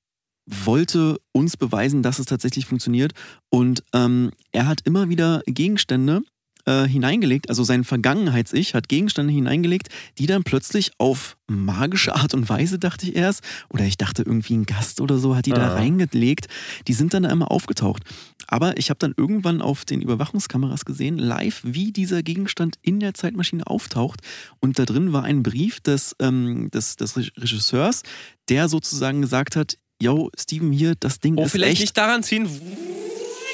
wollte 0.47 1.19
uns 1.33 1.57
beweisen, 1.57 2.03
dass 2.03 2.19
es 2.19 2.27
tatsächlich 2.27 2.67
funktioniert. 2.67 3.13
Und 3.51 3.83
ähm, 3.95 4.31
er 4.53 4.67
hat 4.67 4.81
immer 4.85 5.09
wieder 5.09 5.43
Gegenstände 5.47 6.23
äh, 6.67 6.87
hineingelegt, 6.87 7.49
also 7.49 7.65
sein 7.65 7.85
Vergangenheits-Ich 7.85 8.75
hat 8.75 8.89
Gegenstände 8.91 9.33
hineingelegt, 9.33 9.89
die 10.19 10.27
dann 10.27 10.43
plötzlich 10.43 10.93
auf 10.99 11.39
magische 11.49 12.15
Art 12.15 12.35
und 12.35 12.49
Weise, 12.51 12.79
dachte 12.79 13.07
ich 13.09 13.17
erst, 13.17 13.43
oder 13.71 13.85
ich 13.85 13.97
dachte 13.97 14.23
irgendwie 14.23 14.57
ein 14.59 14.67
Gast 14.67 15.01
oder 15.01 15.19
so, 15.19 15.35
hat 15.35 15.47
die 15.47 15.53
da 15.53 15.71
Ah. 15.71 15.75
reingelegt, 15.77 16.49
die 16.87 16.93
sind 16.93 17.15
dann 17.15 17.23
da 17.23 17.31
immer 17.31 17.51
aufgetaucht. 17.51 18.03
Aber 18.47 18.77
ich 18.77 18.91
habe 18.91 18.99
dann 18.99 19.15
irgendwann 19.17 19.63
auf 19.63 19.85
den 19.87 20.03
Überwachungskameras 20.03 20.85
gesehen, 20.85 21.17
live, 21.17 21.61
wie 21.65 21.93
dieser 21.93 22.23
Gegenstand 22.23 22.77
in 22.83 23.01
der 23.01 23.15
Zeitmaschine 23.15 23.67
auftaucht. 23.67 24.21
Und 24.61 24.79
da 24.79 24.85
drin 24.85 25.13
war 25.15 25.23
ein 25.25 25.43
Brief 25.43 25.81
des, 25.81 26.15
ähm, 26.21 26.71
des, 26.71 26.97
des 26.97 27.17
Re- 27.17 27.31
Regisseurs, 27.39 28.03
der 28.51 28.69
sozusagen 28.69 29.23
gesagt 29.23 29.57
hat, 29.57 29.79
yo, 30.01 30.31
Steven, 30.39 30.73
hier, 30.73 30.95
das 30.99 31.21
Ding 31.21 31.37
oh, 31.39 31.45
ist 31.45 31.53
vielleicht 31.53 31.73
echt. 31.73 31.81
nicht 31.83 31.97
daran 31.97 32.23
ziehen. 32.23 32.49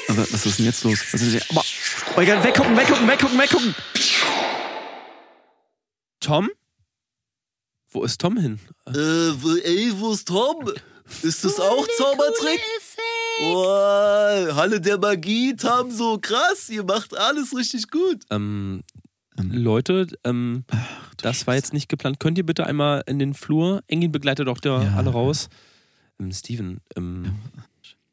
Aber 0.09 0.19
was 0.31 0.45
ist 0.45 0.57
denn 0.59 0.65
jetzt 0.65 0.83
los? 0.83 0.99
Was 1.11 1.21
ist 1.21 1.33
denn, 1.33 1.41
aber, 1.49 1.61
oh 2.15 2.25
Gott, 2.25 2.43
weggucken, 2.43 2.77
weggucken, 2.77 3.07
weggucken, 3.07 3.37
weggucken. 3.39 3.75
Tom? 6.19 6.49
Wo 7.91 8.03
ist 8.03 8.19
Tom 8.19 8.37
hin? 8.37 8.59
Äh, 8.87 8.91
wo- 8.93 9.55
ey, 9.57 9.91
wo 9.97 10.11
ist 10.13 10.27
Tom? 10.27 10.71
Ist 11.21 11.45
das 11.45 11.59
auch 11.59 11.87
Zaubertrick? 11.97 12.59
Oh, 13.43 14.55
Halle 14.55 14.81
der 14.81 14.97
Magie, 14.97 15.55
Tom, 15.55 15.89
so 15.91 16.17
krass. 16.17 16.69
Ihr 16.69 16.83
macht 16.83 17.15
alles 17.15 17.55
richtig 17.55 17.89
gut. 17.89 18.23
Ähm, 18.29 18.83
Ähm. 19.39 19.51
Leute, 19.51 20.07
ähm, 20.23 20.65
das 21.17 21.45
war 21.47 21.55
jetzt 21.55 21.71
nicht 21.71 21.87
geplant. 21.87 22.19
Könnt 22.19 22.37
ihr 22.39 22.45
bitte 22.45 22.65
einmal 22.65 23.03
in 23.05 23.19
den 23.19 23.33
Flur? 23.35 23.83
Engin 23.87 24.11
begleitet 24.11 24.47
doch 24.47 24.59
da 24.59 24.81
Ja. 24.83 24.95
alle 24.97 25.11
raus. 25.11 25.47
Ähm, 26.19 26.31
Steven, 26.31 26.79
ähm, 26.95 27.35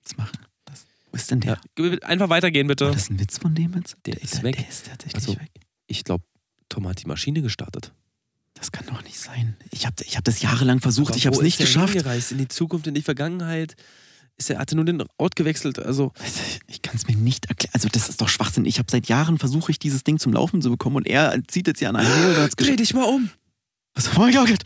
Was 0.04 0.16
machen? 0.16 0.38
Was? 0.66 0.86
Wo 1.10 1.16
ist 1.16 1.30
denn 1.30 1.40
der? 1.40 1.58
ja, 1.78 1.98
einfach 2.02 2.28
weitergehen 2.28 2.66
bitte. 2.66 2.86
War 2.86 2.92
das 2.92 3.10
ein 3.10 3.18
Witz 3.18 3.38
von 3.38 3.54
dem 3.54 3.74
jetzt? 3.74 3.96
Der 4.06 4.20
ist 4.22 4.42
weg. 4.42 4.56
Der 4.56 4.68
ist 4.68 4.86
tatsächlich 4.86 5.14
Also- 5.28 5.40
weg. 5.40 5.50
Ich 5.86 6.04
glaube, 6.04 6.24
Tom 6.68 6.88
hat 6.88 7.02
die 7.02 7.06
Maschine 7.06 7.42
gestartet. 7.42 7.92
Das 8.54 8.72
kann 8.72 8.86
doch 8.86 9.02
nicht 9.02 9.18
sein. 9.18 9.56
Ich 9.70 9.84
habe 9.84 9.96
ich 10.04 10.16
hab 10.16 10.24
das 10.24 10.40
jahrelang 10.40 10.80
versucht, 10.80 11.10
Aber 11.10 11.16
ich 11.16 11.26
habe 11.26 11.36
es 11.36 11.42
nicht 11.42 11.58
der 11.58 11.66
geschafft. 11.66 11.92
Hingereist? 11.92 12.32
In 12.32 12.38
die 12.38 12.48
Zukunft, 12.48 12.86
in 12.86 12.94
die 12.94 13.02
Vergangenheit. 13.02 13.74
Ist 14.36 14.50
er 14.50 14.58
hatte 14.58 14.74
nur 14.74 14.84
den 14.84 15.02
Ort 15.18 15.36
gewechselt. 15.36 15.78
Also, 15.78 16.12
Ich 16.66 16.82
kann 16.82 16.96
es 16.96 17.06
mir 17.06 17.16
nicht 17.16 17.46
erklären. 17.46 17.72
Also 17.74 17.88
das 17.88 18.08
ist 18.08 18.20
doch 18.20 18.28
Schwachsinn. 18.28 18.64
Ich 18.64 18.78
habe 18.78 18.90
seit 18.90 19.06
Jahren 19.08 19.38
versuche 19.38 19.70
ich 19.70 19.78
dieses 19.78 20.02
Ding 20.04 20.18
zum 20.18 20.32
Laufen 20.32 20.62
zu 20.62 20.70
bekommen 20.70 20.96
und 20.96 21.06
er 21.06 21.40
zieht 21.48 21.66
jetzt 21.66 21.78
hier 21.80 21.88
an 21.88 21.96
einem 21.96 22.12
Hebel 22.12 22.48
dreh 22.56 22.76
dich 22.76 22.94
mal 22.94 23.04
um. 23.04 23.30
Was? 23.94 24.08
Oh 24.16 24.20
mein 24.20 24.34
Gott. 24.34 24.62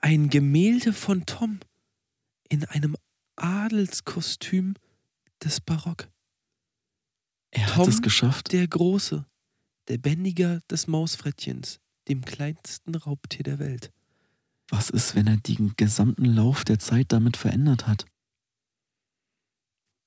Ein 0.00 0.30
Gemälde 0.30 0.92
von 0.92 1.26
Tom 1.26 1.58
in 2.48 2.64
einem 2.64 2.96
Adelskostüm 3.36 4.74
des 5.42 5.60
Barock. 5.60 6.08
Er 7.50 7.66
hat 7.66 7.74
Tom, 7.74 7.88
es 7.88 8.02
geschafft. 8.02 8.52
Der 8.52 8.66
Große, 8.66 9.24
der 9.88 9.98
Bändiger 9.98 10.60
des 10.70 10.86
Mausfrettchens, 10.86 11.80
dem 12.08 12.24
kleinsten 12.24 12.94
Raubtier 12.94 13.44
der 13.44 13.58
Welt. 13.58 13.92
Was 14.70 14.90
ist, 14.90 15.14
wenn 15.14 15.26
er 15.26 15.38
den 15.38 15.74
gesamten 15.76 16.26
Lauf 16.26 16.64
der 16.64 16.78
Zeit 16.78 17.12
damit 17.12 17.36
verändert 17.36 17.86
hat? 17.86 18.04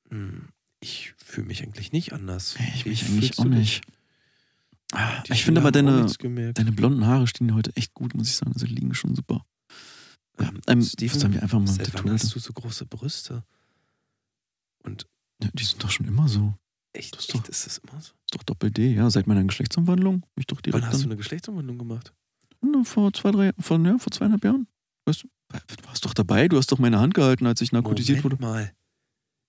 Hm, 0.09 0.49
Ich 0.81 1.13
fühle 1.17 1.47
mich 1.47 1.63
eigentlich 1.63 1.91
nicht 1.91 2.13
anders. 2.13 2.57
Ich 2.75 2.85
mich 2.85 3.07
Wie 3.07 3.13
eigentlich 3.13 3.39
auch 3.39 3.45
nicht. 3.45 3.81
Ich 5.29 5.45
finde 5.45 5.61
aber 5.61 5.71
deine, 5.71 6.05
deine 6.53 6.71
blonden 6.73 7.05
Haare 7.05 7.25
stehen 7.25 7.53
heute 7.55 7.75
echt 7.75 7.93
gut, 7.93 8.13
muss 8.13 8.27
ich 8.27 8.35
sagen. 8.35 8.51
Also 8.53 8.65
die 8.65 8.73
liegen 8.75 8.93
schon 8.93 9.15
super. 9.15 9.45
Ja, 10.41 10.51
ähm, 10.67 10.81
Steven, 10.81 11.19
sollen 11.19 11.33
wir 11.33 11.43
einfach 11.43 11.59
mal 11.59 11.67
Seit 11.67 11.93
wann 11.93 12.11
hast 12.11 12.33
du 12.35 12.39
so 12.39 12.53
große 12.53 12.85
Brüste? 12.85 13.43
Und 14.83 15.07
Ja, 15.41 15.49
die 15.53 15.63
sind 15.63 15.83
doch 15.83 15.89
schon 15.89 16.07
immer 16.07 16.27
so. 16.27 16.53
Echt, 16.93 17.15
Das 17.15 17.21
ist 17.21 17.33
doch- 17.33 17.39
echt, 17.39 17.49
ist 17.49 17.65
das 17.65 17.77
immer 17.79 17.99
so? 18.01 18.11
Ist 18.25 18.35
doch 18.35 18.43
Doppel-D, 18.43 18.93
ja. 18.93 19.09
Seit 19.09 19.25
meiner 19.27 19.43
Geschlechtsumwandlung. 19.43 20.23
Ich 20.35 20.45
doch 20.45 20.61
direkt 20.61 20.83
Wann 20.83 20.91
hast 20.91 21.01
du 21.01 21.05
eine 21.05 21.15
Geschlechtsumwandlung 21.17 21.77
gemacht? 21.79 22.13
Na, 22.61 22.83
vor 22.83 23.11
zwei, 23.13 23.31
drei, 23.31 23.51
vor, 23.59 23.79
ja, 23.79 23.97
vor 23.97 24.11
zweieinhalb 24.11 24.43
Jahren. 24.43 24.67
Weißt 25.05 25.23
du, 25.23 25.27
du 25.49 25.85
warst 25.87 26.05
doch 26.05 26.13
dabei, 26.13 26.47
du 26.47 26.57
hast 26.57 26.71
doch 26.71 26.77
meine 26.77 26.99
Hand 26.99 27.13
gehalten, 27.15 27.47
als 27.47 27.59
ich 27.61 27.71
narkotisiert 27.71 28.23
Moment 28.23 28.41
wurde. 28.41 28.51
mal. 28.51 28.73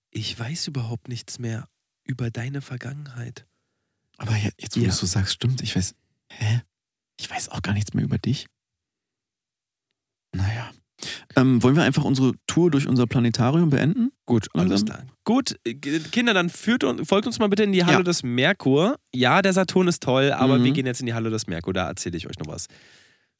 Ich 0.09 0.37
weiß 0.39 0.67
überhaupt 0.67 1.09
nichts 1.09 1.37
mehr 1.37 1.67
über 2.03 2.31
deine 2.31 2.61
Vergangenheit. 2.61 3.45
Aber 4.17 4.35
ja, 4.35 4.49
jetzt, 4.59 4.75
wo 4.77 4.81
Ja. 4.81 4.87
du 4.87 4.93
so 4.93 5.05
sagst, 5.05 5.33
stimmt. 5.33 5.61
Ich 5.61 5.75
weiß. 5.75 5.93
Hä? 6.29 6.61
Ich 7.19 7.29
weiß 7.29 7.49
auch 7.49 7.61
gar 7.61 7.73
nichts 7.73 7.93
mehr 7.93 8.03
über 8.03 8.17
dich. 8.17 8.47
Ähm, 11.35 11.61
wollen 11.63 11.75
wir 11.75 11.83
einfach 11.83 12.03
unsere 12.03 12.33
Tour 12.47 12.69
durch 12.71 12.87
unser 12.87 13.07
Planetarium 13.07 13.69
beenden? 13.69 14.11
Gut, 14.25 14.47
alles 14.53 14.85
klar. 14.85 15.03
Gut, 15.25 15.55
äh, 15.65 15.73
Kinder, 15.73 16.33
dann 16.33 16.49
führt 16.49 16.83
und, 16.83 17.05
folgt 17.07 17.27
uns 17.27 17.39
mal 17.39 17.47
bitte 17.47 17.63
in 17.63 17.71
die 17.71 17.83
Halle 17.85 17.97
Ja. 17.97 18.03
des 18.03 18.23
Merkur. 18.23 18.97
Ja, 19.13 19.41
der 19.41 19.53
Saturn 19.53 19.87
ist 19.87 20.01
toll, 20.03 20.31
aber 20.31 20.57
Mhm. 20.59 20.63
wir 20.65 20.71
gehen 20.71 20.85
jetzt 20.85 20.99
in 20.99 21.05
die 21.07 21.13
Halle 21.13 21.29
des 21.29 21.47
Merkur, 21.47 21.73
da 21.73 21.87
erzähle 21.87 22.17
ich 22.17 22.27
euch 22.27 22.37
noch 22.39 22.47
was. 22.47 22.67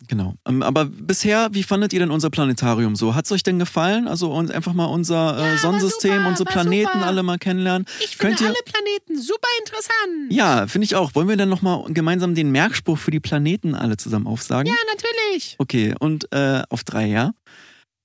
Genau. 0.09 0.33
Ähm, 0.45 0.63
aber 0.63 0.83
bisher, 0.85 1.47
wie 1.53 1.63
fandet 1.63 1.93
ihr 1.93 1.99
denn 1.99 2.11
unser 2.11 2.29
Planetarium 2.29 2.95
so? 2.97 3.15
Hat 3.15 3.23
es 3.23 3.31
euch 3.31 3.43
denn 3.43 3.57
gefallen? 3.57 4.09
Also 4.09 4.33
und 4.33 4.51
einfach 4.51 4.73
mal 4.73 4.85
unser 4.85 5.37
äh, 5.37 5.41
war 5.51 5.57
Sonnensystem, 5.59 6.15
super, 6.17 6.27
unsere 6.27 6.49
Planeten 6.51 6.89
super. 6.91 7.05
alle 7.05 7.23
mal 7.23 7.37
kennenlernen. 7.37 7.85
Ich 8.03 8.17
Könnt 8.17 8.37
finde 8.39 8.43
ihr- 8.53 8.55
alle 8.57 8.63
Planeten 8.65 9.21
super 9.25 9.47
interessant. 9.59 10.31
Ja, 10.33 10.67
finde 10.67 10.85
ich 10.85 10.95
auch. 10.95 11.15
Wollen 11.15 11.29
wir 11.29 11.37
dann 11.37 11.47
nochmal 11.47 11.85
gemeinsam 11.93 12.35
den 12.35 12.51
Merkspruch 12.51 12.97
für 12.97 13.11
die 13.11 13.21
Planeten 13.21 13.75
alle 13.75 13.95
zusammen 13.95 14.27
aufsagen? 14.27 14.67
Ja, 14.67 14.75
natürlich. 14.91 15.55
Okay, 15.59 15.95
und 15.99 16.27
äh, 16.33 16.63
auf 16.69 16.83
drei, 16.83 17.05
ja? 17.05 17.33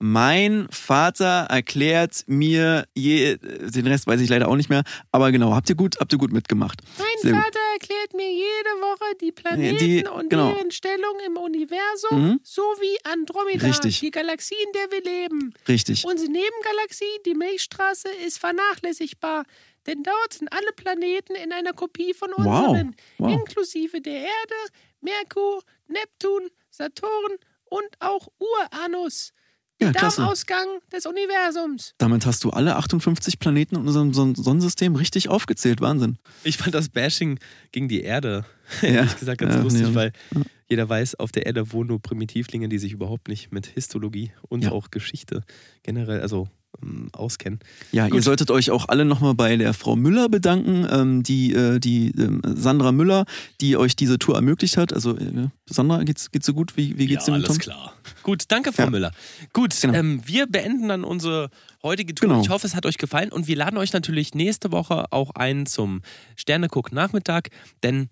Mein 0.00 0.68
Vater 0.70 1.46
erklärt 1.50 2.22
mir 2.28 2.86
je, 2.94 3.36
den 3.36 3.86
Rest 3.88 4.06
weiß 4.06 4.20
ich 4.20 4.28
leider 4.28 4.46
auch 4.48 4.54
nicht 4.54 4.68
mehr, 4.70 4.84
aber 5.10 5.32
genau, 5.32 5.54
habt 5.54 5.68
ihr 5.70 5.74
gut, 5.74 5.96
habt 5.98 6.12
ihr 6.12 6.18
gut 6.18 6.32
mitgemacht. 6.32 6.80
Mein 6.98 7.06
Sehr 7.20 7.32
gut. 7.32 7.42
Vater 7.42 7.58
erklärt 7.72 8.14
mir 8.14 8.30
jede 8.30 8.70
Woche 8.80 9.16
die 9.20 9.32
Planeten 9.32 9.78
Die- 9.78 10.04
und 10.06 10.30
genau. 10.30 10.52
deren 10.54 10.70
Stellung 10.70 11.18
im 11.26 11.36
Universum 11.36 12.28
Mhm. 12.28 12.40
sowie 12.44 12.96
Andromeda, 13.02 13.66
Richtig. 13.66 13.98
die 13.98 14.10
Galaxie, 14.12 14.54
in 14.66 14.72
der 14.72 14.90
wir 14.92 15.02
leben. 15.02 15.52
Richtig. 15.66 16.04
Unsere 16.04 16.30
Nebengalaxie, 16.30 17.04
die 17.26 17.34
Milchstraße, 17.34 18.08
ist 18.24 18.38
vernachlässigbar. 18.38 19.42
Denn 19.88 20.02
dort 20.04 20.34
sind 20.34 20.52
alle 20.52 20.70
Planeten 20.76 21.34
in 21.34 21.52
einer 21.52 21.72
Kopie 21.72 22.14
von 22.14 22.30
Wow. 22.36 22.68
unseren, 22.68 22.94
Wow. 23.18 23.32
inklusive 23.32 24.00
der 24.00 24.14
Erde, 24.20 24.54
Merkur, 25.00 25.62
Neptun, 25.88 26.50
Saturn 26.70 27.36
und 27.64 27.88
auch 28.00 28.28
Uranus, 28.38 29.32
Ja, 29.80 29.92
der 29.92 30.00
klasse. 30.00 30.18
Darmausgang 30.22 30.66
des 30.92 31.06
Universums. 31.06 31.94
Damit 31.98 32.26
hast 32.26 32.42
du 32.44 32.50
alle 32.50 32.76
58 32.76 33.38
Planeten 33.38 33.76
in 33.76 33.82
unserem 33.86 34.12
Son 34.12 34.34
Sonnensystem 34.34 34.96
richtig 34.96 35.28
aufgezählt. 35.28 35.80
Wahnsinn. 35.80 36.18
Ich 36.44 36.56
fand 36.58 36.74
das 36.74 36.88
Bashing 36.88 37.38
gegen 37.70 37.88
die 37.88 38.00
Erde, 38.02 38.44
Ja. 38.82 38.88
ehrlich 38.88 39.18
gesagt, 39.18 39.40
ganz 39.40 39.54
Ja, 39.54 39.62
lustig, 39.62 39.86
nee. 39.88 39.94
weil 39.94 40.12
jeder 40.68 40.88
weiß, 40.88 41.14
auf 41.14 41.30
der 41.32 41.46
Erde 41.46 41.72
wohnen 41.72 41.88
nur 41.88 42.02
Primitivlinge, 42.02 42.68
die 42.68 42.78
sich 42.78 42.92
überhaupt 42.92 43.28
nicht 43.28 43.52
mit 43.52 43.66
Histologie 43.66 44.32
und 44.48 44.64
Ja. 44.64 44.72
auch 44.72 44.90
Geschichte 44.90 45.44
generell, 45.84 46.20
also 46.20 46.48
auskennen. 47.12 47.58
Ja, 47.92 48.04
ihr 48.04 48.10
Gut. 48.10 48.22
solltet 48.22 48.50
euch 48.50 48.70
auch 48.70 48.88
alle 48.88 49.04
nochmal 49.04 49.34
bei 49.34 49.56
der 49.56 49.74
Frau 49.74 49.96
Müller 49.96 50.28
bedanken, 50.28 50.86
ähm, 50.90 51.22
die, 51.22 51.52
äh, 51.52 51.80
die 51.80 52.10
ähm, 52.16 52.40
Sandra 52.44 52.92
Müller, 52.92 53.24
die 53.60 53.76
euch 53.76 53.96
diese 53.96 54.18
Tour 54.18 54.36
ermöglicht 54.36 54.76
hat. 54.76 54.92
Also, 54.92 55.16
äh, 55.16 55.48
Sandra, 55.66 56.04
geht's, 56.04 56.30
geht's 56.30 56.46
so 56.46 56.54
gut? 56.54 56.76
Wie, 56.76 56.96
wie 56.98 57.06
geht's 57.06 57.26
ja, 57.26 57.32
dir, 57.32 57.38
alles 57.38 57.48
Tom? 57.48 57.58
klar. 57.58 57.94
Gut, 58.22 58.44
danke, 58.48 58.72
Frau 58.72 58.84
Ja. 58.84 58.90
Müller. 58.90 59.12
Gut, 59.52 59.80
Genau. 59.80 59.94
ähm, 59.94 60.20
wir 60.24 60.46
beenden 60.46 60.88
dann 60.88 61.04
unsere 61.04 61.50
heutige 61.82 62.14
Tour. 62.14 62.28
Genau. 62.28 62.40
Ich 62.42 62.48
hoffe, 62.50 62.66
es 62.66 62.74
hat 62.74 62.86
euch 62.86 62.98
gefallen 62.98 63.32
und 63.32 63.48
wir 63.48 63.56
laden 63.56 63.76
euch 63.78 63.92
natürlich 63.92 64.34
nächste 64.34 64.70
Woche 64.70 65.06
auch 65.10 65.30
ein 65.30 65.66
zum 65.66 66.02
Sterneguck-Nachmittag, 66.36 67.48
denn 67.82 68.08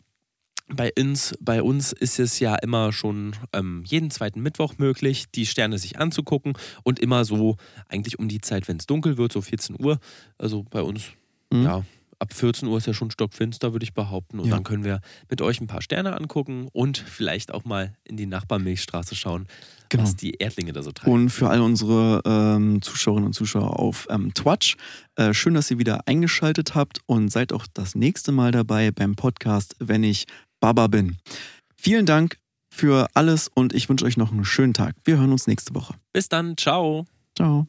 bei 0.68 0.92
uns, 0.98 1.34
bei 1.40 1.62
uns 1.62 1.92
ist 1.92 2.18
es 2.18 2.40
ja 2.40 2.56
immer 2.56 2.92
schon 2.92 3.36
ähm, 3.52 3.84
jeden 3.86 4.10
zweiten 4.10 4.40
Mittwoch 4.42 4.78
möglich, 4.78 5.26
die 5.34 5.46
Sterne 5.46 5.78
sich 5.78 5.98
anzugucken 5.98 6.54
und 6.82 6.98
immer 6.98 7.24
so 7.24 7.56
eigentlich 7.88 8.18
um 8.18 8.28
die 8.28 8.40
Zeit, 8.40 8.66
wenn 8.68 8.78
es 8.78 8.86
dunkel 8.86 9.16
wird, 9.16 9.32
so 9.32 9.40
14 9.40 9.76
Uhr. 9.78 9.98
Also 10.38 10.64
bei 10.68 10.82
uns, 10.82 11.04
Mhm. 11.52 11.62
ja, 11.62 11.84
ab 12.18 12.32
14 12.32 12.66
Uhr 12.66 12.78
ist 12.78 12.86
ja 12.86 12.94
schon 12.94 13.10
stockfinster, 13.12 13.72
würde 13.72 13.84
ich 13.84 13.92
behaupten. 13.94 14.40
Und 14.40 14.46
Ja. 14.48 14.54
dann 14.54 14.64
können 14.64 14.82
wir 14.84 15.00
mit 15.30 15.40
euch 15.42 15.60
ein 15.60 15.66
paar 15.68 15.82
Sterne 15.82 16.16
angucken 16.16 16.66
und 16.72 16.98
vielleicht 16.98 17.52
auch 17.54 17.64
mal 17.64 17.92
in 18.04 18.16
die 18.16 18.26
Nachbarmilchstraße 18.26 19.14
schauen, 19.14 19.46
Genau. 19.90 20.02
was 20.02 20.16
die 20.16 20.32
Erdlinge 20.32 20.72
da 20.72 20.82
so 20.82 20.90
treiben. 20.90 21.12
Und 21.12 21.28
für 21.30 21.48
all 21.48 21.60
unsere 21.60 22.22
ähm, 22.24 22.82
Zuschauerinnen 22.82 23.26
und 23.28 23.32
Zuschauer 23.34 23.78
auf 23.78 24.08
ähm, 24.10 24.34
Twitch, 24.34 24.76
äh, 25.14 25.32
schön, 25.32 25.54
dass 25.54 25.70
ihr 25.70 25.78
wieder 25.78 26.08
eingeschaltet 26.08 26.74
habt 26.74 26.98
und 27.06 27.28
seid 27.28 27.52
auch 27.52 27.66
das 27.72 27.94
nächste 27.94 28.32
Mal 28.32 28.50
dabei 28.50 28.90
beim 28.90 29.14
Podcast, 29.14 29.76
wenn 29.78 30.02
ich 30.02 30.24
Baba 30.60 30.86
bin. 30.86 31.16
Vielen 31.76 32.06
Dank 32.06 32.38
für 32.72 33.08
alles 33.14 33.48
und 33.48 33.74
ich 33.74 33.88
wünsche 33.88 34.04
euch 34.04 34.16
noch 34.16 34.32
einen 34.32 34.44
schönen 34.44 34.74
Tag. 34.74 34.94
Wir 35.04 35.18
hören 35.18 35.32
uns 35.32 35.46
nächste 35.46 35.74
Woche. 35.74 35.94
Bis 36.12 36.28
dann, 36.28 36.56
ciao. 36.56 37.06
Ciao. 37.34 37.66